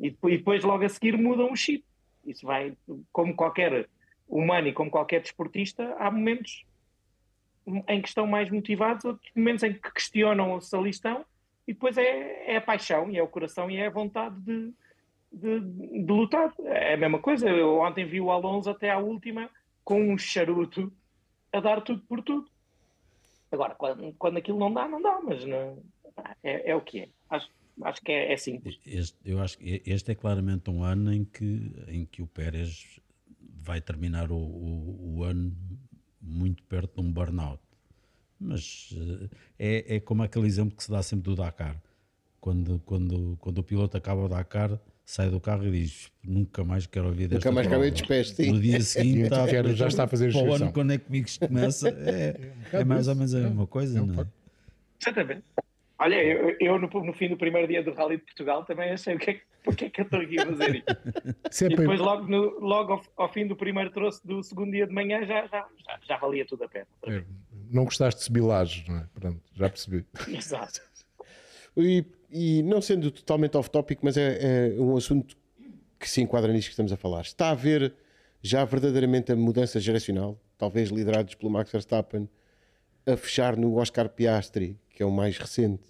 e, 0.00 0.10
depois 0.10 0.64
logo 0.64 0.84
a 0.84 0.88
seguir 0.88 1.16
mudam 1.16 1.52
o 1.52 1.56
chip. 1.56 1.84
Isso 2.26 2.46
vai, 2.46 2.76
como 3.12 3.34
qualquer 3.34 3.88
humano 4.26 4.68
e 4.68 4.72
como 4.72 4.90
qualquer 4.90 5.20
desportista, 5.20 5.94
há 5.98 6.10
momentos 6.10 6.64
em 7.88 8.00
que 8.00 8.08
estão 8.08 8.26
mais 8.26 8.50
motivados, 8.50 9.04
outros 9.04 9.30
momentos 9.34 9.62
em 9.62 9.72
que 9.74 9.92
questionam 9.92 10.60
se 10.60 10.74
ali 10.74 10.90
estão, 10.90 11.24
e 11.66 11.72
depois 11.72 11.96
é, 11.96 12.52
é 12.52 12.56
a 12.56 12.60
paixão, 12.60 13.10
e 13.10 13.18
é 13.18 13.22
o 13.22 13.28
coração, 13.28 13.70
e 13.70 13.76
é 13.76 13.86
a 13.86 13.90
vontade 13.90 14.34
de, 14.40 14.72
de, 15.32 15.60
de, 15.60 16.12
lutar. 16.12 16.52
É 16.64 16.94
a 16.94 16.96
mesma 16.96 17.18
coisa. 17.18 17.48
Eu 17.48 17.80
ontem 17.80 18.04
vi 18.04 18.20
o 18.20 18.30
Alonso 18.30 18.70
até 18.70 18.90
à 18.90 18.98
última 18.98 19.48
com 19.84 20.12
um 20.12 20.18
charuto 20.18 20.92
a 21.52 21.60
dar 21.60 21.80
tudo 21.82 22.02
por 22.02 22.22
tudo. 22.22 22.48
Agora, 23.50 23.74
quando, 23.74 24.12
quando 24.14 24.36
aquilo 24.36 24.58
não 24.58 24.72
dá, 24.72 24.86
não 24.86 25.02
dá, 25.02 25.20
mas 25.20 25.44
não, 25.44 25.82
é, 26.42 26.70
é 26.70 26.76
o 26.76 26.80
que 26.80 27.00
é. 27.00 27.08
Acho, 27.28 27.48
acho 27.82 28.02
que 28.02 28.12
é, 28.12 28.32
é 28.32 28.36
simples. 28.36 28.78
Este, 28.86 29.18
eu 29.24 29.40
acho 29.40 29.58
que 29.58 29.82
este 29.84 30.12
é 30.12 30.14
claramente 30.14 30.70
um 30.70 30.84
ano 30.84 31.12
em 31.12 31.24
que, 31.24 31.72
em 31.88 32.06
que 32.06 32.22
o 32.22 32.26
Pérez 32.26 33.00
vai 33.40 33.80
terminar 33.80 34.30
o, 34.30 34.36
o, 34.36 35.16
o 35.16 35.24
ano 35.24 35.52
muito 36.20 36.62
perto 36.64 37.00
de 37.00 37.08
um 37.08 37.12
burnout. 37.12 37.60
Mas 38.38 38.94
eh, 38.96 39.28
é, 39.58 39.96
é 39.96 40.00
como 40.00 40.22
aquele 40.22 40.46
exemplo 40.46 40.76
que 40.76 40.84
se 40.84 40.90
dá 40.90 41.02
sempre 41.02 41.24
do 41.24 41.36
Dakar. 41.36 41.80
Quando, 42.40 42.80
quando, 42.86 43.36
quando 43.38 43.58
o 43.58 43.62
piloto 43.62 43.96
acaba 43.96 44.24
o 44.24 44.28
Dakar, 44.28 44.80
sai 45.10 45.28
do 45.28 45.40
carro 45.40 45.66
e 45.66 45.72
diz 45.72 46.08
nunca 46.22 46.62
mais 46.62 46.86
quero 46.86 47.06
ouvir 47.06 47.26
desta 47.26 47.48
Nunca 47.48 47.52
mais 47.52 47.66
quero 47.66 47.80
ouvir 47.80 47.90
despeste. 47.90 48.46
No 48.48 48.60
dia 48.60 48.80
seguinte 48.80 49.22
está, 49.22 49.44
quero, 49.48 49.74
já 49.74 49.88
está 49.88 50.04
a 50.04 50.06
fazer 50.06 50.32
para 50.32 50.42
o 50.42 50.54
ano 50.54 50.72
quando 50.72 50.92
é 50.92 50.98
que 50.98 51.06
comigo 51.06 51.28
começa 51.40 51.88
é, 52.06 52.52
é, 52.72 52.84
mais 52.84 53.08
ou 53.08 53.16
menos 53.16 53.34
a 53.34 53.40
mesma 53.40 53.66
coisa, 53.66 54.06
não 54.06 54.22
é? 54.22 54.26
Exatamente. 55.00 55.42
Olha, 55.98 56.14
eu, 56.14 56.56
eu 56.60 56.78
no, 56.78 56.88
no, 56.88 57.12
fim 57.12 57.28
do 57.28 57.36
primeiro 57.36 57.66
dia 57.66 57.82
do 57.82 57.92
Rally 57.92 58.18
de 58.18 58.22
Portugal 58.22 58.64
também 58.64 58.92
achei 58.92 59.16
o 59.16 59.18
que 59.18 59.30
é 59.30 59.34
que, 59.34 59.42
porque 59.64 59.84
é 59.86 59.90
que 59.90 60.00
eu 60.00 60.04
estou 60.04 60.20
aqui 60.20 60.38
a 60.38 60.46
fazer 60.46 60.76
isso. 60.76 61.64
e 61.66 61.76
depois 61.76 61.98
logo, 61.98 62.28
no, 62.28 62.60
logo 62.60 62.92
ao, 62.92 63.02
ao, 63.16 63.32
fim 63.32 63.48
do 63.48 63.56
primeiro 63.56 63.90
troço 63.90 64.24
do 64.24 64.40
segundo 64.44 64.70
dia 64.70 64.86
de 64.86 64.94
manhã 64.94 65.26
já, 65.26 65.44
já, 65.48 65.66
já, 65.86 65.98
já 66.06 66.16
valia 66.18 66.46
tudo 66.46 66.62
a 66.62 66.68
pena. 66.68 66.86
É, 67.06 67.24
não 67.68 67.84
gostaste 67.84 68.20
de 68.20 68.26
sebilagens, 68.26 68.88
não 68.88 68.98
é? 68.98 69.06
Pronto, 69.12 69.42
já 69.56 69.68
percebi. 69.68 70.06
Exato. 70.32 70.80
E 71.76 72.04
e 72.30 72.62
não 72.62 72.80
sendo 72.80 73.10
totalmente 73.10 73.56
off-topic, 73.56 74.00
mas 74.02 74.16
é, 74.16 74.74
é, 74.76 74.80
um 74.80 74.96
assunto 74.96 75.36
que 75.98 76.08
se 76.08 76.20
enquadra 76.20 76.52
nisto 76.52 76.68
que 76.68 76.72
estamos 76.72 76.92
a 76.92 76.96
falar. 76.96 77.22
Está 77.22 77.48
a 77.48 77.50
haver 77.50 77.94
já 78.42 78.64
verdadeiramente 78.64 79.32
a 79.32 79.36
mudança 79.36 79.78
geracional, 79.80 80.40
talvez 80.56 80.90
liderados 80.90 81.34
pelo 81.34 81.50
Max 81.50 81.70
Verstappen, 81.70 82.28
a 83.06 83.16
fechar 83.16 83.56
no 83.56 83.76
Oscar 83.76 84.08
Piastri, 84.08 84.78
que 84.90 85.02
é 85.02 85.06
o 85.06 85.10
mais 85.10 85.36
recente, 85.36 85.84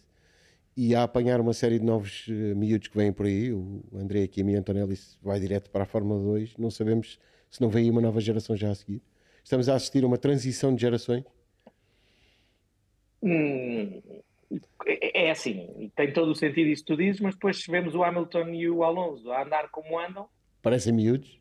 e 0.77 0.95
a 0.95 1.03
apanhar 1.03 1.41
uma 1.41 1.53
série 1.53 1.79
de 1.79 1.85
novos 1.85 2.27
uh, 2.29 2.57
miúdos 2.57 2.89
que 2.89 2.97
vêm 2.97 3.13
por 3.13 3.27
aí. 3.27 3.53
O 3.53 3.83
André 3.93 4.27
Kimi 4.27 4.55
Antonelli 4.55 4.99
vai 5.23 5.39
direto 5.39 5.69
para 5.71 5.83
a 5.83 5.87
Fórmula 5.87 6.23
2. 6.23 6.57
Não 6.57 6.71
sabemos 6.71 7.19
se 7.51 7.61
não 7.61 7.69
vem 7.69 7.85
aí 7.85 7.91
uma 7.91 8.01
nova 8.01 8.21
geração 8.21 8.57
já 8.57 8.71
a 8.71 8.75
seguir. 8.75 9.03
Estamos 9.45 9.69
a 9.69 9.75
assistir 9.75 10.05
a 10.05 10.07
uma 10.07 10.17
transição 10.17 10.75
de 10.75 10.81
gerações. 10.81 11.25
Hum, 13.23 14.01
é, 14.87 15.27
é 15.27 15.31
assim, 15.31 15.91
tem 15.95 16.13
todo 16.13 16.31
o 16.33 16.35
sentido 16.35 16.69
isso 16.69 16.85
que 16.85 16.95
tu 16.95 16.97
dizes, 16.97 17.21
mas 17.21 17.35
depois 17.35 17.65
vemos 17.67 17.95
o 17.95 18.03
Hamilton 18.03 18.49
e 18.49 18.69
o 18.69 18.83
Alonso 18.83 19.31
a 19.31 19.43
andar 19.43 19.71
como 19.71 19.99
andam. 19.99 20.29
Parecem 20.63 20.93
miúdos. 20.93 21.41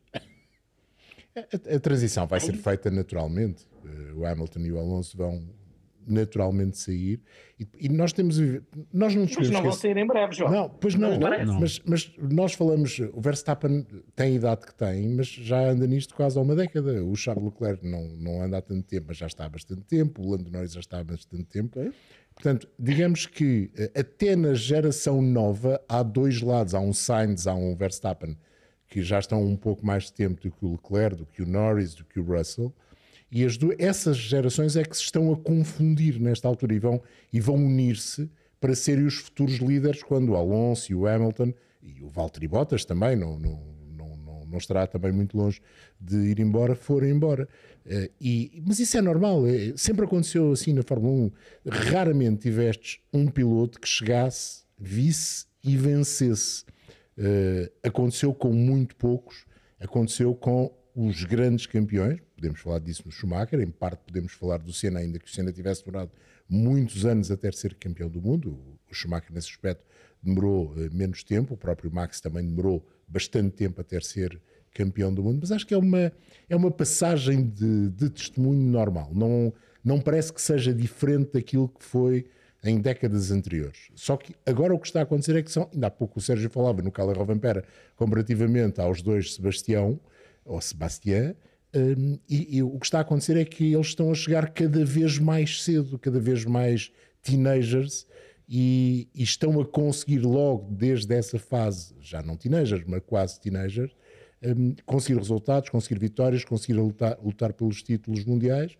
A, 1.36 1.76
a, 1.76 1.80
transição 1.80 2.26
vai 2.26 2.40
ser 2.40 2.54
feita 2.54 2.90
naturalmente. 2.90 3.66
Eh, 3.84 4.12
o 4.14 4.26
Hamilton 4.26 4.60
e 4.60 4.72
o 4.72 4.78
Alonso 4.78 5.16
vão 5.16 5.48
naturalmente 6.06 6.78
sair 6.78 7.20
e, 7.58 7.68
e 7.78 7.88
nós 7.88 8.12
temos 8.12 8.38
nós 8.92 9.14
não 9.14 9.26
mas 9.36 9.50
não 9.50 9.62
vão 9.62 9.72
sair 9.72 9.96
em 9.96 10.06
breve 10.06 10.34
João 10.34 10.50
não 10.50 10.68
pois 10.68 10.94
não, 10.94 11.18
não, 11.18 11.44
não. 11.44 11.60
Mas, 11.60 11.80
mas 11.84 12.12
nós 12.18 12.54
falamos 12.54 12.98
o 13.12 13.20
Verstappen 13.20 13.86
tem 14.16 14.32
a 14.32 14.36
idade 14.36 14.66
que 14.66 14.74
tem 14.74 15.08
mas 15.10 15.28
já 15.28 15.70
anda 15.70 15.86
nisto 15.86 16.14
quase 16.14 16.38
há 16.38 16.42
uma 16.42 16.56
década 16.56 17.04
o 17.04 17.14
Charles 17.14 17.44
Leclerc 17.44 17.86
não, 17.86 18.02
não 18.16 18.42
anda 18.42 18.58
há 18.58 18.62
tanto 18.62 18.82
tempo 18.82 19.06
mas 19.08 19.18
já 19.18 19.26
está 19.26 19.44
há 19.44 19.48
bastante 19.48 19.82
tempo 19.82 20.22
o 20.22 20.30
Lando 20.30 20.50
Norris 20.50 20.72
já 20.72 20.80
está 20.80 20.98
há 21.00 21.04
bastante 21.04 21.44
tempo 21.44 21.78
é? 21.78 21.92
Portanto, 22.40 22.66
digamos 22.78 23.26
que 23.26 23.70
eh, 23.76 24.00
até 24.00 24.34
na 24.34 24.54
geração 24.54 25.20
nova 25.20 25.78
há 25.86 26.02
dois 26.02 26.40
lados, 26.40 26.74
há 26.74 26.80
um 26.80 26.90
Sainz, 26.90 27.46
há 27.46 27.54
um 27.54 27.76
Verstappen, 27.76 28.34
que 28.88 29.02
já 29.02 29.18
estão 29.18 29.44
um 29.44 29.54
pouco 29.54 29.84
mais 29.84 30.04
de 30.04 30.14
tempo 30.14 30.40
do 30.40 30.50
que 30.50 30.64
o 30.64 30.72
Leclerc, 30.72 31.16
do 31.16 31.26
que 31.26 31.42
o 31.42 31.46
Norris, 31.46 31.94
do 31.94 32.02
que 32.02 32.18
o 32.18 32.24
Russell, 32.24 32.74
e 33.30 33.44
as 33.44 33.58
duas, 33.58 33.76
essas 33.78 34.16
gerações 34.16 34.74
é 34.74 34.82
que 34.82 34.96
se 34.96 35.02
estão 35.02 35.30
a 35.30 35.36
confundir 35.36 36.18
nesta 36.18 36.48
altura 36.48 36.72
e 36.72 36.78
vão, 36.78 37.02
e 37.30 37.38
vão 37.40 37.56
unir-se 37.56 38.30
para 38.58 38.74
serem 38.74 39.04
os 39.04 39.16
futuros 39.16 39.56
líderes 39.56 40.02
quando 40.02 40.30
o 40.30 40.36
Alonso 40.36 40.90
e 40.90 40.94
o 40.94 41.06
Hamilton 41.06 41.52
e 41.82 42.02
o 42.02 42.08
Valtteri 42.08 42.48
Bottas 42.48 42.86
também 42.86 43.16
não, 43.16 43.38
não, 43.38 43.62
não, 44.50 44.58
estará 44.58 44.86
também 44.86 45.12
muito 45.12 45.36
longe 45.36 45.60
de 46.00 46.16
ir 46.16 46.40
embora, 46.40 46.74
foram 46.74 47.08
embora. 47.08 47.48
Uh, 47.86 48.10
e, 48.20 48.62
mas 48.66 48.78
isso 48.78 48.96
é 48.96 49.00
normal, 49.00 49.46
é, 49.46 49.72
sempre 49.76 50.04
aconteceu 50.04 50.52
assim 50.52 50.72
na 50.72 50.82
Fórmula 50.82 51.30
1. 51.66 51.70
Raramente 51.70 52.42
tivestes 52.42 53.00
um 53.12 53.26
piloto 53.26 53.80
que 53.80 53.88
chegasse, 53.88 54.64
visse 54.78 55.46
e 55.62 55.76
vencesse. 55.76 56.64
Uh, 57.16 57.70
aconteceu 57.82 58.34
com 58.34 58.52
muito 58.52 58.96
poucos, 58.96 59.44
aconteceu 59.78 60.34
com 60.34 60.74
os 60.94 61.24
grandes 61.24 61.66
campeões, 61.66 62.20
podemos 62.34 62.60
falar 62.60 62.80
disso 62.80 63.02
no 63.06 63.12
Schumacher, 63.12 63.60
em 63.60 63.70
parte 63.70 64.00
podemos 64.06 64.32
falar 64.32 64.58
do 64.58 64.72
Senna, 64.72 65.00
ainda 65.00 65.18
que 65.18 65.26
o 65.26 65.30
Senna 65.30 65.52
tivesse 65.52 65.84
demorado 65.84 66.10
muitos 66.48 67.04
anos 67.04 67.30
até 67.30 67.50
ser 67.52 67.74
campeão 67.74 68.08
do 68.08 68.20
mundo. 68.20 68.50
O 68.90 68.94
Schumacher, 68.94 69.32
nesse 69.32 69.48
aspecto, 69.48 69.84
demorou 70.22 70.74
menos 70.92 71.22
tempo, 71.22 71.54
o 71.54 71.56
próprio 71.56 71.90
Max 71.92 72.20
também 72.20 72.44
demorou 72.44 72.86
bastante 73.10 73.50
tempo 73.50 73.80
até 73.80 74.00
ser 74.00 74.40
campeão 74.72 75.12
do 75.12 75.22
mundo, 75.22 75.38
mas 75.40 75.52
acho 75.52 75.66
que 75.66 75.74
é 75.74 75.76
uma, 75.76 76.12
é 76.48 76.56
uma 76.56 76.70
passagem 76.70 77.44
de, 77.44 77.90
de 77.90 78.08
testemunho 78.10 78.70
normal. 78.70 79.10
Não, 79.12 79.52
não 79.84 80.00
parece 80.00 80.32
que 80.32 80.40
seja 80.40 80.72
diferente 80.72 81.32
daquilo 81.32 81.68
que 81.68 81.84
foi 81.84 82.26
em 82.62 82.80
décadas 82.80 83.30
anteriores. 83.30 83.88
Só 83.94 84.16
que 84.16 84.34
agora 84.46 84.74
o 84.74 84.78
que 84.78 84.86
está 84.86 85.00
a 85.00 85.02
acontecer 85.02 85.36
é 85.36 85.42
que 85.42 85.50
são, 85.50 85.68
ainda 85.72 85.86
há 85.86 85.90
pouco 85.90 86.18
o 86.18 86.22
Sérgio 86.22 86.50
falava 86.50 86.82
no 86.82 86.92
Cala 86.92 87.14
Rovampera, 87.14 87.64
comparativamente 87.96 88.80
aos 88.80 89.02
dois 89.02 89.34
Sebastião, 89.34 89.98
ou 90.44 90.60
Sebastião, 90.60 91.34
um, 91.74 92.18
e, 92.28 92.56
e, 92.56 92.62
o 92.62 92.78
que 92.78 92.86
está 92.86 92.98
a 92.98 93.02
acontecer 93.02 93.36
é 93.36 93.44
que 93.44 93.72
eles 93.72 93.88
estão 93.88 94.10
a 94.10 94.14
chegar 94.14 94.50
cada 94.50 94.84
vez 94.84 95.18
mais 95.18 95.62
cedo, 95.62 95.98
cada 95.98 96.18
vez 96.18 96.44
mais 96.44 96.90
teenagers, 97.22 98.06
e, 98.52 99.08
e, 99.14 99.22
estão 99.22 99.60
a 99.60 99.64
conseguir 99.64 100.18
logo 100.18 100.74
desde 100.74 101.14
essa 101.14 101.38
fase, 101.38 101.94
já 102.00 102.20
não 102.20 102.36
teenagers, 102.36 102.82
mas 102.84 103.00
quase 103.06 103.40
teenagers, 103.40 103.94
um, 104.42 104.74
conseguir 104.84 105.18
resultados, 105.18 105.68
conseguir 105.68 106.00
vitórias, 106.00 106.44
conseguir 106.44 106.72
lutar, 106.72 107.16
lutar 107.22 107.52
pelos 107.52 107.80
títulos 107.80 108.24
mundiais. 108.24 108.76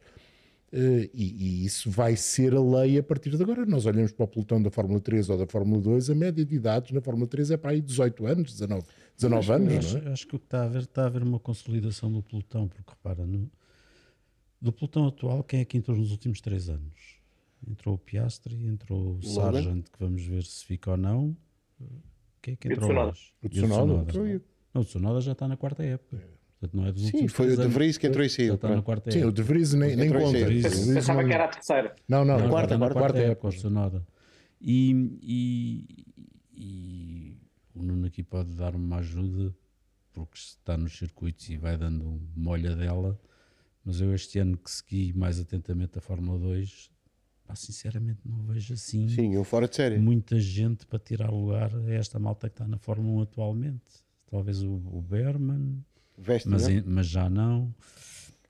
Uh, 0.73 1.07
e, 1.15 1.63
e, 1.63 1.65
isso 1.65 1.89
vai 1.89 2.17
ser 2.17 2.55
a 2.55 2.61
lei 2.61 2.99
a 2.99 3.03
partir 3.03 3.31
de 3.31 3.43
agora. 3.43 3.65
Nós 3.65 3.87
olhamos 3.87 4.11
para 4.11 4.25
o 4.25 4.29
pelotão 4.29 4.61
da 4.61 4.71
Fórmula 4.71 5.01
3 5.01 5.31
ou 5.31 5.39
da 5.39 5.47
Fórmula 5.47 5.81
2, 5.81 6.11
a 6.11 6.15
média 6.17 6.45
de 6.45 6.55
idades 6.55 6.91
na 6.91 7.01
Fórmula 7.01 7.29
3 7.29 7.53
é 7.53 7.57
para 7.57 7.71
aí 7.71 7.81
18 7.81 8.27
anos, 8.27 8.53
19, 8.53 8.85
19 9.17 9.53
anos. 9.53 9.87
Acho, 9.87 9.99
é? 9.99 10.13
acho 10.13 10.27
que 10.27 10.35
o 10.35 10.39
que 10.39 10.47
está 10.47 10.63
a 10.63 10.65
haver, 10.65 10.83
está 10.83 11.03
a 11.05 11.07
haver 11.07 11.23
uma 11.23 11.39
consolidação 11.39 12.11
do 12.11 12.23
pelotão, 12.23 12.67
porque 12.67 12.83
repara, 12.89 13.25
no, 13.25 13.49
do 14.61 14.73
pelotão 14.73 15.07
atual, 15.07 15.45
quem 15.45 15.61
é 15.61 15.65
que 15.65 15.77
entrou 15.77 15.97
nos 15.97 16.11
últimos 16.11 16.41
3 16.41 16.71
anos? 16.71 17.20
Entrou 17.69 17.95
o 17.95 17.99
Piastri, 17.99 18.67
entrou 18.67 19.17
o 19.17 19.23
Sargent, 19.23 19.85
que 19.91 19.99
vamos 19.99 20.23
ver 20.25 20.43
se 20.45 20.65
fica 20.65 20.93
ou 20.93 20.97
não. 20.97 21.37
Quem 22.41 22.55
é 22.55 22.57
que 22.57 22.69
entrou 22.73 22.91
hoje? 22.91 23.33
O 23.43 23.49
Tsunoda. 23.49 24.07
Não, 24.73 24.81
o 24.83 24.85
Tsunoda 24.85 25.21
já 25.21 25.33
está 25.33 25.47
na 25.47 25.57
quarta 25.57 25.83
época. 25.83 26.17
Portanto, 26.59 26.77
não 26.77 26.87
é 26.87 26.93
dos 26.93 27.03
Sim, 27.07 27.27
foi 27.29 27.53
o 27.53 27.57
De 27.57 27.69
Vries 27.69 27.97
que 27.99 28.07
entrou 28.07 28.25
e 28.25 28.29
saiu. 28.31 28.55
está 28.55 28.69
na 28.75 28.83
quarta 28.83 29.11
Sim, 29.11 29.19
época. 29.19 29.31
o 29.31 29.33
De 29.33 29.43
Vries 29.43 29.73
nem, 29.75 29.97
nem 29.97 30.11
conta. 30.11 30.39
Pensava 30.95 31.25
que 31.25 31.33
era 31.33 31.45
a 31.45 31.49
terceira. 31.49 31.97
Não, 32.09 32.25
não, 32.25 32.39
Não, 32.39 32.49
quarta, 32.51 32.77
quarta, 32.79 32.95
quarta, 32.95 32.99
quarta 32.99 33.19
época, 33.19 33.49
o 33.49 33.51
Tsunoda. 33.51 34.07
E, 34.61 34.93
e, 35.23 36.07
e 36.55 37.37
o 37.75 37.83
Nuno 37.83 38.07
aqui 38.07 38.23
pode 38.23 38.55
dar 38.55 38.75
uma 38.75 38.97
ajuda, 38.99 39.55
porque 40.13 40.37
está 40.37 40.77
nos 40.77 40.97
circuitos 40.99 41.49
e 41.49 41.57
vai 41.57 41.77
dando 41.79 42.21
uma 42.37 42.51
olha 42.51 42.77
dela. 42.77 43.19
Mas 43.83 44.01
eu 44.03 44.15
este 44.15 44.39
ano 44.39 44.59
que 44.59 44.71
segui 44.71 45.13
mais 45.15 45.41
atentamente 45.41 45.97
a 45.99 46.01
Fórmula 46.03 46.39
2, 46.39 46.91
pá, 47.51 47.57
sinceramente 47.57 48.21
não 48.25 48.39
vejo 48.45 48.75
assim 48.75 49.09
Sim, 49.09 49.35
eu 49.35 49.43
fora 49.45 49.67
de 49.69 49.75
série. 49.77 49.99
muita 49.99 50.39
gente 50.39 50.87
para 50.87 50.99
tirar 50.99 51.31
lugar 51.31 51.71
a 51.75 51.95
esta 51.95 52.19
malta 52.19 52.49
que 52.49 52.55
está 52.55 52.67
na 52.67 52.79
Fórmula 52.79 53.19
1 53.21 53.23
atualmente. 53.23 53.83
Talvez 54.31 54.63
o, 54.63 54.71
o 54.73 55.03
Berman, 55.03 55.85
Veste, 56.17 56.49
mas, 56.49 56.63
não? 56.69 56.71
em- 56.71 56.83
mas 56.87 57.07
já 57.09 57.29
não. 57.29 57.75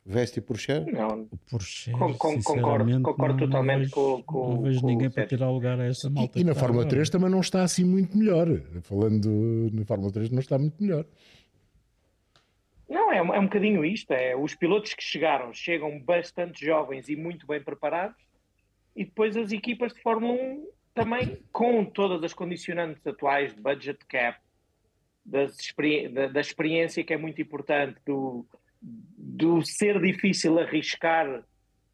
Veste 0.04 0.38
e 0.38 0.42
Porsche. 0.42 0.80
Não, 0.92 1.28
O 1.30 1.36
Porsche, 1.50 1.92
Con- 1.92 2.14
con- 2.14 2.42
concordo- 2.42 3.02
concordo 3.02 3.34
não, 3.40 3.46
totalmente 3.46 3.76
não 3.76 3.82
vejo, 3.82 3.90
com- 3.92 4.22
com- 4.24 4.54
não 4.54 4.62
vejo 4.62 4.80
com 4.80 4.86
o 4.86 4.90
ninguém 4.90 5.10
para 5.10 5.26
tirar 5.26 5.50
lugar 5.50 5.78
a 5.80 5.84
esta 5.86 6.10
malta. 6.10 6.38
E, 6.38 6.42
e 6.42 6.44
na 6.44 6.54
Fórmula 6.54 6.82
agora. 6.82 6.90
3 6.96 7.10
também 7.10 7.30
não 7.30 7.40
está 7.40 7.62
assim 7.62 7.84
muito 7.84 8.16
melhor. 8.18 8.48
Falando 8.82 9.70
na 9.72 9.84
Fórmula 9.84 10.10
3 10.12 10.30
não 10.30 10.40
está 10.40 10.58
muito 10.58 10.82
melhor. 10.82 11.06
Não, 12.88 13.12
é, 13.12 13.22
um- 13.22 13.34
é 13.34 13.38
um 13.38 13.44
bocadinho 13.44 13.84
isto. 13.84 14.10
É, 14.12 14.34
os 14.36 14.54
pilotos 14.54 14.94
que 14.94 15.02
chegaram 15.02 15.52
chegam 15.52 16.00
bastante 16.00 16.64
jovens 16.64 17.08
e 17.08 17.14
muito 17.16 17.46
bem 17.46 17.62
preparados, 17.62 18.16
e 18.94 19.04
depois 19.04 19.36
as 19.36 19.52
equipas 19.52 19.92
de 19.92 20.00
Fórmula 20.00 20.34
1 20.34 20.68
também, 20.94 21.42
com 21.52 21.84
todas 21.84 22.22
as 22.22 22.34
condicionantes 22.34 23.06
atuais 23.06 23.54
de 23.54 23.60
budget 23.60 24.04
cap, 24.06 24.38
das 25.24 25.56
da, 26.12 26.28
da 26.28 26.40
experiência 26.40 27.04
que 27.04 27.12
é 27.12 27.16
muito 27.16 27.40
importante, 27.40 28.00
do, 28.04 28.46
do 28.82 29.62
ser 29.62 30.00
difícil 30.00 30.58
arriscar 30.58 31.44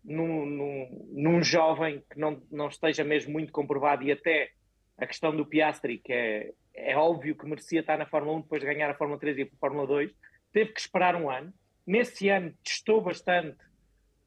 num, 0.05 0.47
num, 0.47 1.09
num 1.12 1.42
jovem 1.42 2.03
que 2.11 2.18
não, 2.18 2.40
não 2.51 2.68
esteja 2.68 3.05
mesmo 3.05 3.32
muito 3.32 3.53
comprovado, 3.53 4.05
e 4.05 4.12
até 4.12 4.51
a 4.97 5.07
questão 5.07 5.36
do 5.36 5.44
Piastri, 5.44 5.99
que 5.99 6.12
é, 6.12 6.53
é 6.74 6.97
óbvio 6.97 7.36
que 7.36 7.47
merecia 7.47 7.80
estar 7.80 7.99
na 7.99 8.07
Fórmula 8.07 8.38
1 8.38 8.40
depois 8.42 8.61
de 8.61 8.66
ganhar 8.66 8.90
a 8.90 8.94
Fórmula 8.94 9.18
3 9.18 9.38
e 9.38 9.42
a 9.42 9.59
Fórmula 9.59 9.86
2, 9.86 10.11
teve 10.53 10.72
que 10.72 10.80
esperar 10.80 11.16
um 11.16 11.28
ano. 11.28 11.53
Nesse 11.86 12.28
ano 12.28 12.55
testou 12.62 13.01
bastante 13.01 13.59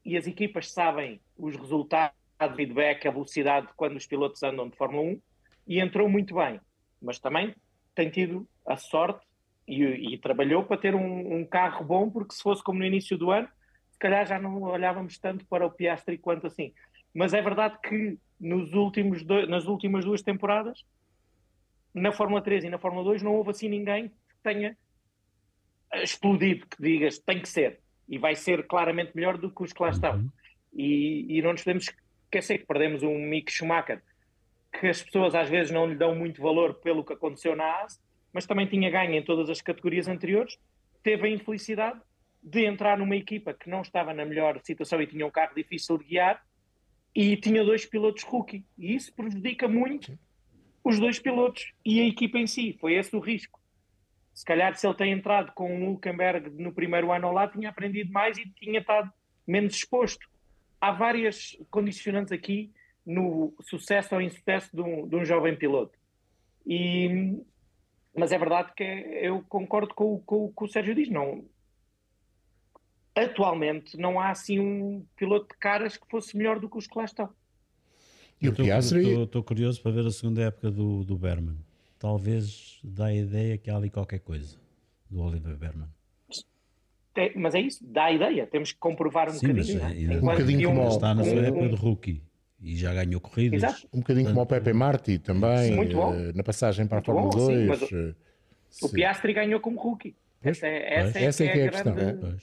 e 0.04 0.16
as 0.16 0.26
equipas 0.26 0.70
sabem 0.70 1.20
os 1.36 1.56
resultados, 1.56 2.16
feedback, 2.48 3.06
a 3.06 3.10
velocidade 3.10 3.68
quando 3.76 3.96
os 3.96 4.06
pilotos 4.06 4.42
andam 4.42 4.68
de 4.68 4.76
Fórmula 4.76 5.02
1 5.02 5.20
e 5.66 5.80
entrou 5.80 6.08
muito 6.08 6.34
bem. 6.34 6.60
Mas 7.00 7.18
também 7.18 7.54
tem 7.94 8.10
tido 8.10 8.48
a 8.66 8.76
sorte 8.76 9.26
e, 9.66 9.82
e 10.14 10.18
trabalhou 10.18 10.64
para 10.64 10.76
ter 10.76 10.94
um, 10.94 11.40
um 11.40 11.44
carro 11.44 11.84
bom, 11.84 12.10
porque 12.10 12.34
se 12.34 12.42
fosse 12.42 12.62
como 12.62 12.78
no 12.78 12.84
início 12.84 13.16
do 13.16 13.30
ano, 13.30 13.48
se 13.90 13.98
calhar 13.98 14.26
já 14.26 14.38
não 14.38 14.62
olhávamos 14.62 15.18
tanto 15.18 15.44
para 15.46 15.66
o 15.66 15.70
Piastri 15.70 16.18
quanto 16.18 16.46
assim. 16.46 16.72
Mas 17.14 17.34
é 17.34 17.42
verdade 17.42 17.78
que 17.82 18.18
nos 18.38 18.72
últimos 18.72 19.22
dois- 19.24 19.48
nas 19.48 19.66
últimas 19.66 20.04
duas 20.04 20.22
temporadas, 20.22 20.84
na 21.92 22.12
Fórmula 22.12 22.40
3 22.40 22.64
e 22.64 22.70
na 22.70 22.78
Fórmula 22.78 23.04
2, 23.04 23.22
não 23.22 23.34
houve 23.34 23.50
assim 23.50 23.68
ninguém 23.68 24.08
que 24.08 24.36
tenha 24.42 24.76
explodido, 25.94 26.66
que 26.66 26.80
digas 26.82 27.18
tem 27.18 27.40
que 27.40 27.48
ser. 27.48 27.80
E 28.08 28.18
vai 28.18 28.34
ser 28.34 28.66
claramente 28.66 29.12
melhor 29.14 29.38
do 29.38 29.50
que 29.50 29.62
os 29.62 29.72
que 29.72 29.82
lá 29.82 29.90
estão. 29.90 30.16
Uhum. 30.16 30.30
E, 30.72 31.38
e 31.38 31.42
não 31.42 31.52
nos 31.52 31.62
podemos 31.62 31.86
esquecer 32.30 32.58
que 32.58 32.66
perdemos 32.66 33.02
um 33.02 33.18
Mick 33.18 33.52
Schumacher, 33.52 34.00
que 34.78 34.86
as 34.86 35.02
pessoas 35.02 35.34
às 35.34 35.50
vezes 35.50 35.72
não 35.72 35.86
lhe 35.86 35.96
dão 35.96 36.14
muito 36.14 36.40
valor 36.40 36.74
pelo 36.74 37.04
que 37.04 37.12
aconteceu 37.12 37.56
na 37.56 37.82
AS, 37.82 38.00
mas 38.32 38.46
também 38.46 38.66
tinha 38.66 38.88
ganho 38.88 39.14
em 39.14 39.24
todas 39.24 39.50
as 39.50 39.60
categorias 39.60 40.06
anteriores, 40.06 40.56
teve 41.02 41.26
a 41.26 41.30
infelicidade 41.30 42.00
de 42.40 42.64
entrar 42.64 42.96
numa 42.96 43.16
equipa 43.16 43.52
que 43.52 43.68
não 43.68 43.82
estava 43.82 44.14
na 44.14 44.24
melhor 44.24 44.60
situação 44.62 45.02
e 45.02 45.06
tinha 45.06 45.26
um 45.26 45.30
carro 45.30 45.54
difícil 45.54 45.98
de 45.98 46.04
guiar 46.04 46.40
e 47.14 47.36
tinha 47.36 47.64
dois 47.64 47.84
pilotos 47.84 48.22
rookie. 48.22 48.64
E 48.78 48.94
isso 48.94 49.12
prejudica 49.14 49.66
muito 49.66 50.16
os 50.84 50.98
dois 51.00 51.18
pilotos 51.18 51.72
e 51.84 52.00
a 52.00 52.06
equipa 52.06 52.38
em 52.38 52.46
si. 52.46 52.76
Foi 52.80 52.94
esse 52.94 53.14
o 53.14 53.18
risco. 53.18 53.60
Se 54.32 54.44
calhar, 54.44 54.74
se 54.76 54.86
ele 54.86 54.94
tem 54.94 55.12
entrado 55.12 55.52
com 55.52 55.84
o 55.84 55.90
Hulkenberg 55.90 56.50
no 56.50 56.72
primeiro 56.72 57.12
ano 57.12 57.26
ao 57.26 57.32
lado, 57.32 57.52
tinha 57.52 57.68
aprendido 57.68 58.12
mais 58.12 58.38
e 58.38 58.48
tinha 58.54 58.78
estado 58.78 59.12
menos 59.46 59.74
exposto. 59.74 60.24
Há 60.80 60.92
várias 60.92 61.56
condicionantes 61.70 62.32
aqui 62.32 62.72
no 63.04 63.54
sucesso 63.62 64.14
ou 64.14 64.20
insucesso 64.20 64.74
de 64.74 64.80
um, 64.82 65.06
de 65.06 65.16
um 65.16 65.24
jovem 65.24 65.56
piloto. 65.56 65.98
E, 66.66 67.38
mas 68.16 68.32
é 68.32 68.38
verdade 68.38 68.72
que 68.74 68.82
eu 68.82 69.42
concordo 69.48 69.94
com, 69.94 70.14
o- 70.14 70.20
com 70.20 70.44
o 70.46 70.52
que 70.52 70.64
o 70.64 70.68
Sérgio 70.68 70.94
diz. 70.94 71.08
Não, 71.10 71.44
atualmente 73.14 73.96
não 73.96 74.18
há 74.20 74.30
assim 74.30 74.58
um 74.58 75.04
piloto 75.16 75.48
de 75.52 75.58
caras 75.58 75.96
que 75.96 76.06
fosse 76.08 76.36
melhor 76.36 76.58
do 76.60 76.68
que 76.68 76.78
os 76.78 76.86
que 76.86 76.96
lá 76.98 77.04
estão. 77.04 77.28
E 78.40 78.48
o 78.48 78.54
Piastri, 78.54 79.22
Estou 79.22 79.42
curioso 79.44 79.82
para 79.82 79.90
ver 79.90 80.06
a 80.06 80.10
segunda 80.10 80.42
época 80.42 80.70
do, 80.70 81.04
do 81.04 81.18
Berman. 81.18 81.58
Talvez 81.98 82.80
dá 82.82 83.06
a 83.06 83.14
ideia 83.14 83.58
que 83.58 83.70
há 83.70 83.76
ali 83.76 83.90
qualquer 83.90 84.20
coisa 84.20 84.58
do 85.10 85.20
Oliver 85.20 85.56
Berman. 85.56 85.88
É, 87.16 87.32
mas 87.36 87.54
é 87.54 87.60
isso, 87.60 87.84
dá 87.86 88.04
a 88.04 88.12
ideia, 88.12 88.46
temos 88.46 88.72
que 88.72 88.78
comprovar 88.78 89.28
um 89.28 89.32
Sim, 89.32 89.52
mas 89.52 89.66
bocadinho. 89.66 89.78
né? 89.80 89.86
ainda- 89.86 90.14
Enquanto 90.14 90.22
Um 90.22 90.38
bocadinho 90.44 90.68
como 90.68 90.88
Está 90.88 91.14
na 91.14 91.24
sua 91.24 91.40
época 91.46 91.68
de 91.68 91.74
rookie 91.74 92.22
e 92.62 92.76
já 92.76 92.94
ganhou 92.94 93.20
corridas. 93.20 93.62
Exato. 93.62 93.88
um 93.92 93.98
bocadinho 93.98 94.28
como 94.28 94.40
o 94.40 94.46
Pepe 94.46 94.72
Marti 94.72 95.18
também, 95.18 95.72
Muito 95.74 95.96
bom. 95.96 96.14
eh, 96.14 96.32
na 96.34 96.42
passagem 96.42 96.86
para 96.86 96.98
a 96.98 97.12
Muito 97.12 97.36
Fórmula 97.36 97.52
sim, 97.60 97.66
2. 97.66 97.80
mas 97.80 97.92
eh, 97.92 98.14
O 98.82 98.86
se- 98.88 98.92
Piastri 98.94 99.32
ganhou 99.32 99.60
como 99.60 99.78
rookie. 99.80 100.14
Essa 100.42 100.66
é, 100.66 100.94
essa 100.94 101.02
pois. 101.12 101.16
é, 101.16 101.24
Essa 101.26 101.44
é 101.44 101.48
que 101.48 101.58
é 101.58 101.66
a 101.66 101.70
questão. 101.70 101.94
grande-. 101.94 102.38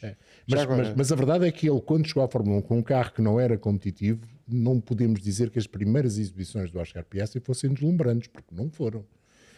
Mas, 0.48 0.66
mas- 0.68 0.94
mas 0.96 1.12
a 1.12 1.16
verdade 1.16 1.48
é 1.48 1.52
que 1.52 1.68
ele, 1.68 1.82
quando 1.82 2.06
chegou 2.08 2.22
à 2.24 2.28
Fórmula 2.28 2.58
1 2.58 2.62
com 2.62 2.78
um 2.78 2.82
carro 2.84 3.12
que 3.12 3.22
não 3.24 3.40
era 3.40 3.58
competitivo, 3.58 4.22
não 4.48 4.80
podemos 4.80 5.20
dizer 5.22 5.50
que 5.50 5.58
as 5.58 5.66
primeiras 5.66 6.18
exibições 6.20 6.70
do 6.70 6.80
Oscar 6.80 7.04
Piastri 7.06 7.40
fossem 7.40 7.72
deslumbrantes, 7.74 8.28
porque 8.28 8.54
não 8.54 8.70
foram. 8.70 9.04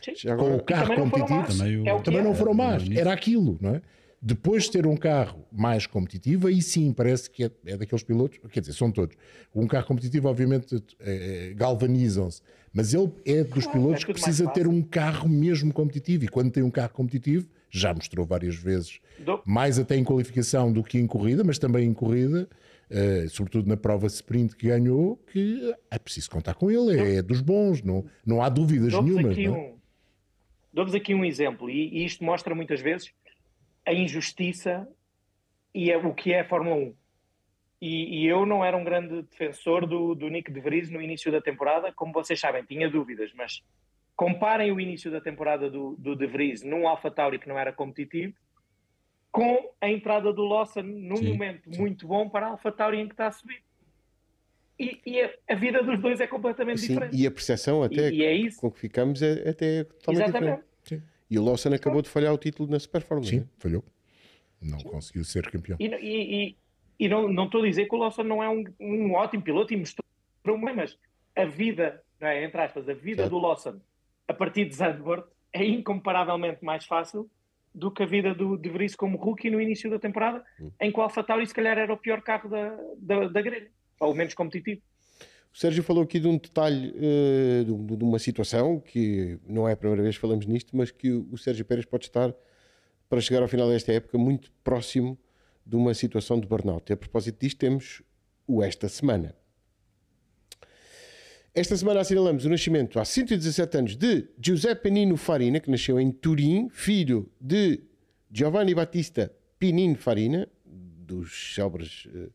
Sim. 0.02 0.14
Com 0.38 0.56
o 0.56 0.64
carro 0.64 0.84
também 0.84 0.98
não 1.00 1.10
foram 1.10 1.28
competitivo. 1.28 1.58
Também 1.58 1.78
o- 1.82 1.88
É 1.90 2.02
também 2.02 2.20
é. 2.22 2.24
não 2.24 2.34
foram 2.36 2.54
más, 2.54 2.90
era 2.92 3.12
aquilo, 3.12 3.58
não 3.60 3.76
é? 3.76 3.82
Depois 4.22 4.64
de 4.64 4.72
ter 4.72 4.86
um 4.86 4.98
carro 4.98 5.46
mais 5.52 5.88
competitivo, 5.88 6.48
aí 6.48 6.62
sim 6.62 6.92
parece 6.92 7.30
que 7.30 7.46
é, 7.46 7.52
é 7.66 7.78
daqueles 7.78 8.04
pilotos, 8.04 8.38
quer 8.52 8.60
dizer, 8.60 8.74
são 8.74 8.92
todos. 8.92 9.16
Um 9.56 9.66
carro 9.66 9.88
competitivo, 9.88 10.28
obviamente, 10.28 10.84
é, 11.00 11.54
galvanizam-se, 11.56 12.42
mas 12.74 12.94
ele 12.94 13.10
é 13.26 13.44
dos 13.44 13.64
claro, 13.64 13.80
pilotos 13.80 14.04
é 14.04 14.06
que 14.06 14.14
precisa 14.14 14.48
ter 14.50 14.68
um 14.68 14.82
carro 14.82 15.30
mesmo 15.30 15.74
competitivo. 15.74 16.26
E 16.26 16.28
quando 16.28 16.52
tem 16.52 16.62
um 16.62 16.70
carro 16.70 16.92
competitivo, 16.92 17.48
já 17.70 17.94
mostrou 17.94 18.26
várias 18.26 18.56
vezes, 18.56 19.00
do... 19.20 19.42
mais 19.46 19.80
até 19.80 19.96
em 19.96 20.04
qualificação 20.04 20.72
do 20.72 20.84
que 20.84 20.98
em 20.98 21.08
corrida, 21.08 21.44
mas 21.44 21.58
também 21.58 21.88
em 21.88 21.94
corrida, 21.94 22.50
uh, 22.90 23.30
sobretudo 23.30 23.70
na 23.70 23.78
prova 23.78 24.08
sprint 24.08 24.56
que 24.56 24.68
ganhou, 24.68 25.18
que 25.32 25.74
é 25.90 25.98
preciso 26.00 26.30
contar 26.30 26.56
com 26.56 26.70
ele, 26.70 27.00
é, 27.00 27.16
é 27.18 27.22
dos 27.22 27.42
bons, 27.42 27.82
não, 27.82 28.06
não 28.26 28.42
há 28.42 28.50
dúvidas 28.50 28.92
nenhuma. 28.94 29.32
Aqui 29.32 29.48
um, 29.48 29.80
Dou-vos 30.72 30.94
aqui 30.94 31.16
um 31.16 31.26
exemplo, 31.26 31.70
e, 31.70 31.90
e, 31.90 32.06
isto 32.06 32.24
mostra 32.24 32.54
muitas 32.54 32.80
vezes 32.80 33.12
a 33.90 33.94
injustiça 33.94 34.88
e 35.74 35.92
é, 35.92 35.98
o 35.98 36.14
que 36.14 36.32
é 36.32 36.42
a 36.42 36.48
Fórmula 36.48 36.76
1. 36.76 36.96
E, 37.82 38.22
e, 38.22 38.28
eu 38.28 38.46
não 38.46 38.64
era 38.64 38.78
um 38.78 38.84
grande 38.84 39.24
defensor 39.24 39.88
do, 39.88 40.14
do 40.14 40.30
Nick 40.30 40.52
de 40.52 40.60
Vries 40.60 40.90
no 40.92 41.02
início 41.02 41.32
da 41.32 41.42
temporada, 41.42 41.92
como 41.94 42.14
vocês 42.14 42.40
sabem, 42.40 42.64
tinha 42.64 42.90
dúvidas, 42.90 43.32
mas 43.34 43.64
comparem 44.16 44.72
o 44.72 44.80
início 44.80 45.10
da 45.10 45.20
temporada 45.20 45.70
do, 45.70 45.96
do 45.98 46.16
De 46.16 46.28
Vries 46.28 46.62
num 46.62 46.88
AlphaTauri 46.88 47.40
que 47.40 47.48
não 47.48 47.58
era 47.58 47.72
competitivo 47.72 48.36
com 49.32 49.72
a 49.82 49.90
entrada 49.90 50.32
do 50.34 50.44
Lawson 50.44 50.82
num 50.82 51.18
sim, 51.18 51.32
momento 51.32 51.74
sim. 51.74 51.80
muito 51.80 52.08
bom 52.08 52.30
para 52.30 52.48
a 52.48 52.50
AlphaTauri 52.50 53.00
em 53.00 53.08
que 53.08 53.14
está 53.14 53.28
a 53.28 53.32
subir. 53.32 53.64
E, 54.78 55.02
e 55.06 55.22
a, 55.22 55.34
a, 55.50 55.56
vida 55.56 55.82
dos 55.82 56.00
dois 56.00 56.20
é 56.20 56.28
completamente 56.28 56.82
sim, 56.82 56.88
diferente. 56.90 57.16
E 57.16 57.26
a 57.26 57.32
percepção 57.32 57.82
até 57.82 58.12
e, 58.12 58.18
e 58.18 58.24
é 58.48 58.52
com 58.58 58.70
que 58.70 58.80
ficamos 58.80 59.22
é, 59.22 59.50
até 59.50 59.84
totalmente 59.84 60.24
Exatamente. 60.24 60.56
diferente. 60.58 60.69
E 61.30 61.38
o 61.38 61.44
Lawson 61.44 61.74
acabou 61.74 62.02
de 62.02 62.10
falhar 62.10 62.34
o 62.34 62.38
título 62.38 62.70
na 62.70 62.80
Super 62.80 63.02
Fórmula. 63.02 63.30
Sim, 63.30 63.48
falhou. 63.58 63.84
Não 64.62 64.80
conseguiu 64.80 65.24
ser 65.24 65.50
campeão. 65.50 65.78
E, 65.80 65.86
e, 65.88 66.56
e 67.00 67.08
não, 67.08 67.32
não 67.32 67.46
estou 67.46 67.62
a 67.62 67.66
dizer 67.66 67.88
que 67.88 67.96
o 67.96 68.00
Lawson 68.00 68.24
não 68.24 68.44
é 68.44 68.50
um, 68.50 68.64
um 68.80 69.14
ótimo 69.14 69.44
piloto 69.44 69.74
e 69.74 69.78
mostrou 69.78 70.06
bem, 70.46 70.76
mas 70.76 70.98
a 71.36 71.46
vida, 71.46 72.04
é, 72.20 72.44
entre 72.44 72.60
aspas, 72.60 72.90
a 72.90 72.94
vida 72.94 73.24
certo. 73.24 73.30
do 73.30 73.38
Lawson 73.38 73.80
a 74.28 74.34
partir 74.34 74.66
de 74.66 74.76
Zandvoort 74.76 75.28
é 75.54 75.66
incomparavelmente 75.66 76.64
mais 76.64 76.86
fácil 76.86 77.30
do 77.74 77.92
que 77.92 78.04
a 78.04 78.06
vida 78.06 78.34
do 78.34 78.58
De 78.58 78.70
Vries 78.70 78.96
como 78.96 79.18
rookie 79.18 79.50
no 79.50 79.62
início 79.62 79.90
da 79.90 80.00
temporada, 80.00 80.44
hum. 80.60 80.72
em 80.82 80.92
que 80.92 81.00
o 81.00 81.04
AlphaTauri 81.04 81.46
se 81.46 81.54
calhar 81.54 81.78
era 81.78 81.94
o 81.94 81.98
pior 81.98 82.22
carro 82.22 82.50
da, 82.50 82.78
da, 82.98 83.28
da 83.28 83.42
grelha, 83.42 83.70
ou 84.00 84.14
menos 84.14 84.34
competitivo. 84.34 84.82
O 85.54 85.58
Sérgio 85.58 85.84
falou 85.84 86.04
aqui 86.04 86.20
de 86.20 86.28
um 86.28 86.38
detalhe, 86.38 86.94
uh, 86.96 87.96
de, 87.98 88.04
uma 88.04 88.20
situação 88.20 88.80
que 88.80 89.40
não 89.48 89.68
é 89.68 89.74
a 89.74 89.78
primeira 89.78 90.04
vez 90.04 90.16
que 90.16 90.22
falamos 90.22 90.46
nisto, 90.46 90.76
mas 90.76 90.92
que 90.92 91.12
o 91.12 91.38
Sérgio 91.38 91.66
Pérez 91.66 91.86
pode 91.86 92.06
estar, 92.06 92.34
para 93.10 93.20
chegar 93.20 93.42
ao 93.42 93.48
final 93.48 93.68
desta 93.68 93.92
época, 93.92 94.18
muito 94.18 94.52
próximo 94.64 95.18
de 95.66 95.76
uma 95.76 95.94
situação 95.94 96.40
de 96.40 96.48
burnout. 96.48 96.92
E 96.92 96.94
a 96.94 96.98
propósito 96.98 97.40
disto, 97.42 97.58
temos 97.58 98.04
o 98.48 98.64
esta 98.64 98.88
semana. 98.88 99.36
Esta 101.54 101.76
semana 101.76 102.02
assinalamos 102.02 102.46
o 102.46 102.50
nascimento 102.50 103.00
há 103.00 103.06
117 103.06 103.78
anos 103.78 103.96
de 103.96 104.30
Giuseppe 104.40 104.92
Nino 104.92 105.18
Farina, 105.18 105.60
que 105.60 105.70
nasceu 105.70 106.00
em 106.00 106.12
Turim, 106.12 106.70
filho 106.70 107.30
de 107.42 107.82
Giovanni 108.32 108.76
Battista 108.76 109.34
Pinino 109.58 109.96
Farina, 109.96 110.48
dos 110.66 111.54
célebres, 111.54 112.06
uh, 112.06 112.32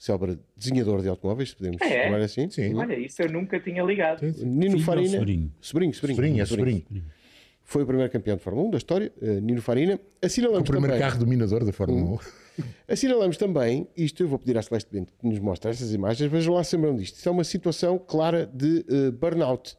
célebre 0.00 0.38
desenhador 0.56 1.02
de 1.02 1.08
automóveis, 1.08 1.52
podemos 1.52 1.76
ah, 1.82 1.86
é? 1.86 2.04
chamar 2.04 2.22
assim. 2.22 2.48
Sim. 2.48 2.74
Olha, 2.74 2.98
isso 2.98 3.20
eu 3.20 3.30
nunca 3.30 3.60
tinha 3.60 3.82
ligado. 3.82 4.20
Sim, 4.20 4.32
sim. 4.32 4.46
Nino 4.46 4.72
filho 4.72 4.84
Farina. 4.84 5.18
Sobrinho. 5.18 5.52
Sobrinho, 5.60 5.94
sobrinho. 5.94 6.16
Sobrinho, 6.16 6.42
é 6.42 6.46
sobrinho. 6.46 6.78
sobrinho. 6.80 7.04
Foi 7.62 7.82
o 7.82 7.86
primeiro 7.86 8.10
campeão 8.10 8.36
de 8.36 8.42
Fórmula 8.42 8.66
1 8.66 8.70
da 8.70 8.78
história, 8.78 9.12
uh, 9.20 9.40
Nino 9.42 9.60
Farina. 9.60 10.00
Assinalamos 10.22 10.62
o 10.62 10.72
primeiro 10.72 10.94
também... 10.94 11.06
carro 11.06 11.20
dominador 11.20 11.64
da 11.66 11.72
Fórmula 11.72 12.18
1. 12.58 12.62
Assinalamos 12.88 13.36
também, 13.36 13.86
isto 13.94 14.22
eu 14.22 14.28
vou 14.28 14.38
pedir 14.38 14.56
à 14.56 14.62
Celeste 14.62 14.90
Bento 14.90 15.12
que 15.18 15.28
nos 15.28 15.38
mostre 15.38 15.70
estas 15.70 15.92
imagens, 15.92 16.30
vejam 16.30 16.54
lá 16.54 16.64
se 16.64 16.74
lembram 16.76 16.96
disto. 16.96 17.16
Isto 17.16 17.28
é 17.28 17.32
uma 17.32 17.44
situação 17.44 17.98
clara 17.98 18.50
de 18.52 18.86
uh, 18.88 19.12
burnout, 19.12 19.76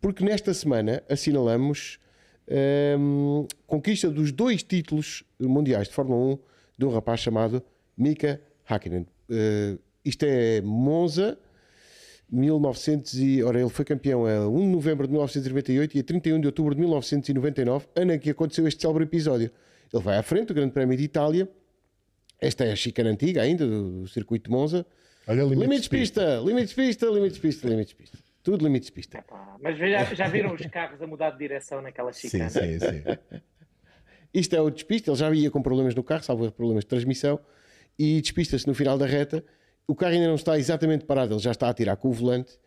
porque 0.00 0.24
nesta 0.24 0.52
semana 0.52 1.02
assinalamos 1.08 2.00
um, 2.48 3.42
ehm, 3.42 3.46
conquista 3.68 4.10
dos 4.10 4.32
dois 4.32 4.64
títulos 4.64 5.22
mundiais 5.38 5.86
de 5.86 5.94
Fórmula 5.94 6.34
1 6.34 6.38
de 6.76 6.86
um 6.86 6.90
rapaz 6.90 7.20
chamado 7.20 7.62
Mika 7.96 8.40
Hakkinen. 8.66 9.06
Uh, 9.30 9.78
isto 10.04 10.24
é 10.24 10.60
Monza, 10.60 11.38
1900 12.30 13.14
e, 13.20 13.42
ora, 13.42 13.60
ele 13.60 13.70
foi 13.70 13.84
campeão 13.84 14.26
a 14.26 14.48
1 14.48 14.60
de 14.60 14.66
novembro 14.66 15.06
de 15.06 15.12
1998 15.12 15.96
e 15.96 16.00
a 16.00 16.04
31 16.04 16.40
de 16.40 16.46
outubro 16.46 16.74
de 16.74 16.80
1999, 16.80 17.86
ano 17.94 18.12
em 18.12 18.18
que 18.18 18.30
aconteceu 18.30 18.66
este 18.66 18.80
célebre 18.80 19.04
episódio. 19.04 19.50
Ele 19.92 20.02
vai 20.02 20.16
à 20.16 20.22
frente 20.22 20.48
do 20.48 20.54
Grande 20.54 20.72
Prémio 20.72 20.96
de 20.96 21.04
Itália 21.04 21.48
esta 22.40 22.64
é 22.64 22.72
a 22.72 22.76
chicana 22.76 23.10
antiga 23.10 23.42
ainda, 23.42 23.66
do, 23.66 24.00
do 24.00 24.08
circuito 24.08 24.48
de 24.48 24.50
Monza. 24.50 24.86
Olha, 25.26 25.42
limites, 25.42 25.62
limites 25.62 25.82
de 25.82 25.90
pista. 25.90 26.20
pista, 26.20 26.40
limites 26.44 26.70
de 26.70 26.74
pista, 26.74 27.06
limites 27.06 27.34
de 27.34 27.40
pista, 27.40 27.68
limites 27.68 27.88
de 27.90 27.94
pista. 27.96 28.18
Tudo 28.42 28.64
limites 28.64 28.86
de 28.86 28.92
pista. 28.92 29.24
mas 29.60 29.76
já, 29.76 30.04
já 30.14 30.28
viram 30.28 30.54
os 30.54 30.66
carros 30.66 31.00
a 31.02 31.06
mudar 31.06 31.30
de 31.30 31.38
direção 31.38 31.82
naquela 31.82 32.10
chicana? 32.12 32.48
Sim, 32.48 32.78
sim, 32.78 32.78
sim. 32.78 33.40
Isto 34.32 34.56
é 34.56 34.60
o 34.60 34.70
despista, 34.70 35.10
ele 35.10 35.18
já 35.18 35.30
ia 35.34 35.50
com 35.50 35.60
problemas 35.60 35.94
no 35.94 36.02
carro, 36.02 36.22
salvo 36.22 36.50
problemas 36.52 36.84
de 36.84 36.88
transmissão, 36.88 37.38
e 37.98 38.20
despista-se 38.20 38.66
no 38.66 38.74
final 38.74 38.96
da 38.98 39.06
reta. 39.06 39.44
O 39.86 39.94
carro 39.94 40.12
ainda 40.12 40.28
não 40.28 40.36
está 40.36 40.58
exatamente 40.58 41.04
parado, 41.04 41.34
ele 41.34 41.40
já 41.40 41.50
está 41.50 41.68
a 41.68 41.74
tirar 41.74 41.96
com 41.96 42.08
o 42.08 42.12
volante 42.12 42.58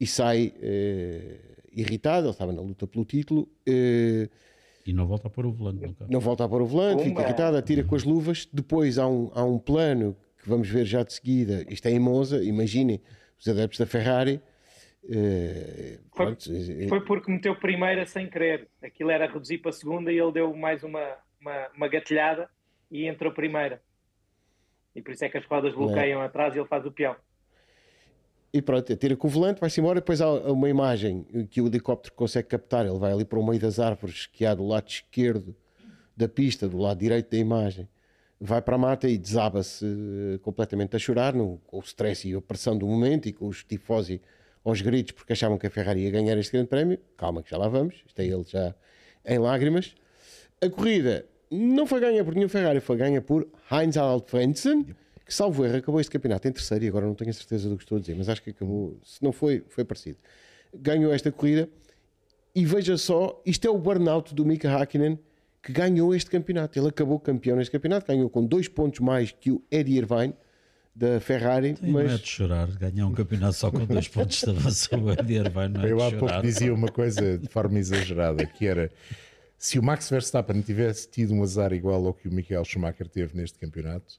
e 0.00 0.06
sai 0.06 0.54
eh, 0.60 1.38
irritado. 1.72 2.26
Ele 2.26 2.32
estava 2.32 2.52
na 2.52 2.62
luta 2.62 2.86
pelo 2.86 3.04
título. 3.04 3.48
Eh, 3.66 4.28
e 4.86 4.92
não 4.92 5.06
volta 5.06 5.28
a 5.28 5.30
pôr 5.30 5.46
o 5.46 5.52
volante 5.52 5.86
no 5.86 5.94
carro. 5.94 6.10
Não 6.10 6.20
volta 6.20 6.44
a 6.44 6.48
pôr 6.48 6.62
o 6.62 6.66
volante, 6.66 7.04
fica 7.04 7.22
irritado, 7.22 7.56
atira 7.56 7.84
com 7.84 7.94
as 7.94 8.04
luvas. 8.04 8.48
Depois 8.50 8.98
há 8.98 9.06
um, 9.06 9.30
há 9.34 9.44
um 9.44 9.58
plano 9.58 10.16
que 10.42 10.48
vamos 10.48 10.68
ver 10.68 10.86
já 10.86 11.02
de 11.02 11.12
seguida. 11.12 11.64
Isto 11.68 11.86
é 11.86 11.92
em 11.92 11.98
Monza, 11.98 12.42
imaginem 12.42 13.00
os 13.38 13.46
adeptos 13.46 13.78
da 13.78 13.86
Ferrari. 13.86 14.40
Uh, 15.04 15.98
foi, 16.14 16.26
pronto, 16.26 16.44
foi, 16.88 17.00
porque 17.04 17.30
meteu 17.30 17.54
primeira 17.56 18.06
sem 18.06 18.28
querer. 18.28 18.68
Aquilo 18.82 19.10
era 19.10 19.26
reduzir 19.26 19.58
para 19.58 19.70
a 19.70 19.72
segunda 19.72 20.12
e 20.12 20.18
ele 20.18 20.32
deu 20.32 20.54
mais 20.54 20.82
uma, 20.82 21.16
uma, 21.40 21.68
uma 21.76 21.88
gatilhada 21.88 22.48
e 22.90 23.06
entrou 23.06 23.32
primeira. 23.32 23.82
E 25.00 25.02
por 25.02 25.14
isso 25.14 25.24
é 25.24 25.30
que 25.30 25.38
as 25.38 25.46
rodas 25.46 25.74
bloqueiam 25.74 26.20
é. 26.20 26.26
atrás 26.26 26.54
e 26.54 26.58
ele 26.58 26.68
faz 26.68 26.84
o 26.84 26.92
peão. 26.92 27.16
E 28.52 28.60
pronto, 28.60 28.94
tira 28.96 29.16
com 29.16 29.28
o 29.28 29.30
volante, 29.30 29.58
vai-se 29.58 29.80
embora. 29.80 30.00
Depois 30.00 30.20
há 30.20 30.30
uma 30.52 30.68
imagem 30.68 31.24
que 31.50 31.62
o 31.62 31.66
helicóptero 31.66 32.14
consegue 32.14 32.48
captar. 32.48 32.84
Ele 32.84 32.98
vai 32.98 33.12
ali 33.12 33.24
para 33.24 33.38
o 33.38 33.46
meio 33.46 33.58
das 33.58 33.78
árvores, 33.78 34.26
que 34.26 34.44
há 34.44 34.54
do 34.54 34.66
lado 34.66 34.88
esquerdo 34.88 35.56
da 36.14 36.28
pista, 36.28 36.68
do 36.68 36.76
lado 36.76 36.98
direito 36.98 37.30
da 37.30 37.38
imagem. 37.38 37.88
Vai 38.38 38.60
para 38.60 38.74
a 38.74 38.78
mata 38.78 39.08
e 39.08 39.16
desaba-se 39.16 39.86
uh, 39.86 40.38
completamente 40.40 40.94
a 40.96 40.98
chorar, 40.98 41.32
no, 41.32 41.58
com 41.66 41.78
o 41.78 41.80
stress 41.80 42.28
e 42.28 42.34
a 42.34 42.40
pressão 42.42 42.76
do 42.76 42.86
momento 42.86 43.26
e 43.26 43.32
com 43.32 43.46
os 43.46 43.64
tifosi 43.64 44.20
aos 44.62 44.82
gritos, 44.82 45.12
porque 45.12 45.32
achavam 45.32 45.56
que 45.56 45.66
a 45.66 45.70
Ferrari 45.70 46.00
ia 46.00 46.10
ganhar 46.10 46.36
este 46.36 46.52
grande 46.52 46.68
prémio. 46.68 46.98
Calma, 47.16 47.42
que 47.42 47.50
já 47.50 47.56
lá 47.56 47.68
vamos. 47.68 48.02
Está 48.06 48.22
ele 48.22 48.44
já 48.44 48.74
em 49.24 49.38
lágrimas. 49.38 49.94
A 50.60 50.68
corrida 50.68 51.24
não 51.50 51.86
foi 51.86 52.00
ganha 52.00 52.24
por 52.24 52.34
nenhum 52.34 52.48
Ferrari, 52.48 52.80
foi 52.80 52.96
ganha 52.96 53.20
por 53.20 53.48
Heinz 53.70 53.96
Harald 53.96 54.24
Frentzen 54.26 54.86
que 55.30 55.34
salvo 55.34 55.64
erro, 55.64 55.76
acabou 55.76 56.00
este 56.00 56.10
campeonato 56.10 56.48
em 56.48 56.52
terceiro 56.52 56.84
e 56.84 56.88
agora 56.88 57.06
não 57.06 57.14
tenho 57.14 57.30
a 57.30 57.32
certeza 57.32 57.68
do 57.68 57.76
que 57.76 57.84
estou 57.84 57.98
a 57.98 58.00
dizer, 58.00 58.16
mas 58.16 58.28
acho 58.28 58.42
que 58.42 58.50
acabou, 58.50 58.98
se 59.04 59.22
não 59.22 59.30
foi, 59.30 59.62
foi 59.68 59.84
parecido. 59.84 60.18
Ganhou 60.74 61.14
esta 61.14 61.30
corrida 61.30 61.68
e 62.52 62.66
veja 62.66 62.98
só, 62.98 63.40
isto 63.46 63.64
é 63.64 63.70
o 63.70 63.78
burnout 63.78 64.34
do 64.34 64.44
Mika 64.44 64.76
Hakkinen 64.76 65.16
que 65.62 65.72
ganhou 65.72 66.12
este 66.12 66.28
campeonato. 66.28 66.76
Ele 66.76 66.88
acabou 66.88 67.20
campeão 67.20 67.56
neste 67.56 67.70
campeonato, 67.70 68.08
ganhou 68.08 68.28
com 68.28 68.44
dois 68.44 68.66
pontos 68.66 68.98
mais 68.98 69.30
que 69.30 69.52
o 69.52 69.62
Eddie 69.70 69.98
Irvine 69.98 70.34
da 70.96 71.20
Ferrari. 71.20 71.74
Tem 71.74 71.92
mas... 71.92 72.06
Não 72.06 72.14
é 72.14 72.18
de 72.18 72.26
chorar, 72.26 72.66
ganhar 72.72 73.06
um 73.06 73.12
campeonato 73.12 73.52
só 73.52 73.70
com 73.70 73.86
dois 73.86 74.08
pontos 74.08 74.40
de 74.40 74.50
avanço 74.50 74.88
o 74.96 75.12
Eddie 75.12 75.36
Irvine. 75.36 75.68
Não 75.68 75.84
é 75.84 75.92
Eu 75.92 76.02
há 76.02 76.10
pouco 76.10 76.42
dizia 76.42 76.74
uma 76.74 76.88
coisa 76.88 77.38
de 77.38 77.46
forma 77.46 77.78
exagerada, 77.78 78.44
que 78.46 78.66
era 78.66 78.90
se 79.60 79.78
o 79.78 79.82
Max 79.82 80.10
Verstappen 80.10 80.60
tivesse 80.60 81.08
tido 81.08 81.34
um 81.34 81.42
azar 81.44 81.72
igual 81.72 82.04
ao 82.04 82.14
que 82.14 82.26
o 82.26 82.32
Michael 82.32 82.64
Schumacher 82.64 83.06
teve 83.06 83.36
neste 83.36 83.60
campeonato, 83.60 84.18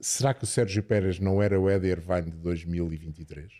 Será 0.00 0.32
que 0.32 0.44
o 0.44 0.46
Sérgio 0.46 0.82
Pérez 0.82 1.20
não 1.20 1.42
era 1.42 1.60
o 1.60 1.68
Eddie 1.68 1.90
Irvine 1.90 2.30
de 2.30 2.38
2023? 2.38 3.52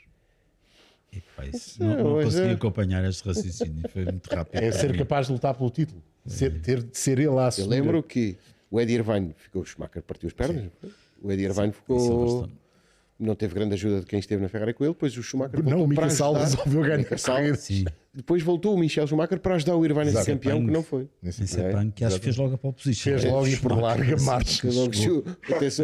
Epa, 1.13 1.47
isso, 1.47 1.83
não, 1.83 1.97
não 1.97 2.25
consegui 2.25 2.49
é. 2.49 2.53
acompanhar 2.53 3.05
este 3.05 3.29
raciocínio, 3.29 3.87
foi 3.91 4.05
muito 4.07 4.27
rápido. 4.35 4.63
É 4.63 4.73
ser 4.73 4.97
capaz 4.97 5.27
de 5.27 5.35
lutar 5.35 5.55
pelo 5.55 5.69
título, 5.69 6.03
ser, 6.25 6.63
ter 6.63 6.83
de 6.83 6.97
ser 6.97 7.19
ele 7.19 7.37
a 7.37 7.49
assumir. 7.49 7.67
Eu 7.67 7.71
lembro 7.71 8.03
que 8.03 8.39
o 8.71 8.81
Eddie 8.81 8.95
Irvine 8.95 9.35
ficou, 9.37 9.61
o 9.61 9.67
Schumacher 9.67 10.03
partiu 10.03 10.29
as 10.29 10.33
pernas, 10.33 10.71
Sim. 10.81 10.93
o 11.21 11.31
Eddie 11.31 11.45
Irvine 11.45 11.73
ficou 11.73 12.49
não 13.21 13.35
teve 13.35 13.55
grande 13.55 13.75
ajuda 13.75 14.01
de 14.01 14.07
quem 14.07 14.19
esteve 14.19 14.43
na 14.43 14.49
Ferrari 14.49 14.73
com 14.73 14.85
ele, 14.85 14.95
depois 14.95 15.17
o 15.17 15.23
Schumacher 15.23 15.63
não, 15.63 15.85
o 15.85 15.87
Mika 15.87 16.09
Sal 16.11 16.35
resolveu 16.35 16.83
ganhar 16.83 17.05
depois 18.13 18.43
voltou 18.43 18.75
o 18.75 18.79
Michel 18.79 19.07
Schumacher 19.07 19.39
para 19.39 19.55
ajudar 19.55 19.77
o 19.77 19.85
Irvine 19.85 20.09
a 20.09 20.25
ser 20.25 20.33
campeão, 20.33 20.67
que 20.67 20.73
não 20.73 20.83
foi. 20.83 21.09
Nesse 21.23 21.43
é, 21.61 21.73
que 21.95 22.05
acho 22.05 22.19
que 22.19 22.25
fez 22.25 22.37
logo 22.37 22.55
a 22.55 22.59
pole 22.59 22.75
position. 22.75 23.13
Fez 23.13 23.25
logo 23.25 23.47
e 23.47 23.57
por 23.57 23.73
larga 23.81 24.21
marcha. 24.23 24.67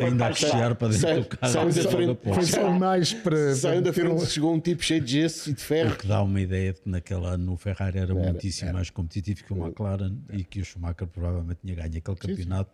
Ainda 0.05 0.27
a 0.27 0.31
puxar 0.35 0.75
para 0.75 0.89
dentro 0.89 1.21
do 1.21 1.27
carro. 1.27 1.53
Saiu 1.53 1.73
da 1.73 1.91
frente, 1.91 2.19
foi 2.35 2.43
só 2.43 2.71
mais 2.73 3.13
para. 3.13 3.55
Saiu 3.55 3.81
da 3.81 3.93
frente, 3.93 4.27
chegou 4.27 4.53
um 4.53 4.59
tipo 4.59 4.83
cheio 4.83 5.01
de 5.01 5.13
gesso 5.13 5.51
e 5.51 5.53
de 5.53 5.63
ferro. 5.63 5.93
O 5.93 5.97
que 5.97 6.09
dá 6.09 6.21
uma 6.21 6.41
ideia 6.41 6.73
de 6.73 6.81
que 6.81 6.89
naquele 6.89 7.27
ano 7.27 7.53
o 7.53 7.57
Ferrari 7.57 7.99
era, 7.99 8.13
era 8.13 8.15
muitíssimo 8.15 8.71
era. 8.71 8.77
mais 8.77 8.91
competitivo 8.91 9.45
que 9.45 9.53
o 9.53 9.65
McLaren 9.65 10.17
e 10.33 10.43
que 10.43 10.61
o 10.61 10.65
Schumacher 10.65 11.07
provavelmente 11.07 11.61
tinha 11.63 11.77
ganho 11.77 11.97
aquele 11.97 12.17
campeonato. 12.17 12.73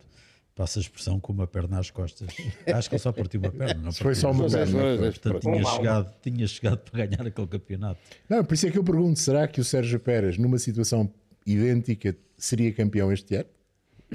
Passa 0.55 0.79
a 0.79 0.83
expressão 0.83 1.19
com 1.19 1.33
uma 1.33 1.47
perna 1.47 1.79
às 1.79 1.91
costas. 1.91 2.29
Acho 2.67 2.89
que 2.89 2.95
ele 2.95 3.03
só 3.03 3.11
partiu 3.11 3.41
uma 3.41 3.51
perna. 3.51 3.83
Não 3.85 3.93
foi 3.93 4.15
só 4.15 4.31
uma 4.31 4.49
perna. 4.49 4.97
Portanto, 4.99 5.41
tinha 5.41 5.65
chegado, 5.65 6.15
tinha 6.21 6.47
chegado 6.47 6.79
para 6.79 7.07
ganhar 7.07 7.27
aquele 7.27 7.47
campeonato. 7.47 8.01
Não, 8.29 8.45
por 8.45 8.53
isso 8.53 8.67
é 8.67 8.71
que 8.71 8.77
eu 8.77 8.85
pergunto: 8.85 9.19
será 9.19 9.49
que 9.49 9.61
o 9.61 9.65
Sérgio 9.65 9.99
Pérez, 9.99 10.37
numa 10.37 10.59
situação 10.59 11.11
idêntica, 11.47 12.15
seria 12.37 12.71
campeão 12.73 13.11
este 13.11 13.37
ano? 13.37 13.49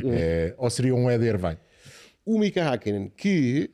É, 0.06 0.54
ou 0.58 0.70
seria 0.70 0.94
um 0.94 1.10
Eder 1.10 1.40
vai? 1.40 1.58
O 2.24 2.38
Mika 2.38 2.70
Hakkinen, 2.70 3.10
que 3.10 3.72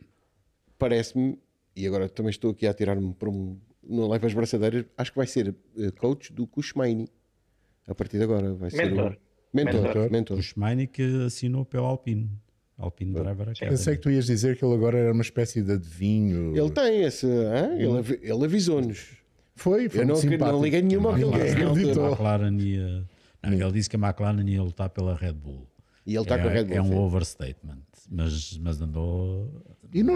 parece-me, 0.78 1.38
e 1.76 1.86
agora 1.88 2.08
também 2.08 2.30
estou 2.30 2.52
aqui 2.52 2.68
a 2.68 2.74
tirar-me 2.74 3.14
para 3.14 3.30
um. 3.30 3.60
Não 3.84 4.08
leva 4.08 4.28
as 4.28 4.34
braçadeiras, 4.34 4.86
acho 4.98 5.12
que 5.12 5.18
vai 5.18 5.28
ser 5.28 5.54
eh, 5.78 5.92
coach 5.92 6.32
do 6.32 6.48
Kushmaini. 6.48 7.10
A 7.86 7.94
partir 7.94 8.18
de 8.18 8.24
agora 8.24 8.54
vai 8.54 8.70
ser. 8.70 8.78
Mentor. 8.78 9.12
Um... 9.12 9.58
Mentor. 9.58 9.82
mentor. 9.82 10.12
mentor. 10.12 10.38
Kushmaini 10.38 10.88
que 10.88 11.26
assinou 11.26 11.66
pelo 11.66 11.86
Alpine. 11.86 12.30
Alpine 12.78 13.14
Driver 13.14 13.50
Academy. 13.50 13.72
Pensei 13.72 13.96
que 13.96 14.02
tu 14.02 14.10
ias 14.10 14.26
dizer 14.26 14.58
que 14.58 14.66
ele 14.66 14.74
agora 14.74 14.98
era 14.98 15.12
uma 15.12 15.22
espécie 15.22 15.62
de 15.62 15.74
adivinho. 15.74 16.56
Ele 16.58 16.72
tem 16.72 17.04
esse. 17.04 17.28
Ele, 17.28 18.20
ele 18.22 18.46
avisou-nos. 18.46 19.24
Foi, 19.56 19.88
foi 19.88 20.02
Eu 20.02 20.08
não, 20.08 20.22
não 20.40 20.64
liguei 20.64 20.82
nenhuma 20.82 21.10
ao 21.10 21.16
que 21.16 21.22
ele 21.22 21.38
disse. 21.74 22.00
A 22.00 22.08
McLaren 22.08 22.58
ia, 22.58 23.08
não, 23.44 23.54
ele 23.54 23.72
disse 23.72 23.90
que 23.90 23.96
a 23.96 24.00
McLaren 24.00 24.44
ia 24.48 24.64
lutar 24.64 24.90
pela 24.90 25.16
Red 25.16 25.34
Bull. 25.34 25.68
E 26.06 26.16
ele 26.16 26.24
está 26.24 26.36
é, 26.36 26.42
com 26.42 26.48
a 26.48 26.52
Red 26.52 26.66
Bull. 26.66 26.78
É 26.78 26.82
um 26.82 26.88
sim. 26.88 26.96
overstatement, 26.96 27.84
mas, 28.10 28.58
mas 28.58 28.82
andou. 28.82 29.64
E 29.94 30.02
não, 30.02 30.16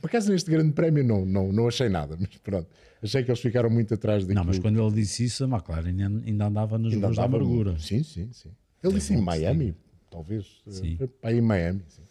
por 0.00 0.08
acaso 0.08 0.30
neste 0.30 0.50
grande 0.50 0.72
prémio 0.72 1.02
não, 1.02 1.24
não, 1.24 1.52
não 1.52 1.68
achei 1.68 1.88
nada, 1.88 2.16
mas 2.18 2.28
pronto. 2.38 2.68
Achei 3.02 3.22
que 3.22 3.30
eles 3.30 3.40
ficaram 3.40 3.70
muito 3.70 3.94
atrás 3.94 4.24
daquilo. 4.24 4.40
Não, 4.40 4.44
mas 4.44 4.58
quando 4.58 4.80
ele 4.80 4.92
disse 4.92 5.24
isso, 5.24 5.44
a 5.44 5.48
McLaren 5.48 6.22
ainda 6.26 6.46
andava 6.46 6.76
nos 6.76 6.92
ainda 6.92 7.10
da 7.10 7.24
amargura. 7.24 7.78
Sim, 7.78 8.02
sim, 8.02 8.28
sim. 8.32 8.50
Ele 8.82 8.92
é 8.92 8.96
disse 8.96 9.14
em 9.14 9.20
Miami, 9.20 9.66
sim. 9.66 9.74
Talvez. 10.10 10.46
Sim. 10.66 10.98
Para 11.20 11.32
em 11.32 11.40
Miami. 11.40 11.82
Sim. 11.88 12.02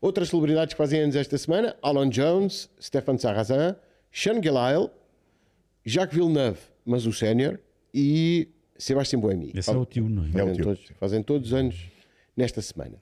Outras 0.00 0.30
celebridades 0.30 0.74
que 0.74 0.78
fazem 0.78 1.00
anos 1.00 1.16
esta 1.16 1.38
semana: 1.38 1.76
Alan 1.80 2.08
Jones, 2.08 2.68
Stefan 2.80 3.18
Sarrazin, 3.18 3.76
Sean 4.10 4.42
Gelael, 4.42 4.90
Jacques 5.84 6.16
Villeneuve, 6.16 6.60
mas 6.84 7.06
o 7.06 7.12
sénior, 7.12 7.58
e 7.94 8.48
Sebastião 8.76 9.20
Boemi. 9.20 9.52
Esse 9.54 9.70
é 9.70 9.76
o 9.76 9.84
tio, 9.84 10.08
não 10.08 10.24
é? 10.24 10.28
Fazem, 10.28 10.50
é 10.50 10.54
tio. 10.54 10.64
Todos, 10.64 10.84
fazem 10.98 11.22
todos 11.22 11.52
anos 11.52 11.86
nesta 12.36 12.60
semana. 12.60 13.00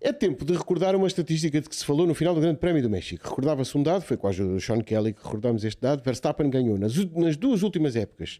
É 0.00 0.12
tempo 0.12 0.44
de 0.44 0.52
recordar 0.52 0.94
uma 0.94 1.06
estatística 1.06 1.58
de 1.60 1.68
que 1.68 1.74
se 1.74 1.84
falou 1.84 2.06
no 2.06 2.14
final 2.14 2.34
do 2.34 2.40
Grande 2.40 2.58
Prémio 2.58 2.82
do 2.82 2.90
México. 2.90 3.26
Recordava-se 3.26 3.76
um 3.76 3.82
dado, 3.82 4.02
foi 4.02 4.18
com 4.18 4.26
a 4.26 4.30
ajuda 4.30 4.52
do 4.52 4.60
Sean 4.60 4.82
Kelly 4.82 5.14
que 5.14 5.24
recordámos 5.24 5.64
este 5.64 5.80
dado. 5.80 6.02
Verstappen 6.04 6.50
ganhou 6.50 6.78
nas, 6.78 6.94
nas 7.12 7.36
duas 7.36 7.62
últimas 7.62 7.96
épocas 7.96 8.38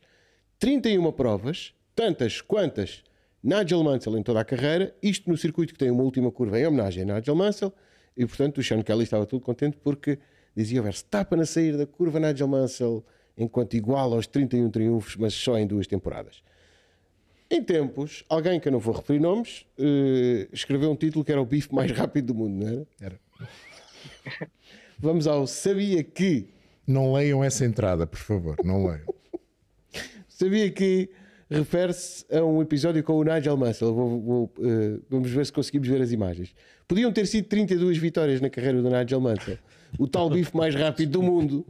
31 0.59 1.11
provas, 1.13 1.73
tantas 1.95 2.41
quantas 2.41 3.03
Nigel 3.45 3.85
Mansell 3.85 4.17
em 4.17 4.23
toda 4.23 4.41
a 4.41 4.45
carreira, 4.45 4.97
isto 5.03 5.29
no 5.29 5.37
circuito 5.37 5.75
que 5.75 5.79
tem 5.79 5.91
uma 5.91 6.03
última 6.03 6.33
curva 6.33 6.59
em 6.59 6.67
homenagem 6.67 7.03
a 7.03 7.15
Nigel 7.15 7.35
Mansell, 7.35 7.75
e 8.17 8.25
portanto 8.25 8.57
o 8.57 8.63
Sean 8.63 8.83
Kelly 8.83 9.05
estava 9.05 9.27
tudo 9.27 9.45
contente 9.45 9.77
porque 9.77 10.19
dizia 10.57 10.81
o 10.81 10.85
Verstappen 10.85 11.39
a 11.41 11.45
sair 11.45 11.77
da 11.77 11.87
curva 11.87 12.19
Nigel 12.19 12.49
Mansell 12.49 13.05
enquanto 13.37 13.75
igual 13.75 14.15
aos 14.15 14.27
31 14.27 14.71
triunfos, 14.71 15.17
mas 15.17 15.35
só 15.35 15.59
em 15.59 15.67
duas 15.67 15.87
temporadas. 15.87 16.43
Em 17.51 17.63
tempos, 17.63 18.25
alguém 18.31 18.59
que 18.59 18.69
eu 18.69 18.73
não 18.73 18.79
vou 18.79 18.95
referir 18.95 19.21
nomes 19.21 19.67
uh, 19.79 20.49
escreveu 20.51 20.91
um 20.91 20.97
título 20.97 21.23
que 21.23 21.31
era 21.31 21.43
o 21.43 21.45
bife 21.45 21.75
mais 21.75 21.91
rápido 21.93 22.29
do 22.29 22.35
mundo, 22.35 22.65
não 22.65 22.73
era? 22.73 22.87
Era. 22.99 23.21
Vamos 24.99 25.27
ao 25.27 25.47
Sabia 25.47 26.03
que. 26.03 26.49
Não 26.87 27.13
leiam 27.13 27.45
essa 27.45 27.65
entrada, 27.67 28.07
por 28.07 28.19
favor, 28.19 28.57
não 28.65 28.87
leiam. 28.87 29.07
sabia 30.29 30.71
que 30.71 31.11
refere-se 31.55 32.25
a 32.35 32.45
um 32.45 32.61
episódio 32.61 33.03
com 33.03 33.15
o 33.15 33.25
Nigel 33.25 33.57
Mansell. 33.57 33.95
Vou, 33.95 34.21
vou, 34.21 34.53
uh, 34.59 35.03
vamos 35.09 35.31
ver 35.31 35.47
se 35.47 35.53
conseguimos 35.53 35.89
ver 35.89 36.03
as 36.03 36.13
imagens. 36.13 36.55
Podiam 36.87 37.13
ter 37.13 37.27
sido 37.27 37.49
32 37.49 37.99
vitórias 37.99 38.41
na 38.41 38.51
carreira 38.51 38.83
do 38.83 38.91
Nigel 38.91 39.21
Mansell 39.21 39.59
o 39.99 40.07
tal 40.07 40.29
bife 40.29 40.57
mais 40.57 40.75
rápido 40.75 41.13
do 41.13 41.23
mundo, 41.23 41.67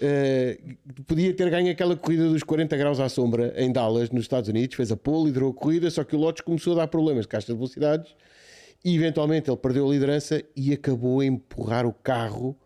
uh, 0.00 1.02
podia 1.06 1.32
ter 1.34 1.50
ganho 1.50 1.70
aquela 1.70 1.96
corrida 1.96 2.28
dos 2.28 2.42
40 2.42 2.76
graus 2.76 3.00
à 3.00 3.08
sombra 3.08 3.52
em 3.56 3.72
Dallas, 3.72 4.10
nos 4.10 4.22
Estados 4.22 4.48
Unidos, 4.48 4.76
fez 4.76 4.90
a 4.90 4.96
pole, 4.96 5.26
liderou 5.26 5.50
a 5.50 5.54
corrida, 5.54 5.90
só 5.90 6.04
que 6.04 6.16
o 6.16 6.18
Lotus 6.18 6.42
começou 6.42 6.74
a 6.74 6.76
dar 6.76 6.88
problemas 6.88 7.24
de 7.24 7.28
caixa 7.28 7.46
de 7.46 7.54
velocidades 7.54 8.14
e 8.84 8.94
eventualmente 8.94 9.48
ele 9.48 9.56
perdeu 9.56 9.88
a 9.88 9.92
liderança 9.92 10.42
e 10.56 10.72
acabou 10.72 11.20
a 11.20 11.24
empurrar 11.24 11.86
o 11.86 11.92
carro 11.92 12.56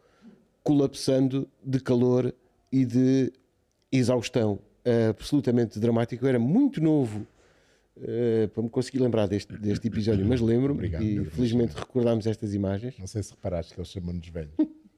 colapsando 0.63 1.49
de 1.63 1.79
calor 1.81 2.35
e 2.73 2.85
de 2.85 3.33
exaustão. 3.93 4.59
Uh, 4.87 5.11
absolutamente 5.11 5.81
dramático. 5.81 6.25
Eu 6.25 6.29
era 6.29 6.39
muito 6.39 6.81
novo 6.81 7.27
uh, 7.97 8.49
para 8.49 8.63
me 8.63 8.69
conseguir 8.69 9.01
lembrar 9.01 9.27
deste, 9.27 9.53
deste 9.57 9.89
episódio, 9.89 10.25
mas 10.25 10.41
lembro-me 10.41 10.87
e 11.01 11.25
felizmente 11.25 11.75
recordámos 11.75 12.27
estas 12.27 12.55
imagens. 12.55 12.95
Não 12.99 13.07
sei 13.07 13.23
se 13.23 13.33
reparaste 13.33 13.75
que 13.75 13.81
eles 13.81 13.91
chamam-nos 13.91 14.29
velhos. 14.29 14.55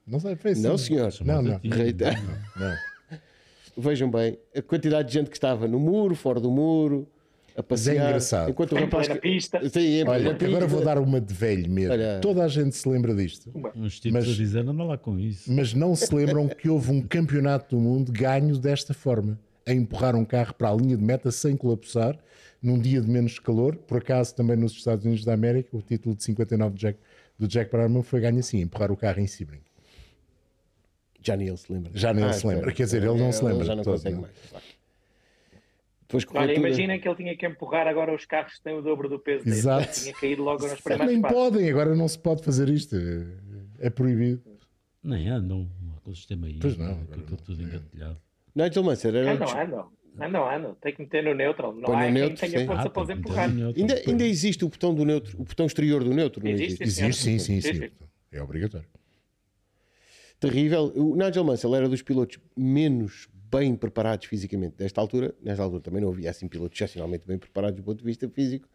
Não 0.07 0.19
sei, 0.19 0.37
foi 0.37 0.53
assim. 0.53 0.63
Não, 0.63 0.79
senhor. 0.79 1.13
Não, 1.25 1.43
não. 1.43 1.61
Reita. 1.63 2.11
não. 2.57 2.75
Vejam 3.77 4.11
bem, 4.11 4.39
a 4.57 4.63
quantidade 4.63 5.09
de 5.09 5.15
gente 5.15 5.31
que 5.31 5.37
estava 5.37 5.69
no 5.69 5.79
muro, 5.79 6.15
fora 6.15 6.41
do 6.41 6.51
muro, 6.51 7.07
a 7.59 7.63
passear. 7.63 7.97
é 7.97 8.09
engraçado. 8.09 8.51
Enquanto 8.51 8.73
o 8.73 8.77
rapaz. 8.77 9.09
Na 9.09 9.17
pista. 9.17 9.69
Sim, 9.69 10.05
Olha, 10.07 10.31
agora 10.31 10.67
vou 10.67 10.83
dar 10.83 10.99
uma 10.99 11.21
de 11.21 11.35
velho 11.35 11.71
mesmo. 11.71 11.93
Olha. 11.93 12.21
Toda 12.21 12.45
a 12.45 12.49
gente 12.49 12.75
se 12.77 12.89
lembra 12.89 13.15
disto. 13.15 13.51
Uns 13.75 14.01
tipos 14.01 14.27
mas, 14.27 14.35
a 14.35 14.37
dizer, 14.37 14.61
anda 14.61 14.85
lá 14.85 14.97
com 14.97 15.19
isso. 15.19 15.53
Mas 15.53 15.75
não 15.75 15.95
se 15.95 16.13
lembram 16.15 16.49
que 16.49 16.69
houve 16.69 16.91
um 16.91 17.03
campeonato 17.03 17.77
do 17.77 17.83
mundo 17.83 18.13
ganho 18.13 18.57
desta 18.59 18.95
forma. 18.95 19.39
A 19.69 19.75
empurrar 19.75 20.17
um 20.17 20.25
carro 20.25 20.55
para 20.55 20.71
a 20.71 20.75
linha 20.75 20.97
de 20.97 21.03
meta 21.05 21.31
sem 21.31 21.57
colapsar, 21.57 22.19
num 22.63 22.79
dia 22.79 23.01
de 23.01 23.09
menos 23.09 23.39
calor. 23.39 23.77
Por 23.77 23.99
acaso, 23.99 24.35
também 24.35 24.57
nos 24.57 24.73
Estados 24.73 25.05
Unidos 25.05 25.25
da 25.25 25.35
América, 25.35 25.77
o 25.77 25.83
título 25.83 26.15
de 26.17 26.25
59 26.25 26.75
do 26.75 26.79
Jack, 26.79 26.99
do 27.39 27.47
Jack 27.47 27.71
Brabham 27.71 28.03
foi 28.03 28.21
ganho 28.21 28.39
assim, 28.39 28.61
empurrar 28.61 28.91
o 28.91 28.97
carro 28.97 29.21
em 29.21 29.27
Sebring. 29.27 29.61
Já 31.21 31.37
nem 31.37 31.49
ele 31.49 31.57
se 31.57 31.71
lembra. 31.71 31.91
Já 31.95 32.15
nem 32.15 32.25
ah, 32.25 32.29
ele 32.29 32.35
se 32.35 32.47
lembra. 32.47 32.73
Quer 32.73 32.85
dizer, 32.85 33.03
ele 33.03 33.19
não 33.19 33.31
se 33.31 33.45
lembra. 33.45 33.65
Já 33.65 33.77
não 33.77 33.85
todo, 33.85 33.95
consegue 33.95 34.15
não. 34.15 34.23
mais. 34.23 34.35
Depois 36.09 36.25
Olha, 36.35 36.55
imaginem 36.55 36.99
que 36.99 37.07
ele 37.07 37.17
tinha 37.17 37.37
que 37.37 37.47
empurrar 37.47 37.87
agora 37.87 38.15
os 38.15 38.25
carros 38.25 38.55
que 38.55 38.63
têm 38.63 38.73
o 38.73 38.81
dobro 38.81 39.11
do 39.11 39.19
peso 39.19 39.47
Exato. 39.47 39.87
dele. 39.87 39.93
Tinha 39.93 40.15
caído 40.15 40.43
logo 40.43 40.67
nos 40.67 40.81
primeiros 40.81 41.13
Nem 41.13 41.21
passos. 41.21 41.37
podem, 41.37 41.71
agora 41.71 41.95
não 41.95 42.09
se 42.09 42.19
pode 42.19 42.43
fazer 42.43 42.71
isto. 42.71 42.97
É 43.79 43.91
proibido. 43.91 44.43
Nem 45.03 45.29
andam 45.29 45.71
aquele 45.99 46.17
sistema 46.17 46.47
aí. 46.47 46.59
Pois 46.59 46.79
não. 46.79 47.03
Aquilo 47.13 47.37
tudo 47.45 47.63
engatilhado. 47.63 48.19
Nigel 48.63 48.83
Mansell 48.83 49.17
era... 49.17 49.33
Andam, 49.33 49.49
andam. 49.49 49.91
Andam, 50.21 50.51
andam. 50.51 50.75
Tem 50.81 50.93
que 50.93 51.03
meter 51.03 51.23
no 51.23 51.35
neutro. 51.35 51.73
Não 51.73 51.97
há 51.97 52.11
neutro, 52.11 52.37
quem 52.37 52.51
tenha 52.51 52.67
força 52.67 52.89
ah, 52.89 52.91
para 52.91 53.03
os 53.03 53.11
empurrar. 53.11 53.49
Ainda, 53.49 54.03
ainda 54.07 54.25
existe 54.25 54.65
o 54.65 54.69
botão 54.69 54.95
do 54.95 55.05
neutro, 55.05 55.41
o 55.41 55.45
botão 55.45 55.65
exterior 55.65 56.03
do 56.03 56.13
neutro? 56.13 56.43
Não 56.43 56.51
existe? 56.51 56.83
Existe, 56.83 57.05
existe 57.05 57.23
sim, 57.23 57.39
sim, 57.39 57.61
sim. 57.61 57.91
É 58.33 58.43
obrigatório 58.43 58.89
terrível. 60.41 60.93
O 60.95 61.17
Nigel 61.17 61.45
Mansell 61.45 61.75
era 61.75 61.89
dos 61.89 62.03
pilotos 62.03 62.39
menos 62.57 63.29
bem 63.51 63.75
preparados 63.75 64.27
fisicamente 64.27 64.77
nesta 64.79 65.01
altura. 65.01 65.35
Nesta 65.43 65.63
altura 65.63 65.83
também 65.83 66.03
não 66.03 66.11
havia 66.11 66.31
assim 66.31 66.49
pilotos 66.49 66.77
excepcionalmente 66.77 67.27
bem 67.27 67.39
preparados 67.39 67.77
do 67.77 67.83
ponto 67.83 67.99
de 67.99 68.05
vista 68.05 68.29
físico. 68.29 68.69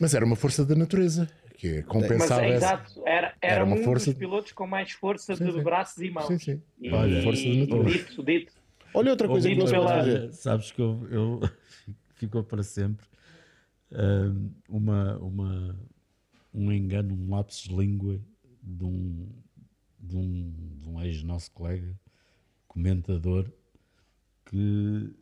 Mas 0.00 0.14
era 0.14 0.24
uma 0.24 0.36
força 0.36 0.64
da 0.64 0.74
natureza 0.74 1.28
que 1.56 1.82
compensava 1.82 2.42
Mas, 2.42 2.52
é, 2.52 2.56
exato, 2.56 3.02
era, 3.04 3.34
era, 3.42 3.54
era 3.54 3.64
uma 3.64 3.76
um 3.76 3.82
força... 3.82 4.10
dos 4.10 4.18
pilotos 4.18 4.52
com 4.52 4.66
mais 4.66 4.92
força 4.92 5.34
sim, 5.34 5.44
de 5.44 5.52
sim. 5.52 5.62
braços 5.62 6.00
e 6.00 6.10
mãos. 6.10 6.26
Sim, 6.26 6.38
sim. 6.38 6.62
E, 6.80 6.90
Olha, 6.90 7.22
força 7.22 7.42
da 7.42 7.54
natureza. 7.54 7.98
Dito, 7.98 8.22
dito. 8.22 8.52
Olha 8.94 9.10
outra 9.10 9.28
coisa 9.28 9.48
que 9.48 9.54
não 9.54 9.66
se 9.66 9.74
pode 9.74 9.88
fazer. 9.88 10.32
Sabes 10.32 10.72
que 10.72 10.80
eu, 10.80 11.06
eu 11.10 11.40
ficou 12.14 12.42
para 12.42 12.62
sempre 12.62 13.06
uh, 13.92 14.50
uma, 14.68 15.16
uma, 15.18 15.80
um 16.52 16.72
engano, 16.72 17.14
um 17.14 17.30
lapso 17.30 17.68
de 17.68 17.76
língua 17.76 18.20
de 18.62 18.84
um, 18.84 19.28
de 19.98 20.16
um, 20.16 20.52
de 20.80 20.88
um 20.88 21.00
ex-nosso 21.02 21.50
colega, 21.52 21.94
comentador, 22.66 23.50
que, 24.46 25.14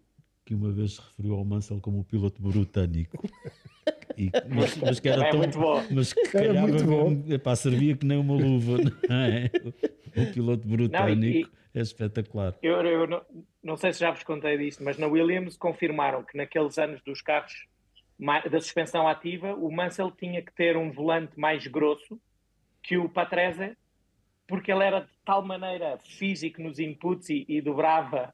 que 0.44 0.54
uma 0.54 0.72
vez 0.72 0.94
se 0.94 1.00
referiu 1.00 1.34
ao 1.34 1.44
Mansell 1.44 1.80
como 1.80 2.00
o 2.00 2.04
piloto 2.04 2.42
britânico. 2.42 3.22
E, 4.16 4.30
mas, 4.48 4.76
mas, 4.78 5.00
que 5.00 5.08
era 5.08 5.26
é 5.26 5.30
tão, 5.30 5.40
muito 5.40 5.58
bom. 5.58 5.84
Mas 5.90 6.12
que 6.12 6.28
calhava 6.28 6.66
muito 6.66 6.84
bom. 6.84 7.24
Epá, 7.28 7.54
servia 7.54 7.96
que 7.96 8.06
nem 8.06 8.18
uma 8.18 8.34
luva, 8.34 8.78
não 9.08 9.16
é? 9.16 9.50
O 10.16 10.32
piloto 10.32 10.66
britânico 10.66 11.50
é 11.74 11.80
espetacular. 11.80 12.54
Eu, 12.62 12.80
eu 12.82 13.06
não, 13.06 13.22
não, 13.62 13.76
sei 13.76 13.92
se 13.92 14.00
já 14.00 14.10
vos 14.10 14.22
contei 14.22 14.56
disso, 14.56 14.82
mas 14.82 14.96
na 14.96 15.06
Williams 15.06 15.56
confirmaram 15.56 16.22
que 16.24 16.36
naqueles 16.36 16.78
anos 16.78 17.02
dos 17.02 17.20
carros 17.20 17.66
da 18.50 18.60
suspensão 18.60 19.06
ativa, 19.06 19.54
o 19.54 19.70
Mansell 19.70 20.10
tinha 20.10 20.40
que 20.40 20.52
ter 20.54 20.76
um 20.76 20.90
volante 20.90 21.38
mais 21.38 21.66
grosso 21.66 22.18
que 22.82 22.96
o 22.96 23.08
Patrese 23.08 23.76
porque 24.46 24.70
ele 24.70 24.84
era 24.84 25.00
de 25.00 25.10
tal 25.24 25.42
maneira 25.42 25.98
físico 25.98 26.62
nos 26.62 26.78
inputs 26.78 27.28
e, 27.30 27.44
e 27.48 27.60
dobrava 27.60 28.32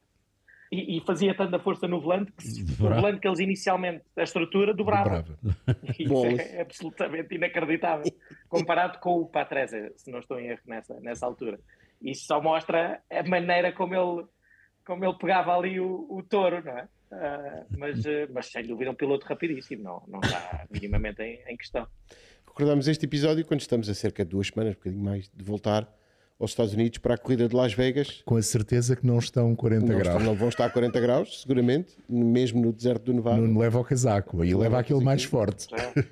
e, 0.72 0.96
e, 0.96 1.00
fazia 1.02 1.34
tanta 1.34 1.58
força 1.58 1.86
no 1.86 2.00
volante 2.00 2.32
que 2.32 2.62
o 2.62 2.76
volante 2.76 3.20
que 3.20 3.28
eles 3.28 3.40
inicialmente, 3.40 4.02
a 4.16 4.22
estrutura, 4.22 4.72
dobrava. 4.72 5.22
dobrava. 5.22 5.54
Isso 5.98 6.26
é, 6.40 6.62
absolutamente 6.62 7.34
inacreditável 7.34 8.10
comparado 8.48 8.98
com 8.98 9.20
o 9.20 9.26
Patrese, 9.26 9.92
se 9.96 10.10
não 10.10 10.20
estou 10.20 10.40
em 10.40 10.46
erro 10.46 10.62
nessa, 10.66 10.98
nessa 11.00 11.26
altura. 11.26 11.60
Isso 12.00 12.24
só 12.24 12.40
mostra 12.40 13.02
a 13.10 13.22
maneira 13.28 13.70
como 13.72 13.94
ele, 13.94 14.26
como 14.86 15.04
ele 15.04 15.14
pegava 15.18 15.54
ali 15.54 15.78
o, 15.78 16.06
o 16.08 16.22
touro, 16.22 16.64
não 16.64 16.78
é? 16.78 16.88
Uh, 17.12 17.66
mas, 17.76 17.98
uh, 18.06 18.26
mas 18.32 18.46
sem 18.46 18.66
dúvida 18.66 18.90
um 18.90 18.94
piloto 18.94 19.26
rapidíssimo, 19.26 19.82
não, 19.82 20.02
não 20.08 20.20
está 20.20 20.66
minimamente 20.70 21.20
em, 21.20 21.38
em 21.48 21.56
questão. 21.58 21.86
recordamos 22.46 22.88
este 22.88 23.04
episódio 23.04 23.44
quando 23.44 23.60
estamos 23.60 23.90
a 23.90 23.94
cerca 23.94 24.24
de 24.24 24.30
duas 24.30 24.46
semanas, 24.46 24.72
um 24.72 24.78
bocadinho 24.78 25.04
mais, 25.04 25.28
de 25.28 25.44
voltar 25.44 25.86
aos 26.38 26.50
Estados 26.50 26.74
Unidos 26.74 26.98
para 26.98 27.14
a 27.14 27.18
corrida 27.18 27.48
de 27.48 27.54
Las 27.54 27.72
Vegas. 27.72 28.22
Com 28.24 28.36
a 28.36 28.42
certeza 28.42 28.96
que 28.96 29.06
não 29.06 29.18
estão 29.18 29.54
40 29.54 29.86
não 29.86 29.98
graus. 29.98 30.08
Estão, 30.08 30.20
não 30.20 30.34
vão 30.34 30.48
estar 30.48 30.66
a 30.66 30.70
40 30.70 31.00
graus, 31.00 31.42
seguramente, 31.42 31.96
mesmo 32.08 32.60
no 32.60 32.72
deserto 32.72 33.04
do 33.04 33.14
Nevada. 33.14 33.40
Não 33.40 33.58
leva 33.58 33.78
o 33.78 33.84
casaco, 33.84 34.42
aí 34.42 34.54
leva 34.54 34.78
aquele 34.78 35.02
mais 35.02 35.24
forte. 35.24 35.68
É. 35.74 36.04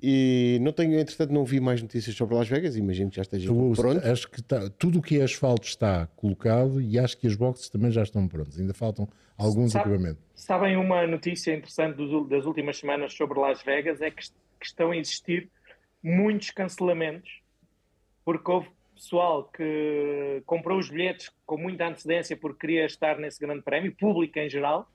E 0.00 0.58
não 0.60 0.72
tenho, 0.72 0.98
entretanto, 0.98 1.32
não 1.32 1.44
vi 1.44 1.58
mais 1.58 1.80
notícias 1.80 2.14
sobre 2.14 2.34
Las 2.34 2.48
Vegas. 2.48 2.76
Imagino 2.76 3.10
que 3.10 3.16
já 3.16 3.22
esteja 3.22 3.48
tu, 3.48 3.72
pronto. 3.74 4.06
Acho 4.06 4.30
que 4.30 4.40
está, 4.40 4.68
tudo 4.70 4.98
o 4.98 5.02
que 5.02 5.18
é 5.18 5.24
asfalto 5.24 5.66
está 5.66 6.06
colocado 6.14 6.80
e 6.80 6.98
acho 6.98 7.16
que 7.16 7.26
as 7.26 7.34
boxes 7.34 7.68
também 7.70 7.90
já 7.90 8.02
estão 8.02 8.28
prontas. 8.28 8.58
Ainda 8.58 8.74
faltam 8.74 9.08
alguns 9.38 9.72
Sabe, 9.72 9.88
equipamentos. 9.88 10.22
Sabem 10.34 10.76
uma 10.76 11.06
notícia 11.06 11.54
interessante 11.54 11.96
das 12.28 12.44
últimas 12.44 12.78
semanas 12.78 13.14
sobre 13.14 13.40
Las 13.40 13.62
Vegas? 13.62 14.00
É 14.02 14.10
que, 14.10 14.22
que 14.22 14.66
estão 14.66 14.90
a 14.90 14.96
existir 14.96 15.50
muitos 16.02 16.50
cancelamentos 16.50 17.40
porque 18.24 18.50
houve 18.50 18.68
pessoal 18.96 19.44
que 19.44 20.42
comprou 20.46 20.78
os 20.78 20.90
bilhetes 20.90 21.30
com 21.44 21.56
muita 21.56 21.86
antecedência 21.86 22.36
porque 22.36 22.66
queria 22.66 22.86
estar 22.86 23.18
nesse 23.18 23.38
grande 23.38 23.62
prémio, 23.62 23.94
público 23.94 24.38
em 24.38 24.48
geral, 24.48 24.88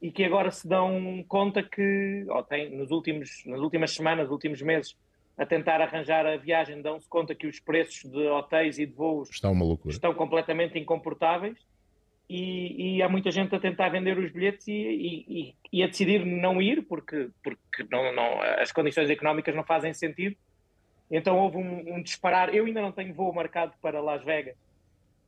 e 0.00 0.10
que 0.10 0.22
agora 0.22 0.50
se 0.50 0.68
dão 0.68 1.24
conta 1.26 1.62
que, 1.62 2.24
ou 2.28 2.42
tem, 2.42 2.70
nos 2.76 2.90
últimos, 2.90 3.42
nas 3.46 3.60
últimas 3.60 3.92
semanas, 3.92 4.24
nos 4.24 4.32
últimos 4.32 4.60
meses, 4.62 4.96
a 5.36 5.44
tentar 5.44 5.80
arranjar 5.80 6.26
a 6.26 6.36
viagem, 6.36 6.80
dão-se 6.80 7.08
conta 7.08 7.34
que 7.34 7.46
os 7.46 7.58
preços 7.58 8.10
de 8.10 8.26
hotéis 8.28 8.78
e 8.78 8.86
de 8.86 8.92
voos 8.92 9.28
loucura. 9.64 9.92
estão 9.92 10.14
completamente 10.14 10.78
incomportáveis 10.78 11.58
e, 12.28 12.96
e, 12.96 13.02
há 13.02 13.08
muita 13.08 13.30
gente 13.30 13.54
a 13.54 13.60
tentar 13.60 13.88
vender 13.88 14.18
os 14.18 14.32
bilhetes 14.32 14.66
e, 14.66 14.72
e, 14.72 15.54
e 15.72 15.82
a 15.82 15.86
decidir 15.86 16.24
não 16.24 16.60
ir 16.60 16.82
porque, 16.82 17.30
porque 17.42 17.86
não, 17.90 18.12
não, 18.12 18.42
as 18.58 18.72
condições 18.72 19.08
económicas 19.08 19.54
não 19.54 19.62
fazem 19.62 19.94
sentido. 19.94 20.36
Então 21.10 21.38
houve 21.38 21.56
um, 21.56 21.96
um 21.96 22.02
disparar. 22.02 22.54
Eu 22.54 22.66
ainda 22.66 22.82
não 22.82 22.92
tenho 22.92 23.14
voo 23.14 23.32
marcado 23.32 23.72
para 23.80 24.00
Las 24.00 24.24
Vegas 24.24 24.56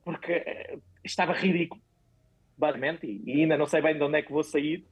porque 0.05 0.33
eh, 0.33 0.79
estava 1.05 1.33
ridículo 1.33 1.81
basicamente, 2.59 3.23
e 3.25 3.43
ainda 3.43 3.57
não 3.57 3.67
sei 3.67 3.81
bem 3.81 3.97
de 3.97 4.03
onde 4.03 4.19
é 4.19 4.23
que 4.23 4.33
vou 4.33 4.43
sair. 4.43 4.85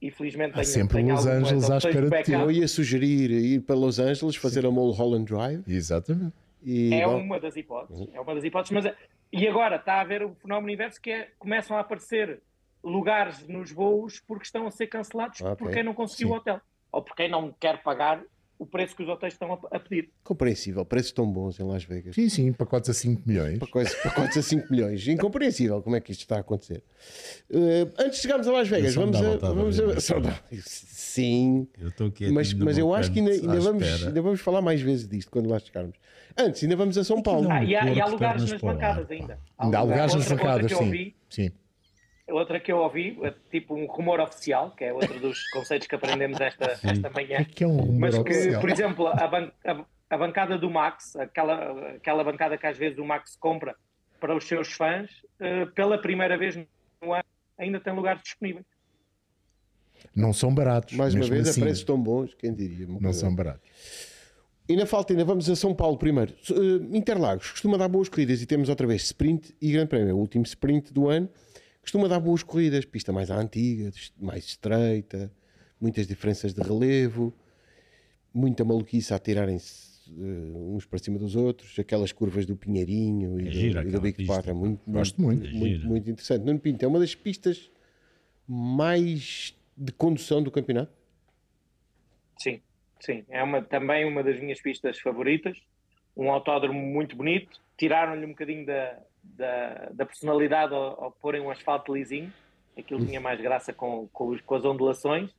E 0.00 0.10
felizmente 0.10 0.54
tenho, 0.54 0.64
sempre 0.64 0.98
tenho 0.98 1.14
Los 1.14 1.26
Angeles 1.26 1.70
à 1.70 1.78
espera 1.78 2.08
de 2.08 2.22
ti. 2.22 2.32
Eu 2.32 2.50
ia 2.50 2.68
sugerir 2.68 3.30
ir 3.30 3.60
para 3.60 3.74
Los 3.74 3.98
Angeles 3.98 4.36
fazer 4.36 4.62
Sim. 4.62 4.68
a 4.68 4.70
Mulholland 4.70 5.24
Drive. 5.24 5.64
Exatamente. 5.66 6.34
E, 6.62 6.94
é 6.94 7.04
bom, 7.04 7.20
uma 7.20 7.40
das 7.40 7.56
hipóteses. 7.56 8.08
É 8.12 8.20
uma 8.20 8.34
das 8.34 8.44
hipóteses, 8.44 8.72
mas 8.72 8.94
e 9.32 9.46
agora 9.46 9.76
está 9.76 9.94
a 9.94 10.00
haver 10.00 10.22
o 10.22 10.34
fenómeno 10.34 10.70
inverso 10.70 11.00
que 11.00 11.10
é 11.10 11.28
começam 11.38 11.76
a 11.76 11.80
aparecer 11.80 12.40
lugares 12.82 13.46
nos 13.48 13.72
voos 13.72 14.20
porque 14.20 14.44
estão 14.44 14.66
a 14.66 14.70
ser 14.70 14.86
cancelados 14.86 15.40
okay. 15.40 15.56
por 15.56 15.70
quem 15.70 15.82
não 15.82 15.94
conseguiu 15.94 16.28
Sim. 16.28 16.34
o 16.34 16.36
hotel 16.36 16.60
ou 16.92 17.02
por 17.02 17.14
quem 17.14 17.28
não 17.28 17.52
quer 17.52 17.82
pagar 17.82 18.22
o 18.58 18.66
preço 18.66 18.96
que 18.96 19.02
os 19.02 19.08
hotéis 19.08 19.34
estão 19.34 19.52
a, 19.52 19.78
pedir. 19.78 20.10
Compreensível, 20.24 20.84
preços 20.84 21.12
tão 21.12 21.30
bons 21.30 21.60
em 21.60 21.62
Las 21.62 21.84
Vegas. 21.84 22.14
Sim, 22.14 22.28
sim, 22.28 22.52
pacotes 22.52 22.90
a 22.90 22.94
5 22.94 23.22
milhões. 23.24 23.58
Pacotes, 23.58 23.94
pacotes 24.02 24.36
a 24.36 24.42
5 24.42 24.66
milhões. 24.70 25.06
Incompreensível 25.06 25.80
como 25.80 25.94
é 25.94 26.00
que 26.00 26.10
isto 26.10 26.22
está 26.22 26.36
a 26.36 26.40
acontecer. 26.40 26.82
Uh, 27.50 27.90
antes 27.98 28.16
de 28.16 28.22
chegarmos 28.22 28.48
a 28.48 28.52
Las 28.52 28.68
Vegas, 28.68 28.94
vamos 28.94 29.16
a. 29.16 29.36
Vamos 29.36 29.80
a, 29.80 30.00
sim, 30.62 31.68
eu 31.80 31.88
estou 31.88 32.08
aqui 32.08 32.30
mas, 32.30 32.52
mas 32.52 32.76
eu 32.76 32.92
acho 32.94 33.12
que 33.12 33.20
ainda, 33.20 33.30
ainda 33.30 33.60
vamos, 33.60 34.06
ainda 34.06 34.22
vamos 34.22 34.40
falar 34.40 34.60
mais 34.60 34.80
vezes 34.80 35.08
disto 35.08 35.30
quando 35.30 35.48
lá 35.48 35.58
chegarmos. 35.58 35.96
Antes, 36.36 36.62
ainda 36.62 36.76
vamos 36.76 36.98
a 36.98 37.04
São 37.04 37.22
Paulo. 37.22 37.48
Ah, 37.50 37.64
e, 37.64 37.74
há, 37.74 37.92
e 37.92 38.00
há 38.00 38.06
lugares 38.06 38.50
nas 38.50 38.60
bancadas 38.60 39.10
ainda. 39.10 39.38
Há 39.56 39.64
ainda 39.64 39.78
há 39.78 39.82
lugares 39.82 40.14
nas 40.14 40.28
bancadas, 40.28 40.72
sim. 40.72 41.14
sim. 41.28 41.50
Outra 42.28 42.60
que 42.60 42.70
eu 42.70 42.78
ouvi, 42.78 43.18
é 43.22 43.32
tipo 43.50 43.74
um 43.74 43.86
rumor 43.86 44.20
oficial, 44.20 44.70
que 44.72 44.84
é 44.84 44.92
outro 44.92 45.18
dos 45.18 45.48
conceitos 45.50 45.88
que 45.88 45.94
aprendemos 45.94 46.38
esta, 46.40 46.78
esta 46.82 47.10
manhã. 47.10 47.40
O 47.40 47.44
que 47.46 47.64
é 47.64 47.66
um 47.66 47.76
rumor 47.76 48.00
Mas 48.00 48.14
que, 48.14 48.20
oficial? 48.20 48.60
por 48.60 48.70
exemplo, 48.70 49.06
a, 49.06 49.26
ban 49.26 49.50
a, 49.64 49.84
a, 50.10 50.18
bancada 50.18 50.58
do 50.58 50.70
Max, 50.70 51.16
aquela, 51.16 51.94
aquela 51.96 52.22
bancada 52.22 52.58
que 52.58 52.66
às 52.66 52.76
vezes 52.76 52.98
o 52.98 53.04
Max 53.04 53.34
compra 53.36 53.74
para 54.20 54.36
os 54.36 54.46
seus 54.46 54.72
fãs, 54.72 55.10
uh, 55.40 55.70
pela 55.72 55.96
primeira 55.96 56.36
vez 56.36 56.54
no 56.56 57.12
ano, 57.12 57.24
ainda 57.56 57.80
tem 57.80 57.94
lugares 57.94 58.22
disponíveis. 58.22 58.66
Não 60.14 60.32
são 60.32 60.54
baratos. 60.54 60.94
Mais 60.94 61.14
uma 61.14 61.26
vez, 61.26 61.48
assim, 61.48 61.60
a 61.60 61.64
preços 61.64 61.84
tão 61.84 62.00
bons, 62.00 62.34
quem 62.34 62.52
diria? 62.52 62.86
Não 62.86 63.12
são 63.12 63.34
baratos. 63.34 63.68
E 64.68 64.76
na 64.76 64.84
falta 64.84 65.14
ainda 65.14 65.24
vamos 65.24 65.48
a 65.48 65.56
São 65.56 65.74
Paulo 65.74 65.96
primeiro. 65.96 66.34
Uh, 66.50 66.94
Interlagos 66.94 67.52
costuma 67.52 67.78
dar 67.78 67.88
boas 67.88 68.08
corridas 68.08 68.42
e 68.42 68.46
temos 68.46 68.68
outra 68.68 68.86
vez 68.86 69.02
sprint 69.04 69.56
e 69.62 69.72
grande 69.72 69.88
prémio. 69.88 70.14
O 70.14 70.18
último 70.18 70.44
sprint 70.44 70.92
do 70.92 71.08
ano 71.08 71.26
costuma 71.88 72.06
dar 72.06 72.20
boas 72.20 72.42
corridas, 72.42 72.84
pista 72.84 73.10
mais 73.14 73.30
antiga, 73.30 73.90
mais 74.20 74.44
estreita, 74.44 75.32
muitas 75.80 76.06
diferenças 76.06 76.52
de 76.52 76.60
relevo, 76.60 77.34
muita 78.32 78.62
maluquice 78.62 79.14
a 79.14 79.18
tirarem-se 79.18 80.10
uh, 80.10 80.76
uns 80.76 80.84
para 80.84 80.98
cima 80.98 81.18
dos 81.18 81.34
outros, 81.34 81.78
aquelas 81.78 82.12
curvas 82.12 82.44
do 82.44 82.54
Pinheirinho 82.54 83.40
e, 83.40 83.48
é 83.48 83.82
do, 83.82 83.88
e 83.88 83.90
do 83.90 84.00
Big 84.02 84.26
Pata, 84.26 84.52
muito, 84.52 84.82
Gosto 84.86 85.22
muito, 85.22 85.40
muito, 85.44 85.56
muito, 85.56 85.86
muito 85.86 86.10
interessante. 86.10 86.44
Nuno 86.44 86.60
Pinto 86.60 86.84
é 86.84 86.88
uma 86.88 86.98
das 86.98 87.14
pistas 87.14 87.70
mais 88.46 89.56
de 89.74 89.90
condução 89.92 90.42
do 90.42 90.50
campeonato? 90.50 90.92
Sim, 92.38 92.60
sim, 93.00 93.24
é 93.30 93.42
uma, 93.42 93.62
também 93.62 94.04
uma 94.04 94.22
das 94.22 94.38
minhas 94.38 94.60
pistas 94.60 94.98
favoritas. 94.98 95.58
Um 96.18 96.30
autódromo 96.30 96.80
muito 96.80 97.16
bonito. 97.16 97.60
Tiraram-lhe 97.76 98.26
um 98.26 98.30
bocadinho 98.30 98.66
da, 98.66 98.98
da, 99.22 99.88
da 99.92 100.04
personalidade 100.04 100.74
ao, 100.74 101.04
ao 101.04 101.12
porem 101.12 101.40
um 101.40 101.50
asfalto 101.50 101.94
lisinho. 101.94 102.32
Aquilo 102.76 103.04
tinha 103.06 103.20
mais 103.20 103.40
graça 103.40 103.72
com, 103.72 104.08
com, 104.12 104.36
com, 104.38 104.54
as 104.54 104.64
ondulações, 104.64 105.30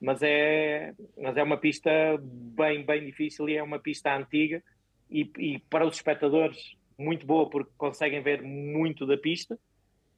mas 0.00 0.22
é, 0.22 0.94
mas 1.20 1.36
é 1.36 1.42
uma 1.42 1.56
pista 1.56 1.90
bem, 2.20 2.84
bem 2.84 3.04
difícil 3.04 3.48
e 3.48 3.56
é 3.56 3.62
uma 3.62 3.78
pista 3.78 4.16
antiga 4.16 4.62
e, 5.10 5.30
e 5.38 5.58
para 5.70 5.86
os 5.86 5.96
espectadores 5.96 6.76
muito 6.98 7.26
boa 7.26 7.48
porque 7.48 7.70
conseguem 7.76 8.22
ver 8.22 8.42
muito 8.42 9.06
da 9.06 9.16
pista. 9.16 9.58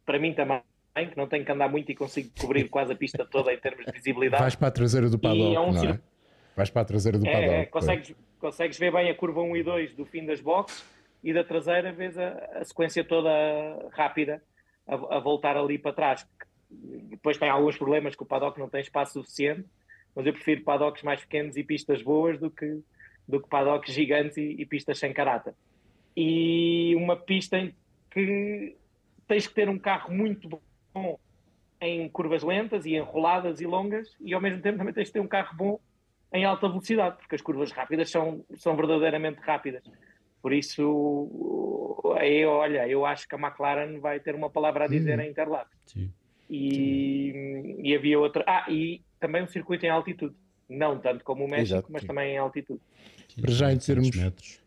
Para 0.05 0.19
mim 0.19 0.35
também, 0.35 0.61
que 0.95 1.17
não 1.17 1.27
tenho 1.27 1.45
que 1.45 1.53
andar 1.53 1.69
muito 1.69 1.91
e 1.91 1.95
consigo 1.95 2.31
cobrir 2.39 2.69
quase 2.69 2.93
a 2.93 2.97
pista 2.97 3.25
toda 3.25 3.53
em 3.53 3.59
termos 3.59 3.87
de 3.87 3.93
visibilidade. 3.93 4.43
Vais 4.43 4.57
para 4.57 4.69
a 4.69 4.73
traseira 4.73 5.09
do 5.09 5.19
paddock, 5.19 5.55
é 5.55 5.61
um 5.61 5.73
não 5.73 5.85
é? 5.85 6.01
Vais 6.57 6.70
para 6.70 6.82
a 6.82 6.84
traseira 6.84 7.18
do 7.18 7.26
é, 7.26 7.32
paddock. 7.32 7.55
É, 7.55 7.66
consegues, 7.66 8.14
consegues 8.38 8.78
ver 8.78 8.92
bem 8.92 9.11
a 9.11 9.14
curva 9.14 9.40
1 9.40 9.57
e 9.57 9.62
2 9.62 9.94
do 9.94 10.05
fim 10.05 10.24
das 10.24 10.40
boxes 10.40 10.84
e 11.22 11.32
da 11.32 11.44
traseira 11.44 11.92
vês 11.92 12.18
a, 12.18 12.30
a 12.55 12.64
sequência 12.64 13.05
toda 13.05 13.30
rápida 13.92 14.42
a, 14.86 14.94
a, 15.16 15.18
voltar 15.20 15.57
ali 15.57 15.78
para 15.78 15.92
trás. 15.92 16.26
Depois 16.70 17.38
tem 17.38 17.48
alguns 17.48 17.76
problemas 17.76 18.14
que 18.14 18.22
o 18.22 18.26
paddock 18.26 18.59
não 18.59 18.68
tem 18.68 18.80
espaço 18.80 19.14
suficiente, 19.14 19.64
mas 20.14 20.26
eu 20.26 20.32
prefiro 20.32 20.62
paddocks 20.62 21.03
mais 21.03 21.20
pequenos 21.20 21.57
e 21.57 21.64
pistas 21.64 22.03
boas 22.03 22.38
do 22.38 22.50
que, 22.50 22.80
do 23.26 23.40
que 23.40 23.48
paddocks 23.48 23.92
gigantes 23.92 24.36
e, 24.36 24.57
e 24.59 24.66
pistas 24.66 24.98
sem 24.98 25.12
caráter. 25.12 25.55
E 26.16 26.94
uma 26.96 27.16
pista 27.16 27.59
em 27.59 27.74
que 28.11 28.76
tens 29.26 29.46
que 29.46 29.55
ter 29.55 29.68
um 29.68 29.78
carro 29.78 30.12
muito 30.12 30.48
bom 30.94 31.18
em 31.80 32.09
curvas 32.09 32.42
lentas 32.42 32.84
e 32.84 32.94
enroladas 32.94 33.61
e 33.61 33.66
longas 33.66 34.14
e 34.20 34.34
ao 34.34 34.40
mesmo 34.40 34.61
tempo 34.61 34.78
também 34.78 34.92
tens 34.92 35.09
que 35.09 35.14
ter 35.14 35.20
um 35.20 35.26
carro 35.26 35.57
bom 35.57 35.80
em 36.33 36.45
alta 36.45 36.68
velocidade, 36.68 37.16
porque 37.18 37.35
as 37.35 37.43
curvas 37.43 37.70
rápidas 37.70 38.11
são, 38.11 38.45
são 38.57 38.74
verdadeiramente 38.76 39.41
rápidas. 39.41 39.83
Por 40.41 40.53
isso, 40.53 40.83
eu, 42.20 42.49
olha, 42.49 42.89
eu 42.89 43.07
acho 43.07 43.28
que 43.28 43.35
a 43.35 43.39
McLaren 43.39 44.01
vai 44.01 44.18
ter 44.18 44.35
uma 44.35 44.51
palavra 44.51 44.85
a 44.87 44.89
dizer 44.89 45.18
hum. 45.18 45.22
em 45.22 45.30
Interlagos. 45.30 45.72
Sim. 45.87 46.11
E, 46.51 47.76
e 47.83 47.95
havia 47.95 48.18
outra. 48.18 48.45
Ah, 48.47 48.66
e 48.68 49.03
também 49.20 49.43
um 49.43 49.47
circuito 49.47 49.87
em 49.87 49.91
altitude. 49.91 50.35
Não 50.68 50.99
tanto 50.99 51.22
como 51.22 51.45
o 51.45 51.49
México, 51.49 51.76
Exato, 51.76 51.93
mas 51.93 52.01
sim. 52.01 52.09
também 52.09 52.35
em 52.35 52.39
altitude. 52.39 52.80
Para 53.41 53.53
já, 53.53 53.72
em 53.72 53.78
termos, 53.78 54.11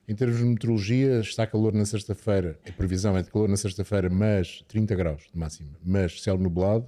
em 0.07 0.15
termos 0.15 0.37
de 0.37 0.43
meteorologia, 0.43 1.19
está 1.19 1.47
calor 1.47 1.73
na 1.73 1.85
sexta-feira. 1.85 2.59
A 2.67 2.71
previsão 2.71 3.17
é 3.17 3.23
de 3.23 3.31
calor 3.31 3.49
na 3.49 3.57
sexta-feira, 3.57 4.09
mas 4.09 4.61
30 4.67 4.95
graus 4.95 5.29
de 5.31 5.37
máxima, 5.37 5.71
mas 5.83 6.21
céu 6.21 6.37
nublado 6.37 6.87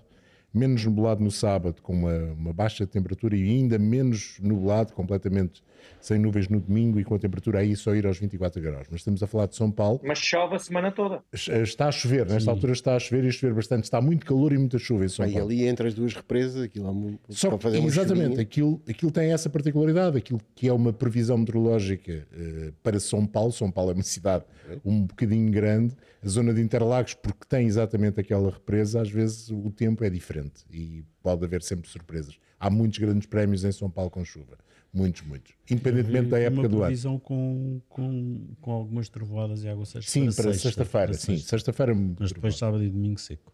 menos 0.57 0.83
nublado 0.85 1.23
no 1.23 1.31
sábado, 1.31 1.81
com 1.81 1.93
uma, 1.93 2.15
uma, 2.33 2.53
baixa 2.53 2.85
temperatura, 2.85 3.35
e 3.35 3.43
ainda 3.43 3.77
menos 3.77 4.37
nublado, 4.41 4.93
completamente 4.93 5.63
sem 5.99 6.19
nuvens 6.19 6.47
no 6.47 6.59
domingo, 6.59 6.99
e 6.99 7.03
com 7.03 7.15
a 7.15 7.19
temperatura 7.19 7.59
aí 7.59 7.75
só 7.75 7.95
ir 7.95 8.05
aos 8.05 8.17
24 8.17 8.61
graus. 8.61 8.87
Mas 8.89 9.01
estamos 9.01 9.21
a 9.21 9.27
falar 9.27 9.47
de 9.47 9.55
São 9.55 9.71
Paulo. 9.71 9.99
Mas 10.03 10.19
chove 10.19 10.55
a 10.55 10.59
semana 10.59 10.91
toda. 10.91 11.21
Está 11.33 11.87
a 11.87 11.91
chover, 11.91 12.25
nesta 12.25 12.41
Sim. 12.41 12.49
altura 12.49 12.73
está 12.73 12.95
a 12.95 12.99
chover 12.99 13.25
e 13.25 13.27
a 13.27 13.31
chover 13.31 13.53
bastante. 13.53 13.83
Está 13.83 14.01
muito 14.01 14.25
calor 14.25 14.53
e 14.53 14.57
muita 14.57 14.77
chuva 14.77 15.05
em 15.05 15.09
São 15.09 15.25
Paulo. 15.25 15.51
E 15.51 15.61
ali 15.61 15.67
entre 15.67 15.87
as 15.87 15.93
duas 15.93 16.13
represas, 16.13 16.61
aquilo 16.61 16.87
é 16.87 16.91
muito. 16.91 17.19
Só 17.29 17.55
que, 17.55 17.63
fazer 17.63 17.83
exatamente, 17.83 18.39
aquilo, 18.39 18.81
aquilo 18.87 19.11
tem 19.11 19.31
essa 19.31 19.49
particularidade, 19.49 20.17
aquilo 20.17 20.39
que 20.55 20.67
é 20.67 20.73
uma 20.73 20.93
previsão 20.93 21.37
meteorológica 21.37 22.27
uh, 22.31 22.73
para 22.83 22.99
São 22.99 23.25
Paulo. 23.25 23.51
São 23.51 23.71
Paulo 23.71 23.91
é 23.91 23.93
uma 23.93 24.03
cidade 24.03 24.45
um 24.83 25.05
bocadinho 25.05 25.51
grande, 25.51 25.95
a 26.23 26.27
zona 26.27 26.53
de 26.53 26.61
Interlagos, 26.61 27.13
porque 27.13 27.45
tem 27.47 27.67
exatamente 27.67 28.19
aquela 28.19 28.49
represa, 28.49 29.01
às 29.01 29.09
vezes 29.09 29.49
o 29.49 29.71
tempo 29.71 30.03
é 30.03 30.09
diferente 30.09 30.65
e 30.71 31.03
pode 31.21 31.43
haver 31.45 31.61
sempre 31.61 31.89
surpresas. 31.89 32.37
Há 32.59 32.69
muitos 32.69 32.97
grandes 32.97 33.27
prémios 33.27 33.63
em 33.63 33.71
São 33.71 33.89
Paulo 33.89 34.09
com 34.09 34.23
chuva. 34.25 34.57
Muitos, 34.97 35.21
muitos. 35.21 35.53
Independentemente 35.69 36.29
da 36.29 36.39
época 36.39 36.67
do 36.67 36.77
ano. 36.77 36.85
previsão 36.85 37.19
com, 37.19 37.79
com, 37.87 38.47
com 38.59 38.71
algumas 38.71 39.07
trovoadas 39.09 39.63
e 39.63 39.69
água 39.69 39.85
sexta 39.85 40.09
Sim, 40.09 40.31
para 40.31 40.53
sexta-feira. 40.53 41.13
Sexta 41.13 41.31
sim, 41.31 41.37
sexta-feira. 41.37 41.95
Mas 42.19 42.31
depois 42.31 42.57
sábado 42.57 42.83
e 42.83 42.89
domingo 42.89 43.19
seco. 43.19 43.53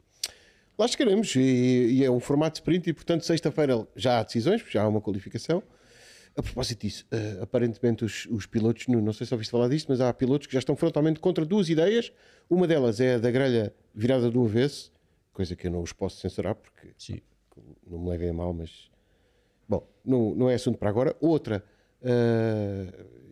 Lá 0.77 0.87
chegaremos 0.87 1.35
e, 1.35 1.39
e, 1.39 2.03
é 2.03 2.09
um 2.09 2.19
formato 2.19 2.55
sprint 2.55 2.89
e, 2.89 2.93
portanto, 2.93 3.25
sexta-feira 3.25 3.85
já 3.95 4.19
há 4.19 4.23
decisões, 4.23 4.63
já 4.69 4.83
há 4.83 4.87
uma 4.87 5.01
qualificação. 5.01 5.61
A 6.35 6.41
propósito 6.41 6.81
disso, 6.81 7.05
uh, 7.13 7.43
aparentemente 7.43 8.03
os, 8.03 8.25
os, 8.25 8.47
pilotos, 8.47 8.87
não 8.87 9.13
sei 9.13 9.27
se 9.27 9.33
ouviste 9.33 9.51
falar 9.51 9.67
disto, 9.67 9.87
mas 9.89 10.01
há 10.01 10.11
pilotos 10.11 10.47
que 10.47 10.53
já 10.53 10.59
estão 10.59 10.75
frontalmente 10.75 11.19
contra 11.19 11.45
duas 11.45 11.69
ideias. 11.69 12.11
Uma 12.49 12.65
delas 12.65 12.99
é 12.99 13.15
a 13.15 13.17
da 13.19 13.29
grelha 13.29 13.71
virada 13.93 14.31
do 14.31 14.43
avesso, 14.43 14.91
coisa 15.31 15.55
que 15.55 15.67
eu 15.67 15.71
não 15.71 15.81
os 15.81 15.93
posso 15.93 16.19
censurar 16.21 16.55
porque 16.55 16.93
Sim. 16.97 17.19
não 17.85 17.99
me 17.99 18.09
levem 18.09 18.29
a 18.29 18.33
mal, 18.33 18.51
mas 18.51 18.89
bom, 19.67 19.87
não, 20.03 20.35
não 20.35 20.49
é 20.49 20.55
assunto 20.55 20.77
para 20.77 20.89
agora. 20.89 21.15
Outra, 21.19 21.63
uh, 22.01 23.23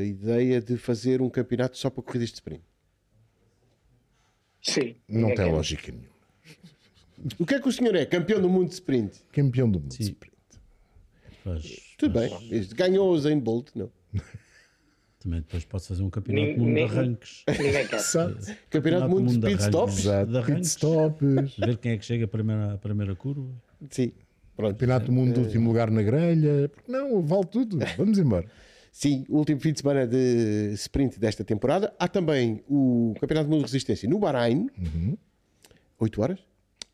a 0.00 0.04
ideia 0.04 0.60
de 0.60 0.76
fazer 0.76 1.20
um 1.20 1.28
campeonato 1.28 1.76
só 1.76 1.90
para 1.90 2.02
corridas 2.02 2.30
de 2.30 2.34
sprint. 2.36 2.62
Sim. 4.62 4.96
Não 5.08 5.34
tem 5.34 5.50
lógica 5.50 5.92
nenhuma. 5.92 6.18
O 7.38 7.46
que 7.46 7.54
é 7.54 7.60
que 7.60 7.68
o 7.68 7.72
senhor 7.72 7.94
é? 7.94 8.06
Campeão 8.06 8.40
do 8.40 8.48
mundo 8.48 8.68
de 8.68 8.74
sprint? 8.74 9.20
Campeão 9.32 9.70
do 9.70 9.80
mundo 9.80 9.92
Sim. 9.92 10.04
de 10.04 10.10
sprint. 10.10 10.36
Mas, 11.44 11.94
Tudo 11.96 12.14
mas... 12.14 12.48
bem. 12.48 12.68
Ganhou 12.74 13.10
o 13.10 13.18
Zayn 13.18 13.40
Bolt, 13.40 13.70
não? 13.74 13.90
Também 15.18 15.40
depois 15.40 15.64
pode 15.64 15.86
fazer 15.86 16.02
um 16.02 16.10
campeonato 16.10 16.58
do 16.58 16.64
mundo 16.64 16.74
de 16.74 16.82
arranques. 16.82 17.44
campeonato 18.70 19.08
do 19.08 19.20
mundo 19.20 19.32
de 19.32 19.40
pit 19.40 19.62
stops. 19.62 20.04
Pit 20.46 20.66
stops. 20.66 21.56
Ver 21.58 21.76
quem 21.78 21.92
é 21.92 21.98
que 21.98 22.04
chega 22.04 22.26
à 22.26 22.28
primeira, 22.28 22.74
à 22.74 22.78
primeira 22.78 23.16
curva. 23.16 23.50
Sim. 23.90 24.12
Pronto. 24.58 24.72
Campeonato 24.72 25.06
do 25.06 25.12
mundo 25.12 25.34
do 25.34 25.40
último 25.42 25.68
lugar 25.68 25.88
na 25.88 26.02
grelha. 26.02 26.68
Não, 26.88 27.22
vale 27.22 27.46
tudo. 27.46 27.78
Vamos 27.96 28.18
embora. 28.18 28.44
Sim, 28.90 29.24
o 29.28 29.36
último 29.36 29.60
fim 29.60 29.72
de 29.72 29.78
semana 29.78 30.04
de 30.04 30.72
sprint 30.74 31.20
desta 31.20 31.44
temporada. 31.44 31.94
Há 31.96 32.08
também 32.08 32.64
o 32.68 33.14
Campeonato 33.20 33.48
do 33.48 33.50
Mundo 33.52 33.60
de 33.60 33.66
Resistência 33.66 34.08
no 34.08 34.18
Bahrein. 34.18 34.68
Uhum. 34.76 35.16
8 36.00 36.20
horas. 36.20 36.40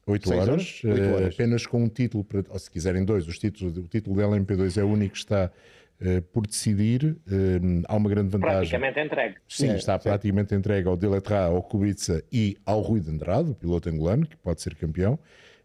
8 0.07 0.31
horas, 0.31 0.49
horas? 0.49 0.81
8 0.85 1.01
eh, 1.01 1.13
horas. 1.15 1.35
apenas 1.35 1.67
com 1.67 1.83
um 1.83 1.89
título, 1.89 2.23
para, 2.23 2.45
ou 2.51 2.59
se 2.59 2.71
quiserem 2.71 3.03
dois, 3.03 3.27
os 3.27 3.39
títulos, 3.39 3.79
o 3.79 3.89
título 3.89 4.15
da 4.15 4.25
LMP2 4.25 4.79
é 4.79 4.85
o 4.85 4.89
único 4.89 5.15
que 5.15 5.21
está 5.21 5.51
uh, 6.03 6.21
por 6.35 6.47
decidir. 6.47 7.17
Uh, 7.27 7.83
há 7.89 7.97
uma 7.97 8.11
grande 8.11 8.29
vantagem. 8.29 8.79
Praticamente 8.79 9.01
entregue. 9.01 9.37
Sim, 9.49 9.71
é, 9.71 9.77
está 9.77 9.99
sim. 9.99 10.03
praticamente 10.11 10.55
entregue 10.55 10.87
ao 10.87 10.99
Diletra, 10.99 11.45
ao 11.45 11.63
Kubica 11.63 12.23
e 12.31 12.59
ao 12.67 12.83
Rui 12.83 13.01
de 13.01 13.09
Andrade, 13.09 13.53
o 13.53 13.55
piloto 13.55 13.89
angolano, 13.89 14.27
que 14.27 14.37
pode 14.37 14.61
ser 14.61 14.75
campeão. 14.75 15.19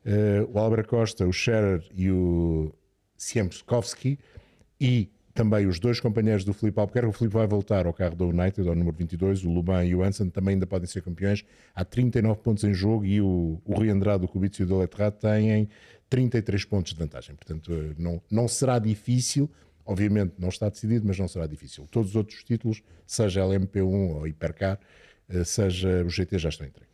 Uh, 0.06 0.50
o 0.52 0.60
Albert 0.60 0.88
Costa, 0.88 1.28
o 1.28 1.34
Scherer 1.34 1.84
e 1.93 2.10
o 2.10 2.74
Siemskowski 3.18 4.18
e 4.80 5.10
também 5.34 5.68
os 5.68 5.80
dois 5.80 6.00
companheiros 6.00 6.43
do 6.43 6.54
Felipe 6.54 6.80
Albuquerque. 6.80 7.10
O 7.10 7.14
Felipe 7.14 7.34
vai 7.34 7.47
voltar 7.47 7.86
ao 7.86 7.93
carro 7.93 8.16
da 8.16 8.26
United, 8.26 8.68
ao 8.68 8.76
número 8.76 8.95
22. 8.97 9.45
O 9.45 9.50
Luban 9.50 9.86
e 9.86 9.95
o 9.95 10.04
Hansen 10.04 10.30
também 10.30 10.56
ainda 10.56 10.68
podem 10.68 10.88
ser 10.88 11.02
campeões. 11.02 11.45
Há 11.74 11.86
39 11.86 12.41
pontos 12.41 12.64
em 12.64 12.74
jogo 12.74 13.06
e 13.06 13.22
o, 13.22 13.62
o 13.64 13.74
Rui 13.74 13.89
Andrade, 13.89 14.26
o 14.26 14.28
Kubica 14.28 14.62
e 14.62 14.66
o 14.66 14.68
Deletrá 14.68 15.12
têm 15.12 15.70
33 16.10 16.66
pontos 16.66 16.93
de 16.93 17.00
vantagem. 17.00 17.36
Portanto, 17.36 17.72
eh, 17.72 17.95
não, 17.97 18.22
não 18.30 18.47
será 18.47 18.80
difícil. 18.80 19.50
Obviamente 19.86 20.34
não 20.38 20.50
está 20.50 20.68
decidido, 20.68 21.08
mas 21.08 21.18
não 21.18 21.28
será 21.28 21.47
difícil. 21.47 21.88
Todos 21.89 22.10
os 22.10 22.16
outros 22.16 22.43
títulos, 22.43 22.84
seja 23.08 23.41
LMP1 23.41 24.16
ou 24.16 24.28
Hipercar, 24.28 24.80
eh, 25.30 25.43
seja 25.43 26.04
o 26.04 26.10
GT, 26.10 26.38
já 26.38 26.50
estão 26.50 26.68
entregues. 26.68 26.89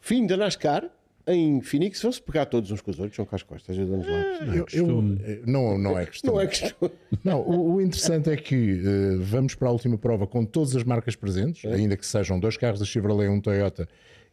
Fim 0.00 0.26
da 0.26 0.36
NASCAR, 0.36 0.88
em 1.28 1.60
Phoenix 1.60 2.02
vão-se 2.02 2.22
pegar 2.22 2.46
todos 2.46 2.70
uns 2.70 2.80
com 2.80 2.90
os 2.90 2.98
outros, 2.98 3.16
são 3.16 3.24
com 3.24 3.36
as 3.36 3.42
costas, 3.42 3.76
ajudamos 3.76 4.06
lá. 4.06 4.46
Não, 4.46 4.54
eu, 4.54 4.66
eu, 4.72 5.18
eh, 5.24 5.40
não, 5.46 5.78
não 5.78 5.98
é 5.98 6.06
questão. 6.06 6.34
Não 6.34 6.40
é 6.40 6.46
questão. 6.46 6.90
Não, 7.22 7.40
o, 7.40 7.74
o 7.74 7.80
interessante 7.80 8.30
é 8.30 8.36
que 8.36 8.80
uh, 8.80 9.20
vamos 9.20 9.54
para 9.54 9.68
a 9.68 9.70
última 9.70 9.98
prova 9.98 10.26
com 10.26 10.44
todas 10.44 10.74
as 10.74 10.84
marcas 10.84 11.14
presentes, 11.14 11.64
é. 11.64 11.74
ainda 11.74 11.96
que 11.96 12.06
sejam 12.06 12.40
dois 12.40 12.56
carros 12.56 12.80
da 12.80 12.86
Chevrolet, 12.86 13.28
um 13.28 13.40
Toyota 13.40 13.88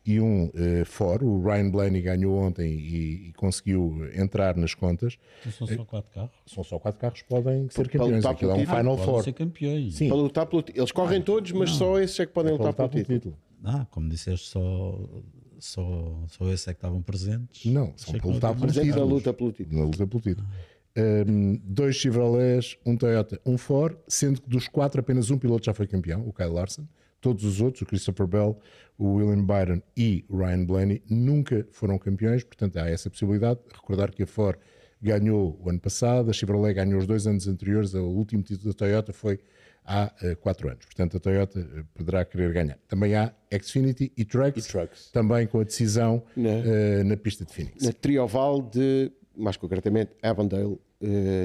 e 0.05 0.21
um 0.21 0.45
uh, 0.45 0.85
Ford. 0.85 1.23
O 1.23 1.41
Ryan 1.43 1.69
Blaney 1.69 2.01
ganhou 2.01 2.37
ontem 2.37 2.69
e, 2.69 3.29
e, 3.29 3.33
conseguiu 3.33 4.07
entrar 4.13 4.55
nas 4.55 4.73
contas. 4.73 5.17
Então 5.41 5.51
são 5.51 5.67
só 5.67 5.83
quatro 5.83 6.11
carros? 6.13 6.31
São 6.45 6.63
só 6.63 6.79
quatro 6.79 7.01
carros 7.01 7.21
que 7.23 7.27
podem 7.27 7.69
ser 7.69 7.89
campeões. 7.89 8.25
Aquilo 8.25 8.51
é 8.51 8.55
um 8.55 8.65
Final 8.65 8.97
Four. 8.97 9.23
ser 9.23 9.33
campeões. 9.33 9.95
Sim. 9.95 10.07
Para 10.07 10.17
lutar 10.17 10.45
pelo 10.45 10.63
Eles 10.73 10.91
correm 10.91 11.21
todos, 11.21 11.51
mas 11.51 11.71
não. 11.71 11.77
só 11.77 11.99
esses 11.99 12.19
é 12.19 12.25
que 12.25 12.31
podem 12.31 12.51
é 12.51 12.53
lutar, 12.53 12.67
lutar, 12.67 12.89
pelo, 12.89 13.05
pelo 13.05 13.19
título. 13.19 13.35
título. 13.35 13.45
Ah, 13.63 13.87
como 13.89 14.07
disseste, 14.07 14.47
só 14.47 14.99
só, 15.59 16.23
só 16.27 16.47
esses 16.51 16.67
é 16.67 16.73
que 16.73 16.77
estavam 16.77 17.01
presentes. 17.01 17.65
Não, 17.65 17.93
são 17.97 18.15
lutar 18.23 18.55
pelo 18.55 18.71
título. 18.71 18.95
Na 18.95 19.03
luta 19.03 19.33
pelo 19.33 19.51
título. 19.51 19.79
Na 19.79 19.85
luta 19.85 20.07
pelo 20.07 20.21
título. 20.21 20.47
Um, 20.97 21.59
dois 21.63 21.95
Chevrolets, 21.95 22.77
um 22.85 22.95
Toyota, 22.95 23.39
um 23.45 23.57
Ford, 23.57 23.97
sendo 24.07 24.41
que 24.41 24.49
dos 24.49 24.67
quatro 24.67 25.01
apenas 25.01 25.29
um 25.29 25.37
piloto 25.37 25.65
já 25.65 25.73
foi 25.73 25.87
campeão, 25.87 26.25
o 26.27 26.31
Kyle 26.31 26.49
Larson. 26.49 26.87
Todos 27.19 27.43
os 27.43 27.59
outros, 27.59 27.81
o 27.81 27.85
Christopher 27.85 28.27
Bell, 28.27 28.59
o 28.97 29.15
William 29.15 29.43
Byron 29.43 29.81
e 29.97 30.23
o 30.29 30.37
Ryan 30.37 30.63
Blaney, 30.63 31.03
nunca 31.09 31.67
foram 31.71 31.97
campeões, 31.97 32.43
portanto 32.43 32.77
há 32.77 32.87
essa 32.89 33.09
possibilidade. 33.09 33.59
Recordar 33.73 34.11
que 34.11 34.23
a 34.23 34.27
Ford 34.27 34.57
ganhou 35.01 35.59
o 35.61 35.69
ano 35.69 35.79
passado, 35.79 36.29
a 36.29 36.33
Chevrolet 36.33 36.73
ganhou 36.73 36.99
os 36.99 37.07
dois 37.07 37.27
anos 37.27 37.47
anteriores, 37.47 37.93
o 37.93 38.03
último 38.03 38.41
título 38.43 38.71
da 38.71 38.77
Toyota 38.77 39.11
foi 39.11 39.39
há 39.85 40.11
uh, 40.23 40.35
quatro 40.37 40.67
anos. 40.67 40.83
Portanto, 40.85 41.17
a 41.17 41.19
Toyota 41.19 41.59
eh, 41.59 41.83
poderá 41.93 42.25
querer 42.25 42.51
ganhar. 42.51 42.77
Também 42.87 43.15
há 43.15 43.31
Xfinity 43.61 44.11
e 44.17 44.25
Trucks, 44.25 44.65
e 44.65 44.67
trucks. 44.67 45.11
também 45.11 45.45
com 45.47 45.59
a 45.59 45.63
decisão 45.63 46.23
na, 46.35 46.49
uh, 46.49 47.03
na 47.05 47.15
pista 47.15 47.45
de 47.45 47.53
Phoenix. 47.53 47.83
Na 47.83 47.93
Trioval 47.93 48.61
de, 48.61 49.11
mais 49.37 49.55
concretamente, 49.57 50.11
Avondale, 50.21 50.65
uh, 50.65 50.79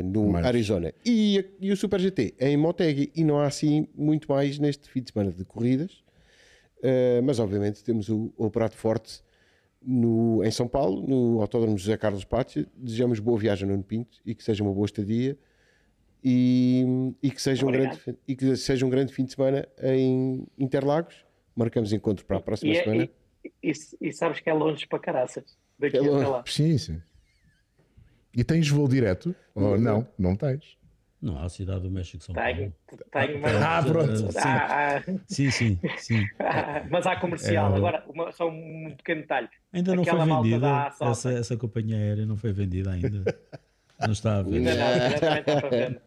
no 0.04 0.30
Mas... 0.30 0.46
Arizona. 0.46 0.92
E, 1.04 1.44
e, 1.60 1.70
o 1.70 1.76
Super 1.76 2.00
GT 2.00 2.34
é 2.38 2.48
em 2.48 2.56
Motegi 2.56 3.12
e 3.14 3.22
não 3.22 3.38
há 3.38 3.46
assim 3.46 3.86
muito 3.94 4.30
mais 4.30 4.58
neste 4.58 4.88
fim 4.88 5.02
de 5.02 5.12
semana 5.12 5.30
de 5.30 5.44
corridas. 5.44 6.02
mas, 7.22 7.38
obviamente, 7.38 7.84
temos 7.84 8.08
o, 8.08 8.32
o 8.38 8.50
prato 8.50 8.74
forte 8.74 9.22
no, 9.82 10.42
em 10.42 10.50
São 10.50 10.66
Paulo, 10.66 11.06
no 11.06 11.40
Autódromo 11.42 11.76
José 11.76 11.96
Carlos 11.96 12.24
Pátio. 12.24 12.66
Desejamos 12.74 13.18
boa 13.18 13.38
viagem 13.38 13.66
no 13.66 13.74
Nuno 13.74 13.84
Pinto 13.84 14.18
e 14.24 14.34
que 14.34 14.42
seja 14.42 14.62
uma 14.62 14.72
boa 14.72 14.86
estadia 14.86 15.36
e, 16.22 17.14
e, 17.22 17.30
que 17.30 17.40
seja 17.40 17.66
um 17.66 17.70
grande, 17.70 17.98
e 18.26 18.36
que 18.36 18.56
seja 18.56 18.84
um 18.84 18.90
grande 18.90 19.12
fim 19.12 19.24
de 19.24 19.32
semana 19.32 19.66
em 19.82 20.46
Interlagos. 20.58 21.24
Marcamos 21.54 21.92
encontro 21.92 22.24
para 22.24 22.36
a 22.36 22.40
próxima 22.40 22.72
e, 22.72 22.76
é- 22.76 22.82
semana. 22.84 23.08
E, 23.44 23.70
e, 23.70 23.72
e, 24.08 24.12
sabes 24.12 24.40
que 24.40 24.48
é 24.48 24.52
longe 24.52 24.86
para 24.86 24.98
caraças. 24.98 25.56
Daqui 25.78 25.96
é 25.96 26.00
longe. 26.00 26.26
lá. 26.26 26.44
Sim, 26.46 26.78
sim. 26.78 27.02
E 28.34 28.44
tens 28.44 28.68
voo 28.68 28.86
direto? 28.86 29.34
Ou 29.54 29.78
não? 29.78 30.06
Não 30.18 30.36
tens. 30.36 30.78
Não, 31.20 31.36
há 31.36 31.44
a 31.44 31.48
cidade 31.50 31.82
do 31.82 31.90
México 31.90 32.24
São 32.24 32.34
Paulo. 32.34 32.72
Tenho, 33.12 33.40
mas... 33.42 33.56
Ah, 33.62 33.82
pronto. 33.82 34.16
Sim, 34.16 34.38
ah, 34.38 34.96
ah. 34.96 35.14
sim, 35.26 35.50
sim. 35.50 35.78
sim. 35.98 36.26
mas 36.90 37.06
há 37.06 37.16
comercial. 37.16 37.74
É, 37.74 37.76
Agora, 37.76 38.04
uma, 38.08 38.32
só 38.32 38.48
um 38.48 38.94
pequeno 38.96 39.20
detalhe. 39.20 39.48
Ainda 39.70 39.94
não 39.94 40.02
Aquela 40.02 40.26
foi 40.26 40.34
vendida. 40.34 40.94
Essa, 41.02 41.32
essa 41.32 41.56
companhia 41.58 41.96
aérea 41.96 42.24
não 42.24 42.38
foi 42.38 42.52
vendida 42.52 42.90
ainda. 42.92 43.24
Não 44.00 44.12
está 44.12 44.38
a 44.38 44.42
ver. 44.42 44.56
Ainda 44.56 44.74
não, 44.74 44.86
ainda 44.86 45.14
está. 45.16 46.02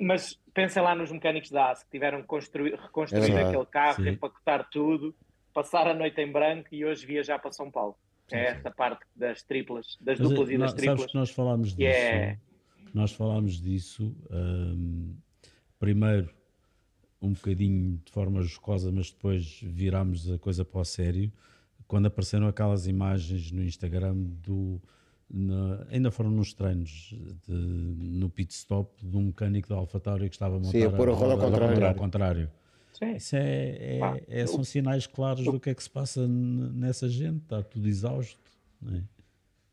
Mas 0.00 0.38
pensem 0.52 0.82
lá 0.82 0.94
nos 0.94 1.10
mecânicos 1.10 1.50
da 1.50 1.70
AS 1.70 1.82
que 1.84 1.90
tiveram 1.90 2.20
que 2.20 2.26
construir, 2.26 2.74
reconstruir 2.74 3.32
é 3.32 3.44
aquele 3.44 3.66
carro, 3.66 4.02
sim. 4.02 4.10
empacotar 4.10 4.68
tudo, 4.70 5.14
passar 5.52 5.86
a 5.86 5.94
noite 5.94 6.20
em 6.20 6.30
branco 6.30 6.68
e 6.72 6.84
hoje 6.84 7.06
viajar 7.06 7.38
para 7.38 7.52
São 7.52 7.70
Paulo. 7.70 7.96
Sim, 8.28 8.36
é 8.36 8.46
esta 8.46 8.70
parte 8.70 9.04
das 9.14 9.42
triplas, 9.42 9.98
das 10.00 10.18
Mas, 10.18 10.28
duplas 10.28 10.50
e 10.50 10.58
das 10.58 10.72
triplas. 10.72 11.00
Sabes 11.00 11.12
que 11.12 11.18
nós 11.18 11.30
falámos 11.30 11.68
disso. 11.68 11.80
Yeah. 11.80 12.38
Nós 12.92 13.12
falámos 13.12 13.60
disso 13.60 14.16
um, 14.30 15.14
primeiro 15.78 16.30
um 17.20 17.32
bocadinho 17.32 18.00
de 18.04 18.12
forma 18.12 18.42
jocosa, 18.42 18.92
mas 18.92 19.10
depois 19.10 19.60
virámos 19.62 20.30
a 20.30 20.38
coisa 20.38 20.64
para 20.64 20.80
o 20.80 20.84
sério, 20.84 21.32
quando 21.86 22.06
apareceram 22.06 22.46
aquelas 22.46 22.86
imagens 22.86 23.50
no 23.50 23.62
Instagram 23.62 24.14
do, 24.14 24.80
na, 25.30 25.86
ainda 25.90 26.10
foram 26.10 26.30
nos 26.30 26.52
treinos 26.52 27.14
de, 27.46 27.52
no 27.52 28.28
pit 28.28 28.52
stop 28.52 28.90
de 29.04 29.16
um 29.16 29.26
mecânico 29.26 29.68
da 29.68 29.76
AlphaTauri 29.76 30.28
que 30.28 30.34
estava 30.34 30.56
a 30.56 30.58
montar 30.58 30.70
Sim, 30.70 30.84
a 30.84 30.90
pôr 30.90 31.08
a 31.08 31.12
roda, 31.12 31.32
ao 31.32 31.38
contrário. 31.38 31.86
Ao 31.86 31.94
contrário. 31.94 32.50
Sim. 32.92 33.16
Isso 33.16 33.36
é, 33.36 33.40
é, 33.40 34.24
é, 34.28 34.46
são 34.46 34.62
sinais 34.62 35.06
claros 35.06 35.44
do 35.44 35.58
que 35.58 35.70
é 35.70 35.74
que 35.74 35.82
se 35.82 35.90
passa 35.90 36.26
nessa 36.28 37.08
gente, 37.08 37.42
está 37.42 37.62
tudo 37.62 37.88
exausto. 37.88 38.38
É? 38.92 39.00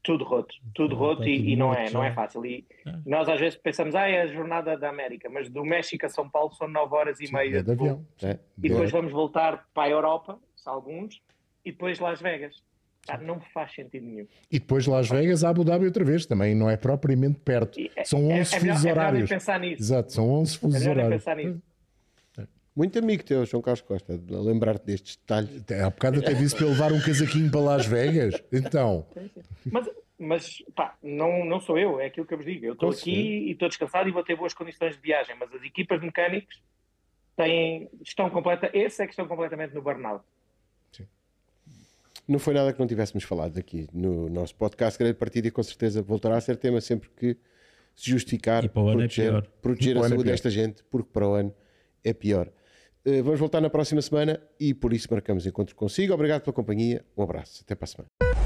Tudo 0.04 0.24
roto, 0.24 0.56
tudo 0.74 0.96
roto 0.96 1.24
e, 1.28 1.38
tudo 1.38 1.50
e 1.50 1.56
não, 1.56 1.72
é, 1.72 1.92
não 1.92 2.04
é 2.04 2.12
fácil. 2.12 2.44
E 2.44 2.66
é. 2.84 2.96
nós 3.06 3.30
às 3.30 3.40
vezes 3.40 3.60
pensamos, 3.60 3.94
ah, 3.94 4.08
é 4.08 4.24
a 4.24 4.28
jornada 4.28 4.76
da 4.76 4.90
América, 4.90 5.30
mas 5.30 5.48
do 5.48 5.64
México 5.64 6.04
a 6.08 6.10
São 6.10 6.28
Paulo 6.28 6.52
são 6.54 6.68
9 6.68 6.96
horas 6.96 7.20
e 7.20 7.28
Sim, 7.28 7.34
meia 7.34 7.60
é 7.60 7.62
de 7.62 7.72
avião. 7.72 8.04
É. 8.24 8.40
E 8.58 8.70
depois 8.70 8.90
vamos 8.90 9.12
voltar 9.12 9.68
para 9.72 9.84
a 9.84 9.90
Europa, 9.90 10.40
alguns, 10.66 11.22
e 11.64 11.72
depois 11.72 12.00
Las 12.00 12.20
Vegas. 12.20 12.56
Não 13.22 13.40
faz 13.54 13.74
sentido 13.74 14.06
nenhum. 14.06 14.28
E 14.50 14.60
depois 14.60 14.86
Las 14.86 15.10
Vegas, 15.10 15.44
Abu 15.44 15.64
Dhabi 15.64 15.86
outra 15.86 16.06
vez, 16.06 16.26
também 16.26 16.54
não 16.56 16.70
é 16.70 16.78
propriamente 16.78 17.40
perto. 17.40 17.80
É, 17.96 18.04
são 18.04 18.28
11 18.28 18.32
é, 18.32 18.40
é 18.40 18.46
fusos 18.46 18.64
melhor, 18.64 18.86
é 18.86 18.92
horários. 18.92 19.32
É 19.32 19.34
pensar 19.34 19.60
nisso. 19.60 19.82
Exato, 19.82 20.14
são 20.14 20.30
11 20.30 20.58
fusos 20.58 20.86
é 20.86 20.90
horários. 20.90 21.24
Pensar 21.24 21.36
nisso. 21.36 21.62
Muito 22.74 22.98
amigo 22.98 23.24
teu, 23.24 23.46
João 23.46 23.62
Carlos 23.62 23.82
Costa, 23.82 24.18
lembrar-te 24.30 24.86
destes 24.86 25.18
detalhes. 25.18 25.64
Há 25.72 25.90
bocado 25.90 26.20
até 26.20 26.34
disse 26.34 26.56
para 26.56 26.68
levar 26.68 26.94
um 26.94 27.02
casaquinho 27.02 27.52
para 27.52 27.60
Las 27.60 27.86
Vegas. 27.86 28.42
Então. 28.52 29.06
Mas, 29.70 29.90
mas 30.18 30.64
pá, 30.74 30.96
não, 31.04 31.44
não 31.44 31.60
sou 31.60 31.78
eu, 31.78 32.00
é 32.00 32.06
aquilo 32.06 32.26
que 32.26 32.34
eu 32.34 32.38
vos 32.38 32.46
digo. 32.46 32.66
Eu 32.66 32.74
estou 32.74 32.90
aqui 32.90 33.12
e 33.12 33.52
estou 33.52 33.68
descansado 33.68 34.08
e 34.08 34.12
vou 34.12 34.24
ter 34.24 34.38
boas 34.38 34.54
condições 34.54 34.96
de 34.96 35.02
viagem, 35.02 35.36
mas 35.38 35.54
as 35.54 35.62
equipas 35.64 36.00
de 36.00 36.06
mecânicos 36.06 36.62
têm, 37.36 37.90
estão 38.02 38.30
completa, 38.30 38.70
esse 38.74 39.04
é 39.04 39.06
que 39.06 39.12
estão 39.12 39.28
completamente 39.28 39.74
no 39.74 39.82
burnout. 39.82 40.24
Não 42.28 42.40
foi 42.40 42.54
nada 42.54 42.72
que 42.72 42.80
não 42.80 42.88
tivéssemos 42.88 43.24
falado 43.24 43.58
aqui 43.58 43.88
no 43.94 44.30
nosso 44.30 44.56
podcast 44.56 44.98
Grande 44.98 45.16
Partida 45.16 45.48
e 45.48 45.52
com 45.52 45.64
certeza 45.64 46.02
voltará 46.02 46.38
a 46.38 46.42
ser 46.42 46.58
tema 46.58 46.80
sempre 46.80 47.10
que 47.16 47.38
se 47.96 48.10
justificar 48.10 48.64
e 48.64 48.70
para 48.70 48.82
o 48.82 48.88
ano 48.90 49.00
proteger, 49.00 49.26
é 49.26 49.30
pior. 49.30 49.48
proteger 49.62 49.98
a 49.98 50.10
saúde 50.10 50.30
é 50.30 50.32
desta 50.32 50.50
gente, 50.50 50.84
porque 50.90 51.10
para 51.12 51.28
o 51.28 51.34
ano 51.34 51.54
é 52.04 52.14
pior. 52.14 52.48
Uh, 53.06 53.24
vamos 53.24 53.40
voltar 53.40 53.60
na 53.60 53.70
próxima 53.70 54.02
semana 54.02 54.40
e 54.60 54.74
por 54.74 54.94
isso 54.94 55.08
marcamos 55.12 55.46
encontro 55.46 55.76
consigo. 55.76 56.14
Obrigado 56.14 56.42
pela 56.42 56.54
companhia. 56.54 57.04
Um 57.18 57.24
abraço. 57.24 57.64
Até 57.64 57.76
para 57.76 57.86
a 57.86 57.88
semana. 57.88 58.41